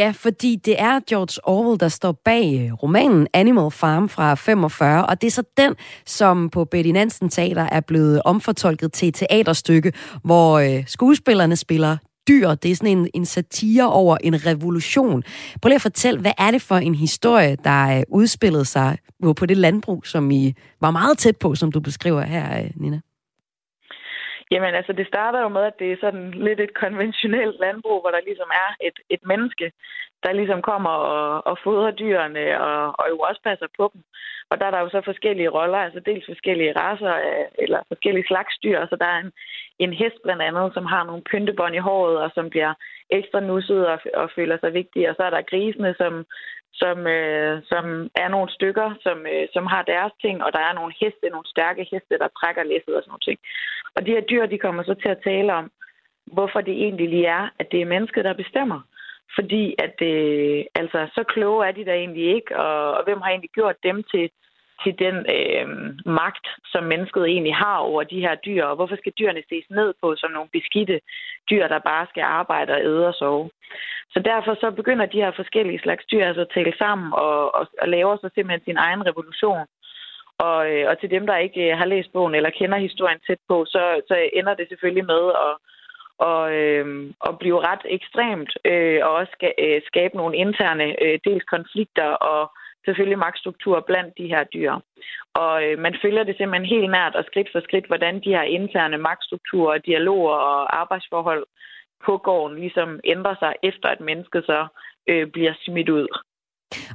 Ja, 0.00 0.08
fordi 0.24 0.52
det 0.66 0.76
er 0.88 0.94
George 1.10 1.36
Orwell, 1.52 1.80
der 1.80 1.88
står 1.88 2.14
bag 2.24 2.44
øh, 2.60 2.72
romanen 2.82 3.28
Animal 3.34 3.70
Farm 3.80 4.08
fra 4.08 4.34
45, 4.34 5.06
og 5.06 5.20
det 5.20 5.26
er 5.26 5.36
så 5.40 5.44
den, 5.56 5.72
som 6.06 6.50
på 6.50 6.64
Betty 6.64 6.90
Nansen 6.90 7.28
Teater 7.28 7.66
er 7.72 7.80
blevet 7.80 8.22
omfortolket 8.24 8.92
til 8.92 9.08
et 9.08 9.14
teaterstykke, 9.14 9.92
hvor 10.24 10.48
øh, 10.58 10.86
skuespillerne 10.86 11.56
spiller 11.56 11.96
dyr. 12.28 12.54
Det 12.54 12.70
er 12.70 12.76
sådan 12.76 12.98
en, 12.98 13.08
en 13.14 13.26
satire 13.26 13.92
over 13.92 14.16
en 14.16 14.46
revolution. 14.46 15.22
Prøv 15.62 15.68
lige 15.68 15.74
at 15.74 15.82
fortælle, 15.82 16.20
hvad 16.20 16.32
er 16.38 16.50
det 16.50 16.62
for 16.62 16.76
en 16.76 16.94
historie, 16.94 17.56
der 17.64 17.98
øh, 17.98 18.02
udspillede 18.08 18.64
sig 18.64 18.98
på 19.36 19.46
det 19.46 19.56
landbrug, 19.56 20.06
som 20.06 20.30
I 20.30 20.54
var 20.80 20.90
meget 20.90 21.18
tæt 21.18 21.36
på, 21.36 21.54
som 21.54 21.72
du 21.72 21.80
beskriver 21.80 22.22
her, 22.22 22.62
øh, 22.64 22.70
Nina? 22.76 23.00
Jamen 24.52 24.74
altså, 24.74 24.92
det 24.92 25.06
starter 25.06 25.40
jo 25.40 25.48
med, 25.48 25.64
at 25.70 25.78
det 25.78 25.92
er 25.92 25.96
sådan 26.00 26.30
lidt 26.30 26.60
et 26.60 26.74
konventionelt 26.74 27.56
landbrug, 27.60 28.00
hvor 28.00 28.10
der 28.10 28.20
ligesom 28.28 28.50
er 28.64 28.70
et, 28.88 28.98
et 29.10 29.22
menneske, 29.30 29.72
der 30.24 30.32
ligesom 30.32 30.62
kommer 30.62 30.90
og, 30.90 31.46
og 31.46 31.58
fodrer 31.64 31.90
dyrene 31.90 32.60
og, 32.60 32.94
og 33.00 33.06
jo 33.10 33.18
også 33.18 33.40
passer 33.44 33.66
på 33.78 33.90
dem. 33.92 34.02
Og 34.50 34.60
der 34.60 34.66
er 34.66 34.70
der 34.70 34.80
jo 34.80 34.88
så 34.88 35.00
forskellige 35.04 35.54
roller, 35.58 35.78
altså 35.78 36.00
dels 36.00 36.26
forskellige 36.26 36.72
raser 36.80 37.14
øh, 37.28 37.46
eller 37.58 37.80
forskellige 37.88 38.26
slags 38.26 38.54
dyr. 38.64 38.86
Så 38.86 38.96
der 39.00 39.06
er 39.14 39.18
en, 39.18 39.32
en 39.78 39.92
hest 39.92 40.18
blandt 40.24 40.42
andet, 40.42 40.74
som 40.74 40.86
har 40.86 41.04
nogle 41.04 41.22
pyntebånd 41.30 41.74
i 41.74 41.86
håret 41.88 42.16
og 42.24 42.30
som 42.34 42.50
bliver 42.50 42.72
ekstra 43.10 43.40
nusset 43.40 43.86
og, 43.92 43.98
og 44.14 44.30
føler 44.36 44.56
sig 44.60 44.72
vigtig. 44.74 45.08
Og 45.10 45.14
så 45.16 45.22
er 45.22 45.30
der 45.30 45.50
grisene, 45.50 45.94
som, 45.98 46.24
som, 46.72 47.06
øh, 47.06 47.62
som 47.70 47.84
er 48.14 48.28
nogle 48.28 48.50
stykker, 48.56 48.88
som, 49.04 49.18
øh, 49.32 49.46
som 49.52 49.66
har 49.66 49.82
deres 49.82 50.12
ting, 50.20 50.44
og 50.44 50.52
der 50.52 50.62
er 50.68 50.72
nogle 50.72 50.92
heste, 51.00 51.26
nogle 51.30 51.52
stærke 51.54 51.82
heste, 51.90 52.18
der 52.22 52.28
trækker 52.38 52.62
læsset 52.62 52.96
og 52.96 53.02
sådan 53.02 53.10
nogle 53.12 53.26
ting. 53.28 53.38
Og 53.96 54.06
de 54.06 54.14
her 54.14 54.20
dyr, 54.30 54.46
de 54.46 54.58
kommer 54.58 54.82
så 54.82 54.94
til 54.94 55.08
at 55.08 55.24
tale 55.24 55.54
om, 55.54 55.70
hvorfor 56.26 56.60
det 56.60 56.74
egentlig 56.74 57.08
lige 57.08 57.26
er, 57.26 57.48
at 57.58 57.66
det 57.72 57.80
er 57.80 57.92
mennesket, 57.94 58.24
der 58.24 58.42
bestemmer. 58.42 58.80
Fordi 59.34 59.74
at, 59.86 59.96
øh, 60.12 60.64
altså, 60.74 61.00
så 61.14 61.22
kloge 61.32 61.66
er 61.66 61.72
de 61.72 61.84
der 61.84 61.94
egentlig 61.94 62.34
ikke, 62.36 62.56
og, 62.56 62.94
og 62.96 63.04
hvem 63.04 63.20
har 63.20 63.30
egentlig 63.30 63.50
gjort 63.50 63.76
dem 63.82 64.02
til, 64.12 64.30
til 64.84 64.94
den 65.04 65.16
øh, 65.36 65.66
magt, 66.06 66.46
som 66.72 66.84
mennesket 66.84 67.24
egentlig 67.24 67.54
har 67.54 67.76
over 67.76 68.02
de 68.02 68.20
her 68.20 68.34
dyr, 68.34 68.64
og 68.64 68.76
hvorfor 68.76 68.96
skal 68.96 69.12
dyrene 69.18 69.42
ses 69.48 69.66
ned 69.70 69.94
på 70.02 70.16
som 70.16 70.30
nogle 70.30 70.48
beskidte 70.52 71.00
dyr, 71.50 71.68
der 71.68 71.78
bare 71.78 72.06
skal 72.10 72.22
arbejde 72.22 72.72
og 72.72 72.80
æde 72.80 73.08
og 73.08 73.14
sove. 73.14 73.50
Så 74.12 74.18
derfor 74.24 74.54
så 74.54 74.70
begynder 74.70 75.06
de 75.06 75.22
her 75.24 75.32
forskellige 75.36 75.80
slags 75.82 76.04
dyr 76.04 76.24
altså 76.26 76.42
at 76.42 76.54
tale 76.54 76.72
sammen 76.78 77.12
og, 77.12 77.54
og, 77.54 77.66
og 77.82 77.88
laver 77.88 78.16
så 78.16 78.30
simpelthen 78.34 78.64
sin 78.64 78.76
egen 78.76 79.06
revolution. 79.06 79.66
Og, 80.38 80.70
øh, 80.72 80.84
og 80.90 81.00
til 81.00 81.10
dem, 81.10 81.26
der 81.26 81.36
ikke 81.36 81.62
øh, 81.70 81.78
har 81.78 81.84
læst 81.84 82.12
bogen 82.12 82.34
eller 82.34 82.50
kender 82.50 82.78
historien 82.78 83.20
tæt 83.26 83.38
på, 83.48 83.64
så, 83.64 84.00
så 84.08 84.14
ender 84.32 84.54
det 84.54 84.66
selvfølgelig 84.68 85.06
med 85.06 85.24
at, 85.46 85.54
og, 86.18 86.52
øh, 86.60 86.86
og 87.20 87.38
blive 87.38 87.58
ret 87.68 87.84
ekstremt, 87.84 88.52
øh, 88.64 89.00
og 89.06 89.10
også 89.20 89.32
ska, 89.36 89.48
øh, 89.58 89.82
skabe 89.86 90.16
nogle 90.16 90.36
interne 90.36 91.02
øh, 91.04 91.18
dels 91.24 91.44
konflikter 91.54 92.10
og 92.32 92.42
selvfølgelig 92.84 93.18
magtstruktur 93.18 93.80
blandt 93.80 94.18
de 94.18 94.26
her 94.26 94.44
dyr. 94.44 94.72
Og 95.34 95.64
øh, 95.64 95.78
man 95.78 95.94
følger 96.02 96.24
det 96.24 96.36
simpelthen 96.36 96.74
helt 96.74 96.90
nært 96.90 97.14
og 97.14 97.24
skridt 97.24 97.48
for 97.52 97.60
skridt, 97.60 97.86
hvordan 97.86 98.14
de 98.24 98.34
her 98.36 98.42
interne 98.42 98.98
magtstrukturer, 98.98 99.78
dialoger 99.78 100.34
og 100.34 100.80
arbejdsforhold 100.80 101.44
på 102.06 102.18
gården 102.18 102.56
ligesom 102.58 103.00
ændrer 103.04 103.34
sig, 103.38 103.52
efter 103.62 103.88
at 103.88 104.00
mennesket 104.00 104.44
så 104.44 104.66
øh, 105.08 105.26
bliver 105.26 105.54
smidt 105.64 105.88
ud. 105.88 106.08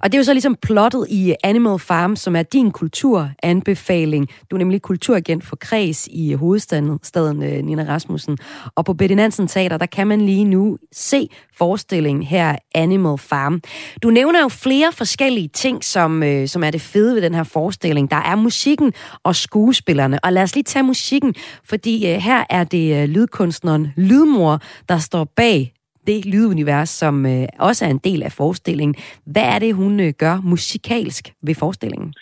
Og 0.03 0.11
det 0.11 0.13
er 0.13 0.19
jo 0.19 0.23
så 0.23 0.33
ligesom 0.33 0.55
plottet 0.61 1.05
i 1.09 1.35
Animal 1.43 1.79
Farm, 1.79 2.15
som 2.15 2.35
er 2.35 2.43
din 2.43 2.71
kulturanbefaling. 2.71 4.27
Du 4.51 4.55
er 4.55 4.57
nemlig 4.57 4.81
kulturagent 4.81 5.45
for 5.45 5.55
Kreds 5.55 6.07
i 6.11 6.33
hovedstaden, 6.33 6.99
staden 7.03 7.43
øh, 7.43 7.63
Nina 7.63 7.83
Rasmussen. 7.83 8.37
Og 8.75 8.85
på 8.85 8.93
Betty 8.93 9.15
Nansen 9.15 9.47
Teater, 9.47 9.77
der 9.77 9.85
kan 9.85 10.07
man 10.07 10.21
lige 10.21 10.43
nu 10.43 10.77
se 10.91 11.29
forestillingen 11.57 12.23
her, 12.23 12.55
Animal 12.75 13.17
Farm. 13.17 13.61
Du 14.03 14.09
nævner 14.09 14.41
jo 14.41 14.47
flere 14.47 14.91
forskellige 14.91 15.47
ting, 15.47 15.83
som, 15.83 16.23
øh, 16.23 16.47
som 16.47 16.63
er 16.63 16.71
det 16.71 16.81
fede 16.81 17.15
ved 17.15 17.21
den 17.21 17.33
her 17.33 17.43
forestilling. 17.43 18.11
Der 18.11 18.17
er 18.17 18.35
musikken 18.35 18.93
og 19.23 19.35
skuespillerne. 19.35 20.19
Og 20.23 20.33
lad 20.33 20.43
os 20.43 20.55
lige 20.55 20.63
tage 20.63 20.83
musikken, 20.83 21.35
fordi 21.65 22.13
øh, 22.13 22.17
her 22.17 22.43
er 22.49 22.63
det 22.63 23.03
øh, 23.03 23.09
lydkunstneren 23.09 23.87
Lydmor, 23.97 24.61
der 24.89 24.97
står 24.97 25.23
bag 25.35 25.73
det 26.07 26.25
lydunivers, 26.25 26.89
som 26.89 27.25
øh, 27.25 27.47
også 27.59 27.85
er 27.85 27.89
en 27.89 28.05
del 28.09 28.23
af 28.23 28.31
forestillingen. 28.31 28.95
Hvad 29.33 29.47
er 29.55 29.59
det, 29.59 29.75
hun 29.81 29.99
øh, 29.99 30.13
gør 30.23 30.35
musikalsk 30.43 31.23
ved 31.47 31.55
forestillingen? 31.55 32.13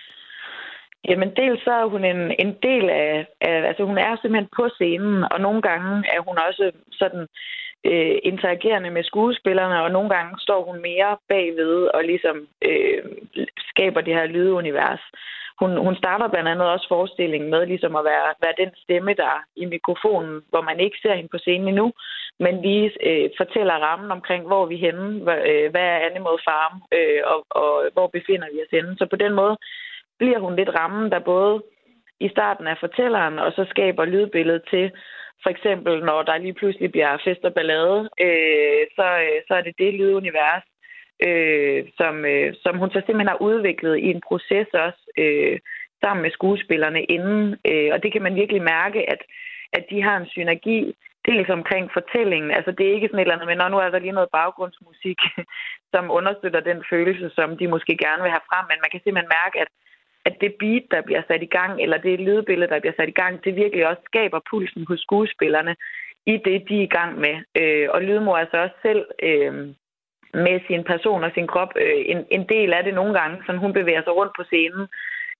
Jamen 1.09 1.31
dels 1.35 1.63
så 1.63 1.71
er 1.71 1.87
hun 1.93 2.03
en, 2.05 2.21
en 2.43 2.51
del 2.67 2.89
af, 2.89 3.27
af, 3.41 3.57
altså 3.69 3.83
hun 3.83 3.97
er 3.97 4.15
simpelthen 4.15 4.49
på 4.55 4.69
scenen, 4.75 5.23
og 5.31 5.41
nogle 5.41 5.61
gange 5.61 5.91
er 6.15 6.21
hun 6.27 6.37
også 6.47 6.71
sådan 6.91 7.27
øh, 7.89 8.15
interagerende 8.23 8.89
med 8.89 9.03
skuespillerne, 9.03 9.81
og 9.81 9.91
nogle 9.91 10.09
gange 10.09 10.33
står 10.39 10.61
hun 10.69 10.81
mere 10.81 11.17
bagved 11.29 11.75
og 11.95 12.03
ligesom 12.03 12.37
øh, 12.69 13.03
skaber 13.71 14.01
det 14.01 14.13
her 14.13 14.25
lydunivers 14.25 15.03
hun, 15.59 15.71
hun 15.85 15.95
starter 15.95 16.27
blandt 16.27 16.49
andet 16.49 16.67
også 16.67 16.87
forestillingen 16.95 17.49
med 17.49 17.65
ligesom 17.65 17.95
at 17.95 18.05
være, 18.11 18.29
være 18.43 18.59
den 18.63 18.71
stemme, 18.83 19.13
der 19.21 19.27
er 19.37 19.41
i 19.55 19.65
mikrofonen, 19.65 20.35
hvor 20.49 20.61
man 20.69 20.79
ikke 20.79 20.97
ser 21.01 21.15
hende 21.15 21.29
på 21.31 21.37
scenen 21.37 21.67
endnu, 21.67 21.87
men 22.39 22.63
vi 22.63 22.77
øh, 23.09 23.29
fortæller 23.37 23.73
rammen 23.73 24.11
omkring, 24.11 24.43
hvor 24.47 24.65
vi 24.65 24.75
er 24.75 24.85
henne, 24.87 25.23
hvad, 25.23 25.39
øh, 25.51 25.71
hvad 25.71 25.81
er 25.81 26.05
Animal 26.09 26.37
Farm, 26.47 26.75
øh, 26.97 27.21
og, 27.31 27.39
og 27.49 27.89
hvor 27.93 28.07
befinder 28.07 28.47
vi 28.53 28.61
os 28.63 28.75
henne. 28.77 28.97
Så 28.97 29.05
på 29.09 29.15
den 29.15 29.33
måde 29.33 29.57
bliver 30.19 30.39
hun 30.39 30.55
lidt 30.55 30.69
rammen, 30.79 31.11
der 31.11 31.19
både 31.19 31.63
i 32.19 32.29
starten 32.29 32.67
er 32.67 32.75
fortælleren, 32.79 33.39
og 33.39 33.51
så 33.51 33.65
skaber 33.69 34.05
lydbilledet 34.05 34.63
til, 34.69 34.91
For 35.43 35.49
eksempel, 35.49 36.03
når 36.03 36.23
der 36.23 36.37
lige 36.37 36.53
pludselig 36.53 36.91
bliver 36.91 37.17
fest 37.25 37.43
og 37.43 37.53
ballade, 37.53 38.09
øh, 38.25 38.83
så, 38.95 39.07
øh, 39.25 39.39
så 39.47 39.53
er 39.55 39.61
det 39.61 39.73
det 39.77 39.93
lydunivers, 39.93 40.65
øh, 41.27 41.85
som, 41.97 42.25
øh, 42.25 42.53
som 42.63 42.77
hun 42.77 42.89
så 42.89 42.99
simpelthen 42.99 43.27
har 43.27 43.41
udviklet 43.41 43.97
i 43.97 44.07
en 44.15 44.21
proces 44.27 44.67
også, 44.73 45.03
øh, 45.17 45.59
sammen 46.03 46.21
med 46.21 46.31
skuespillerne 46.31 47.03
inden. 47.03 47.55
Øh, 47.69 47.89
og 47.93 48.03
det 48.03 48.11
kan 48.11 48.21
man 48.21 48.35
virkelig 48.35 48.61
mærke, 48.61 49.09
at, 49.09 49.21
at 49.73 49.83
de 49.89 50.01
har 50.01 50.17
en 50.17 50.27
synergi, 50.27 50.95
dels 51.29 51.49
omkring 51.57 51.85
fortællingen. 51.97 52.51
Altså 52.51 52.71
det 52.71 52.83
er 52.85 52.93
ikke 52.93 53.07
sådan 53.07 53.19
et 53.19 53.25
eller 53.25 53.35
andet, 53.35 53.49
men 53.51 53.71
nu 53.71 53.77
er 53.77 53.89
der 53.89 53.99
lige 53.99 54.19
noget 54.19 54.35
baggrundsmusik, 54.39 55.19
som 55.93 56.11
understøtter 56.19 56.59
den 56.59 56.79
følelse, 56.89 57.27
som 57.37 57.57
de 57.57 57.67
måske 57.67 57.93
gerne 58.05 58.21
vil 58.23 58.35
have 58.35 58.47
frem. 58.49 58.65
Men 58.69 58.79
man 58.83 58.91
kan 58.91 59.01
simpelthen 59.03 59.35
mærke, 59.41 59.55
at, 59.63 59.69
at 60.25 60.35
det 60.41 60.51
beat, 60.61 60.85
der 60.91 61.01
bliver 61.07 61.21
sat 61.27 61.41
i 61.43 61.51
gang, 61.57 61.81
eller 61.83 61.97
det 61.97 62.19
lydbillede, 62.19 62.71
der 62.71 62.79
bliver 62.79 62.97
sat 62.99 63.09
i 63.09 63.19
gang, 63.21 63.43
det 63.43 63.55
virkelig 63.55 63.87
også 63.87 64.01
skaber 64.05 64.39
pulsen 64.49 64.85
hos 64.89 64.99
skuespillerne 64.99 65.75
i 66.25 66.35
det, 66.45 66.57
de 66.69 66.75
er 66.77 66.87
i 66.89 66.95
gang 66.99 67.11
med. 67.25 67.35
Øh, 67.61 67.87
og 67.93 68.01
Lydmor 68.01 68.37
er 68.37 68.45
så 68.51 68.57
også 68.57 68.77
selv 68.81 69.05
øh, 69.23 69.53
med 70.33 70.59
sin 70.67 70.83
person 70.83 71.23
og 71.23 71.31
sin 71.33 71.47
krop 71.47 71.71
øh, 71.75 72.01
en, 72.05 72.25
en 72.31 72.45
del 72.49 72.73
af 72.73 72.83
det 72.83 72.93
nogle 72.93 73.13
gange, 73.19 73.37
så 73.45 73.51
hun 73.57 73.73
bevæger 73.73 74.03
sig 74.03 74.15
rundt 74.15 74.33
på 74.37 74.43
scenen 74.43 74.87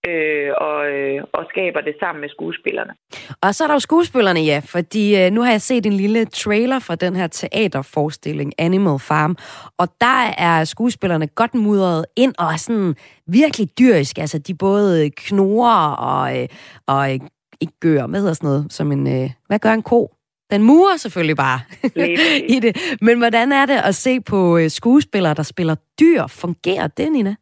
øh, 0.08 0.52
og, 0.58 0.88
øh, 0.92 1.24
og 1.34 1.46
skaber 1.50 1.82
det 1.82 1.96
sammen 2.00 2.22
med 2.22 2.30
skuespillerne. 2.30 2.94
Og 3.42 3.56
så 3.56 3.64
er 3.64 3.68
der 3.68 3.76
jo 3.76 3.80
skuespillerne, 3.80 4.40
ja, 4.40 4.62
fordi 4.66 5.26
øh, 5.26 5.32
nu 5.32 5.42
har 5.42 5.52
jeg 5.52 5.62
set 5.62 5.86
en 5.86 5.94
lille 5.94 6.26
trailer 6.26 6.80
fra 6.80 6.96
den 6.96 7.16
her 7.16 7.28
teaterforestilling 7.28 8.54
Animal 8.58 9.00
Farm, 9.00 9.38
og 9.78 9.88
der 10.02 10.34
er 10.38 10.64
skuespillerne 10.64 11.28
godt 11.28 11.56
mudret 11.56 12.06
ind 12.16 12.34
og 12.38 12.46
er 12.46 12.58
sådan 12.58 12.96
virkelig 13.28 13.70
dyrisk. 13.80 14.18
Altså, 14.18 14.38
de 14.40 14.54
både 14.54 15.10
knorer 15.10 15.92
og, 15.92 16.42
øh, 16.42 16.48
og 16.88 17.14
øh, 17.14 17.20
ikke 17.62 17.80
gør, 17.80 18.08
hvad 18.08 18.20
hedder 18.20 18.34
sådan 18.34 18.48
noget, 18.48 18.66
som 18.70 18.92
en, 18.92 19.08
øh, 19.08 19.30
hvad 19.48 19.60
gør 19.60 19.74
en 19.74 19.84
ko? 19.84 20.12
Den 20.52 20.64
murer 20.64 20.98
selvfølgelig 20.98 21.38
bare 21.38 21.60
i 22.56 22.60
det. 22.60 22.98
Men 23.02 23.18
hvordan 23.18 23.52
er 23.52 23.66
det 23.66 23.78
at 23.84 23.96
se 23.96 24.22
på 24.22 24.58
øh, 24.58 24.70
skuespillere, 24.70 25.34
der 25.34 25.44
spiller 25.44 25.76
dyr? 26.00 26.28
Fungerer 26.28 26.88
det, 26.88 27.12
Nina? 27.12 27.36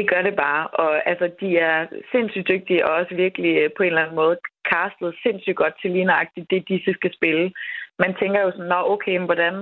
Det 0.00 0.10
gør 0.10 0.22
det 0.22 0.36
bare, 0.36 0.66
og 0.66 1.08
altså, 1.08 1.30
de 1.40 1.58
er 1.58 1.86
sindssygt 2.12 2.48
dygtige 2.48 2.86
og 2.86 2.94
også 2.94 3.14
virkelig 3.14 3.52
øh, 3.56 3.70
på 3.76 3.82
en 3.82 3.86
eller 3.86 4.02
anden 4.02 4.20
måde 4.22 4.36
castet 4.70 5.14
sindssygt 5.22 5.56
godt 5.56 5.74
til 5.80 5.90
lige 5.90 6.04
nøjagtigt 6.04 6.50
det, 6.50 6.68
de 6.68 6.94
skal 6.94 7.12
spille. 7.14 7.52
Man 7.98 8.14
tænker 8.20 8.40
jo 8.40 8.50
sådan, 8.50 8.72
nå 8.74 8.80
okay, 8.94 9.16
men 9.16 9.26
hvordan, 9.30 9.54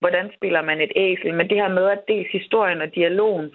hvordan 0.00 0.30
spiller 0.36 0.62
man 0.62 0.80
et 0.80 0.92
æsel? 0.96 1.34
Men 1.34 1.48
det 1.50 1.56
her 1.62 1.68
med, 1.68 1.86
at 1.90 2.08
dels 2.08 2.30
historien 2.32 2.80
og 2.80 2.94
dialogen 2.94 3.50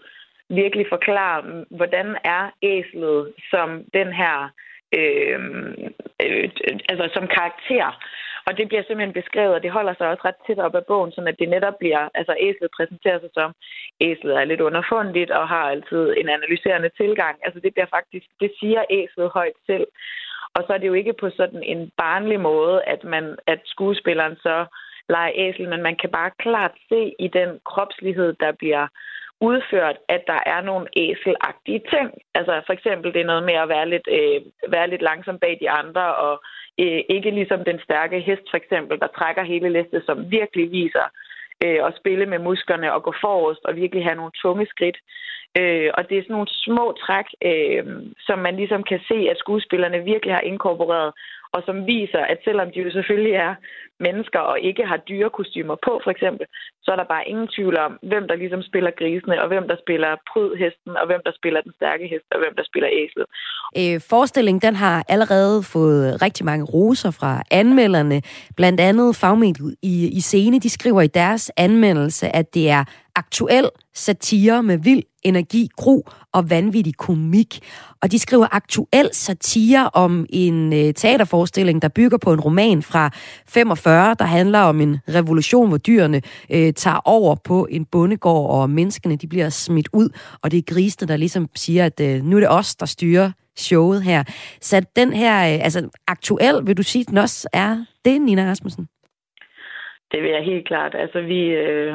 virkelig 0.50 0.86
forklarer, 0.90 1.42
hvordan 1.78 2.08
er 2.24 2.44
æslet 2.62 3.34
som 3.52 3.70
den 3.94 4.08
her, 4.22 4.38
øh, 5.00 5.40
øh, 6.24 6.50
altså 6.90 7.10
som 7.14 7.28
karakter. 7.28 7.88
Og 8.48 8.58
det 8.58 8.68
bliver 8.68 8.84
simpelthen 8.84 9.20
beskrevet, 9.22 9.54
og 9.56 9.64
det 9.64 9.72
holder 9.72 9.94
sig 9.98 10.08
også 10.08 10.24
ret 10.26 10.42
tæt 10.48 10.60
op 10.60 10.76
af 10.76 10.86
bogen, 10.86 11.12
så 11.12 11.22
at 11.22 11.40
det 11.40 11.50
netop 11.50 11.78
bliver, 11.80 12.10
altså 12.14 12.36
æslet 12.40 12.70
præsenterer 12.78 13.20
sig 13.20 13.30
som, 13.34 13.52
æslet 14.00 14.36
er 14.36 14.46
lidt 14.46 14.62
underfundigt 14.62 15.32
og 15.32 15.48
har 15.48 15.64
altid 15.74 16.14
en 16.18 16.30
analyserende 16.30 16.90
tilgang. 16.90 17.36
Altså 17.46 17.60
det 17.60 17.74
bliver 17.74 17.90
faktisk, 17.96 18.26
det 18.40 18.52
siger 18.60 18.84
æslet 18.90 19.30
højt 19.30 19.58
selv. 19.66 19.88
Og 20.56 20.64
så 20.64 20.74
er 20.74 20.78
det 20.78 20.88
jo 20.88 20.94
ikke 20.94 21.14
på 21.14 21.30
sådan 21.30 21.64
en 21.64 21.92
barnlig 21.98 22.40
måde, 22.40 22.84
at, 22.84 23.04
man, 23.04 23.38
at 23.48 23.60
skuespilleren 23.66 24.36
så 24.36 24.66
leger 25.10 25.32
æsel, 25.36 25.70
men 25.70 25.82
man 25.82 25.96
kan 25.96 26.10
bare 26.10 26.32
klart 26.40 26.72
se 26.90 27.14
i 27.20 27.28
den 27.28 27.60
kropslighed, 27.66 28.34
der 28.34 28.52
bliver 28.52 28.88
udført, 29.42 29.98
at 30.08 30.24
der 30.28 30.40
er 30.46 30.62
nogle 30.62 30.88
æselagtige 30.98 31.82
ting. 31.94 32.10
Altså 32.36 32.62
for 32.66 32.74
eksempel 32.74 33.14
det 33.14 33.22
er 33.22 33.32
noget 33.32 33.44
med 33.44 33.54
at 33.54 33.70
være 33.70 33.90
lidt, 33.90 34.08
øh, 34.18 34.42
være 34.76 34.90
lidt 34.90 35.02
langsom 35.02 35.40
bag 35.40 35.58
de 35.62 35.70
andre, 35.70 36.16
og 36.16 36.44
øh, 36.80 37.02
ikke 37.10 37.32
ligesom 37.32 37.64
den 37.64 37.80
stærke 37.84 38.20
hest 38.20 38.46
for 38.50 38.58
eksempel, 38.58 39.00
der 39.00 39.08
trækker 39.08 39.44
hele 39.44 39.70
listet, 39.70 40.04
som 40.06 40.32
virkelig 40.32 40.72
viser 40.72 41.08
øh, 41.66 41.80
at 41.88 41.96
spille 42.00 42.26
med 42.26 42.40
musklerne 42.40 42.94
og 42.94 43.04
gå 43.04 43.14
forrest 43.22 43.62
og 43.66 43.76
virkelig 43.76 44.04
have 44.04 44.16
nogle 44.16 44.32
tunge 44.42 44.66
skridt. 44.66 44.98
Øh, 45.60 45.90
og 45.98 46.10
det 46.10 46.18
er 46.18 46.24
sådan 46.24 46.34
nogle 46.38 46.54
små 46.66 46.86
træk, 47.04 47.28
øh, 47.50 47.84
som 48.28 48.40
man 48.40 48.56
ligesom 48.56 48.84
kan 48.84 49.00
se, 49.08 49.18
at 49.32 49.38
skuespillerne 49.38 50.00
virkelig 50.04 50.34
har 50.34 50.42
inkorporeret, 50.52 51.14
og 51.56 51.62
som 51.66 51.78
viser, 51.88 52.22
at 52.34 52.40
selvom 52.44 52.68
de 52.72 52.80
jo 52.80 52.92
selvfølgelig 52.92 53.34
er 53.48 53.54
mennesker 54.00 54.40
og 54.40 54.60
ikke 54.70 54.84
har 54.92 54.98
dyrekostymer 54.98 55.76
på, 55.86 55.94
for 56.04 56.12
eksempel, 56.16 56.46
så 56.84 56.92
er 56.92 56.96
der 56.96 57.14
bare 57.14 57.28
ingen 57.32 57.48
tvivl 57.56 57.78
om, 57.78 57.92
hvem 58.12 58.28
der 58.28 58.36
ligesom 58.36 58.62
spiller 58.70 58.92
grisene, 59.00 59.42
og 59.42 59.48
hvem 59.48 59.66
der 59.72 59.78
spiller 59.84 60.12
prydhesten, 60.32 60.94
og 61.02 61.06
hvem 61.10 61.22
der 61.26 61.34
spiller 61.40 61.62
den 61.62 61.74
stærke 61.80 62.06
hest, 62.12 62.28
og 62.32 62.40
hvem 62.40 62.54
der 62.58 62.64
spiller 62.70 62.90
æslet. 63.02 63.26
Øh, 63.80 64.02
forestillingen 64.14 64.62
den 64.62 64.76
har 64.76 65.06
allerede 65.14 65.64
fået 65.64 66.22
rigtig 66.22 66.46
mange 66.46 66.66
roser 66.66 67.12
fra 67.20 67.44
anmelderne. 67.52 68.22
Blandt 68.56 68.80
andet 68.80 69.16
fagmediet 69.16 69.76
i, 69.82 69.96
i 70.20 70.22
scene, 70.22 70.60
de 70.60 70.70
skriver 70.70 71.02
i 71.02 71.08
deres 71.08 71.52
anmeldelse, 71.58 72.36
at 72.36 72.54
det 72.54 72.70
er 72.70 72.84
aktuel 73.16 73.70
satire 73.94 74.64
med 74.64 74.78
vild 74.78 75.04
energi, 75.24 75.68
gro 75.78 76.08
og 76.34 76.50
vanvittig 76.50 76.98
komik. 76.98 77.60
Og 78.02 78.12
de 78.12 78.20
skriver 78.20 78.48
aktuel 78.52 79.10
satire 79.12 79.90
om 79.94 80.26
en 80.30 80.74
øh, 80.74 80.94
teaterforestilling, 80.94 81.82
der 81.82 81.88
bygger 81.96 82.18
på 82.18 82.34
en 82.34 82.40
roman 82.40 82.82
fra 82.82 83.10
45, 83.50 84.16
der 84.20 84.26
handler 84.26 84.60
om 84.60 84.82
en 84.82 84.98
revolution, 85.10 85.70
hvor 85.70 85.78
dyrene 85.78 86.22
øh, 86.52 86.74
tager 86.74 87.02
over 87.06 87.36
på 87.36 87.68
en 87.72 87.86
bondegård, 87.86 88.62
og 88.62 88.70
menneskene 88.70 89.16
de 89.16 89.28
bliver 89.28 89.50
smidt 89.50 89.90
ud, 89.94 90.10
og 90.44 90.52
det 90.52 90.58
er 90.58 90.74
grisene, 90.74 91.08
der 91.08 91.18
ligesom 91.18 91.50
siger, 91.56 91.86
at 91.86 92.00
øh, 92.02 92.24
nu 92.24 92.36
er 92.36 92.40
det 92.40 92.50
os, 92.50 92.76
der 92.76 92.86
styrer 92.86 93.32
showet 93.58 94.04
her. 94.04 94.24
Så 94.62 94.86
den 94.96 95.14
her, 95.14 95.36
øh, 95.54 95.64
altså 95.64 95.90
aktuel, 96.08 96.68
vil 96.68 96.78
du 96.78 96.84
sige, 96.84 97.06
den 97.06 97.18
også 97.18 97.50
er 97.54 97.86
det, 98.06 98.22
Nina 98.22 98.50
Rasmussen? 98.50 98.88
Det 100.12 100.22
vil 100.24 100.32
jeg 100.32 100.44
helt 100.44 100.68
klart. 100.68 100.96
Altså, 100.96 101.22
vi, 101.22 101.40
øh, 101.40 101.94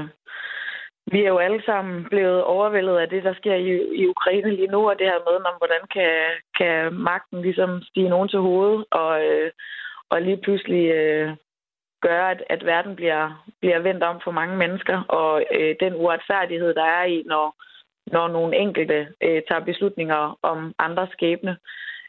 vi 1.12 1.24
er 1.24 1.28
jo 1.28 1.38
alle 1.38 1.62
sammen 1.66 2.04
blevet 2.04 2.42
overvældet 2.44 2.96
af 2.96 3.09
det, 3.09 3.24
der 3.24 3.34
sker 3.34 3.54
i, 3.54 3.70
i 3.94 4.07
Ukraine 4.07 4.50
lige 4.50 4.72
nu, 4.74 4.90
og 4.90 4.98
det 4.98 5.07
her 5.07 5.18
med, 5.18 5.46
om 5.46 5.54
hvordan 5.59 5.84
kan, 5.92 6.12
kan 6.59 6.94
magten 6.94 7.42
ligesom 7.42 7.82
stige 7.82 8.09
nogen 8.09 8.28
til 8.28 8.38
hovedet, 8.38 8.84
og, 8.90 9.24
øh, 9.24 9.50
og 10.11 10.22
lige 10.22 10.36
pludselig 10.36 10.84
øh, 10.90 11.36
gøre, 12.02 12.30
at, 12.30 12.42
at 12.48 12.66
verden 12.66 12.96
bliver, 12.96 13.44
bliver 13.61 13.78
vendt 13.78 14.02
om 14.02 14.20
for 14.24 14.30
mange 14.30 14.57
mennesker, 14.57 15.02
og 15.02 15.44
øh, 15.57 15.76
den 15.80 15.94
uretfærdighed, 15.94 16.74
der 16.74 16.84
er 16.84 17.04
i, 17.04 17.22
når, 17.26 17.54
når 18.07 18.28
nogle 18.28 18.57
enkelte 18.57 19.09
øh, 19.22 19.42
tager 19.48 19.64
beslutninger 19.64 20.38
om 20.42 20.74
andres 20.78 21.11
skæbne. 21.12 21.57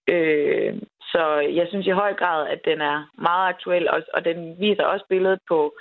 Øh, 0.08 0.74
så 1.12 1.24
jeg 1.60 1.66
synes 1.70 1.88
i 1.88 2.00
høj 2.02 2.14
grad, 2.14 2.48
at 2.48 2.62
den 2.66 2.82
er 2.82 2.98
meget 3.18 3.50
aktuel, 3.50 3.90
og, 3.90 4.02
og 4.14 4.26
den 4.26 4.60
viser 4.60 4.84
også 4.84 5.06
billedet 5.10 5.40
på 5.48 5.74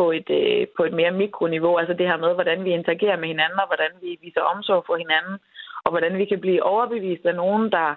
på 0.00 0.06
et, 0.18 0.30
øh, 0.40 0.66
på 0.76 0.82
et 0.88 0.94
mere 1.00 1.18
mikroniveau. 1.22 1.72
Altså 1.80 1.94
det 1.98 2.06
her 2.10 2.18
med, 2.24 2.32
hvordan 2.34 2.64
vi 2.64 2.70
interagerer 2.70 3.18
med 3.20 3.28
hinanden, 3.34 3.58
og 3.62 3.68
hvordan 3.70 3.92
vi 4.04 4.10
viser 4.24 4.50
omsorg 4.52 4.82
for 4.86 4.96
hinanden, 5.04 5.36
og 5.84 5.90
hvordan 5.90 6.14
vi 6.20 6.24
kan 6.24 6.40
blive 6.40 6.62
overbevist 6.72 7.24
af 7.26 7.34
nogen, 7.42 7.64
der 7.76 7.88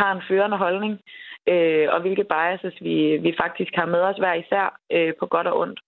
har 0.00 0.10
en 0.12 0.26
førende 0.28 0.56
holdning, 0.64 0.94
øh, 1.52 1.86
og 1.94 2.00
hvilke 2.00 2.24
biases 2.24 2.76
vi, 2.86 2.96
vi 3.26 3.32
faktisk 3.42 3.72
har 3.80 3.86
med 3.94 4.02
os 4.10 4.18
hver 4.22 4.34
især 4.34 4.66
øh, 4.92 5.12
på 5.20 5.26
godt 5.26 5.46
og 5.46 5.58
ondt. 5.62 5.80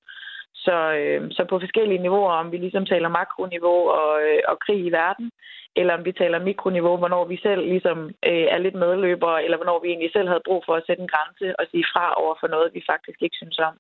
Så, 0.55 0.77
øh, 1.01 1.21
så 1.37 1.43
på 1.45 1.59
forskellige 1.59 2.03
niveauer, 2.03 2.33
om 2.43 2.53
vi 2.53 2.57
ligesom 2.57 2.87
taler 2.87 3.09
makroniveau 3.09 3.79
og, 4.01 4.13
øh, 4.29 4.41
og 4.51 4.57
krig 4.65 4.81
i 4.87 4.95
verden, 5.01 5.31
eller 5.77 5.93
om 5.95 6.05
vi 6.05 6.13
taler 6.13 6.47
mikroniveau, 6.49 6.97
hvornår 6.97 7.25
vi 7.25 7.37
selv 7.47 7.63
ligesom 7.75 7.99
øh, 8.31 8.47
er 8.55 8.59
lidt 8.59 8.75
medløbere, 8.75 9.45
eller 9.45 9.57
hvornår 9.57 9.79
vi 9.81 9.89
egentlig 9.89 10.13
selv 10.13 10.29
havde 10.29 10.47
brug 10.49 10.63
for 10.67 10.75
at 10.77 10.87
sætte 10.87 11.03
en 11.03 11.13
grænse 11.15 11.61
og 11.61 11.65
sige 11.71 11.85
fra 11.93 12.05
over 12.23 12.35
for 12.41 12.49
noget, 12.55 12.75
vi 12.75 12.83
faktisk 12.93 13.19
ikke 13.23 13.37
synes 13.41 13.59
om 13.59 13.75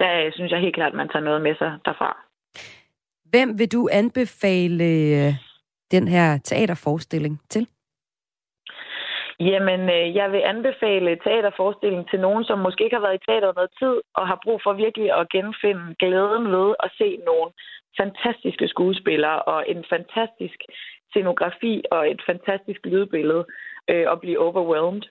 der 0.00 0.30
synes 0.34 0.52
jeg 0.52 0.60
helt 0.60 0.74
klart, 0.74 0.92
at 0.92 0.96
man 0.96 1.08
tager 1.08 1.24
noget 1.24 1.42
med 1.42 1.54
sig 1.54 1.72
derfra. 1.84 2.10
Hvem 3.24 3.58
vil 3.58 3.72
du 3.72 3.88
anbefale 3.92 4.84
øh, 4.84 5.32
den 5.90 6.08
her 6.08 6.38
teaterforestilling 6.38 7.40
til? 7.48 7.66
Jamen, 9.40 9.80
øh, 9.80 10.16
jeg 10.16 10.32
vil 10.32 10.42
anbefale 10.52 11.18
teaterforestillingen 11.24 12.08
til 12.10 12.20
nogen, 12.20 12.44
som 12.44 12.58
måske 12.58 12.84
ikke 12.84 12.96
har 12.96 13.06
været 13.06 13.20
i 13.20 13.24
teateret 13.26 13.56
noget 13.56 13.72
tid, 13.78 13.96
og 14.14 14.24
har 14.30 14.38
brug 14.44 14.60
for 14.62 14.72
virkelig 14.72 15.08
at 15.18 15.28
genfinde 15.34 15.94
glæden 15.98 16.44
ved 16.56 16.74
at 16.84 16.90
se 16.98 17.08
nogle 17.28 17.50
fantastiske 18.00 18.68
skuespillere, 18.68 19.42
og 19.42 19.64
en 19.72 19.84
fantastisk 19.92 20.58
scenografi 21.10 21.74
og 21.90 22.10
et 22.10 22.22
fantastisk 22.26 22.80
lydbillede, 22.84 23.44
øh, 23.90 24.06
og 24.12 24.20
blive 24.20 24.38
overwhelmed. 24.38 25.02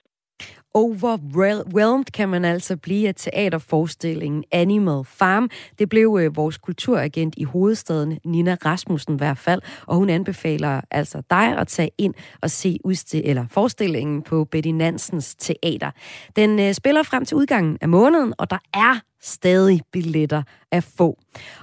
Overwhelmed 0.74 2.06
kan 2.06 2.30
man 2.30 2.46
altså 2.46 2.78
blive 2.78 3.08
af 3.08 3.16
teaterforestillingen 3.16 4.44
Animal 4.52 5.04
Farm. 5.06 5.50
Det 5.80 5.90
blev 5.90 6.18
øh, 6.22 6.36
vores 6.36 6.58
kulturagent 6.58 7.34
i 7.38 7.44
hovedstaden, 7.44 8.20
Nina 8.26 8.58
Rasmussen 8.66 9.14
i 9.14 9.18
hvert 9.18 9.38
fald, 9.38 9.62
og 9.88 9.96
hun 9.96 10.10
anbefaler 10.10 10.82
altså 10.92 11.22
dig 11.30 11.58
at 11.58 11.68
tage 11.68 11.90
ind 11.98 12.14
og 12.42 12.52
se 12.52 12.78
udstil 12.84 13.22
eller 13.26 13.46
forestillingen 13.52 14.22
på 14.22 14.46
Betty 14.46 14.70
Nansens 14.70 15.36
teater. 15.36 15.92
Den 16.36 16.60
øh, 16.60 16.74
spiller 16.74 17.04
frem 17.04 17.26
til 17.26 17.38
udgangen 17.38 17.78
af 17.82 17.90
måneden, 17.90 18.34
og 18.38 18.50
der 18.50 18.60
er 18.74 19.09
stadig 19.22 19.82
billetter 19.92 20.44
at 20.72 20.84
få. 20.84 21.18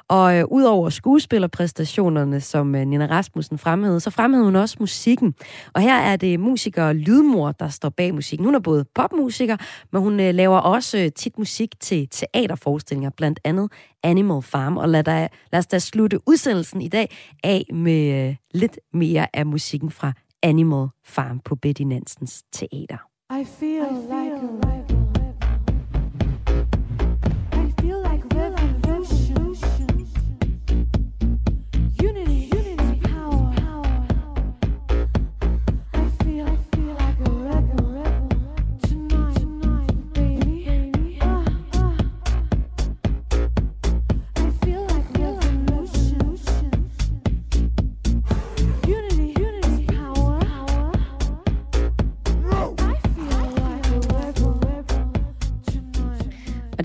Og 0.09 0.39
øh, 0.39 0.45
udover 0.51 0.91
skuespillerpræstationerne, 0.91 2.41
som 2.41 2.75
øh, 2.75 2.87
Nina 2.87 3.07
Rasmussen 3.07 3.59
fremhævede, 3.59 4.01
så 4.01 4.11
fremhævede 4.11 4.45
hun 4.45 4.57
også 4.57 4.77
musikken. 4.81 5.35
Og 5.75 5.81
her 5.81 5.97
er 5.97 6.17
det 6.17 6.41
musiker 6.41 6.93
Lydmor, 6.93 7.53
der 7.53 7.69
står 7.69 7.89
bag 7.89 8.15
musikken. 8.15 8.45
Hun 8.45 8.55
er 8.55 8.61
både 8.61 8.85
popmusiker, 8.95 9.57
men 9.93 10.03
hun 10.03 10.21
øh, 10.21 10.35
laver 10.35 10.59
også 10.59 10.99
øh, 10.99 11.13
tit 11.13 11.39
musik 11.39 11.81
til 11.81 12.09
teaterforestillinger, 12.09 13.11
blandt 13.11 13.41
andet 13.45 13.73
Animal 14.03 14.43
Farm. 14.43 14.77
Og 14.77 14.89
lad, 14.89 15.05
da, 15.05 15.29
lad 15.53 15.59
os 15.59 15.67
da 15.67 15.79
slutte 15.79 16.29
udsendelsen 16.29 16.81
i 16.81 16.89
dag 16.89 17.17
af 17.45 17.65
med 17.73 18.29
øh, 18.29 18.37
lidt 18.55 18.79
mere 18.93 19.37
af 19.37 19.47
musikken 19.47 19.91
fra 19.91 20.13
Animal 20.43 20.89
Farm 21.05 21.41
på 21.45 21.55
Betty 21.57 21.83
Nansens 21.83 22.43
teater. 22.53 22.99
I 23.31 23.45
feel 23.45 23.91
like 24.09 24.33
a 24.33 24.86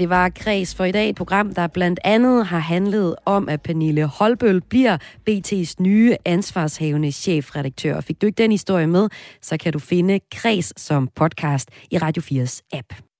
det 0.02 0.10
var 0.10 0.30
Græs 0.30 0.76
for 0.76 0.86
i 0.86 0.91
dag, 0.91 1.10
et 1.10 1.16
program, 1.16 1.54
der 1.54 1.68
blandt 1.68 1.99
andet 2.04 2.45
har 2.45 2.60
handlet 2.60 3.16
om, 3.26 3.49
at 3.49 3.62
Pernille 3.62 4.06
Holbøl 4.06 4.62
bliver 4.62 4.97
BT's 5.30 5.76
nye 5.80 6.16
ansvarshavende 6.26 7.12
chefredaktør. 7.12 7.95
Og 7.95 8.04
fik 8.04 8.22
du 8.22 8.26
ikke 8.26 8.38
den 8.38 8.52
historie 8.52 8.88
med, 8.88 9.10
så 9.41 9.58
kan 9.58 9.74
du 9.74 9.80
finde 9.80 10.20
Græs 10.36 10.74
som 10.78 11.10
podcast 11.16 11.70
i 11.91 11.97
Radio 11.97 12.22
4's 12.22 12.62
app. 12.74 13.11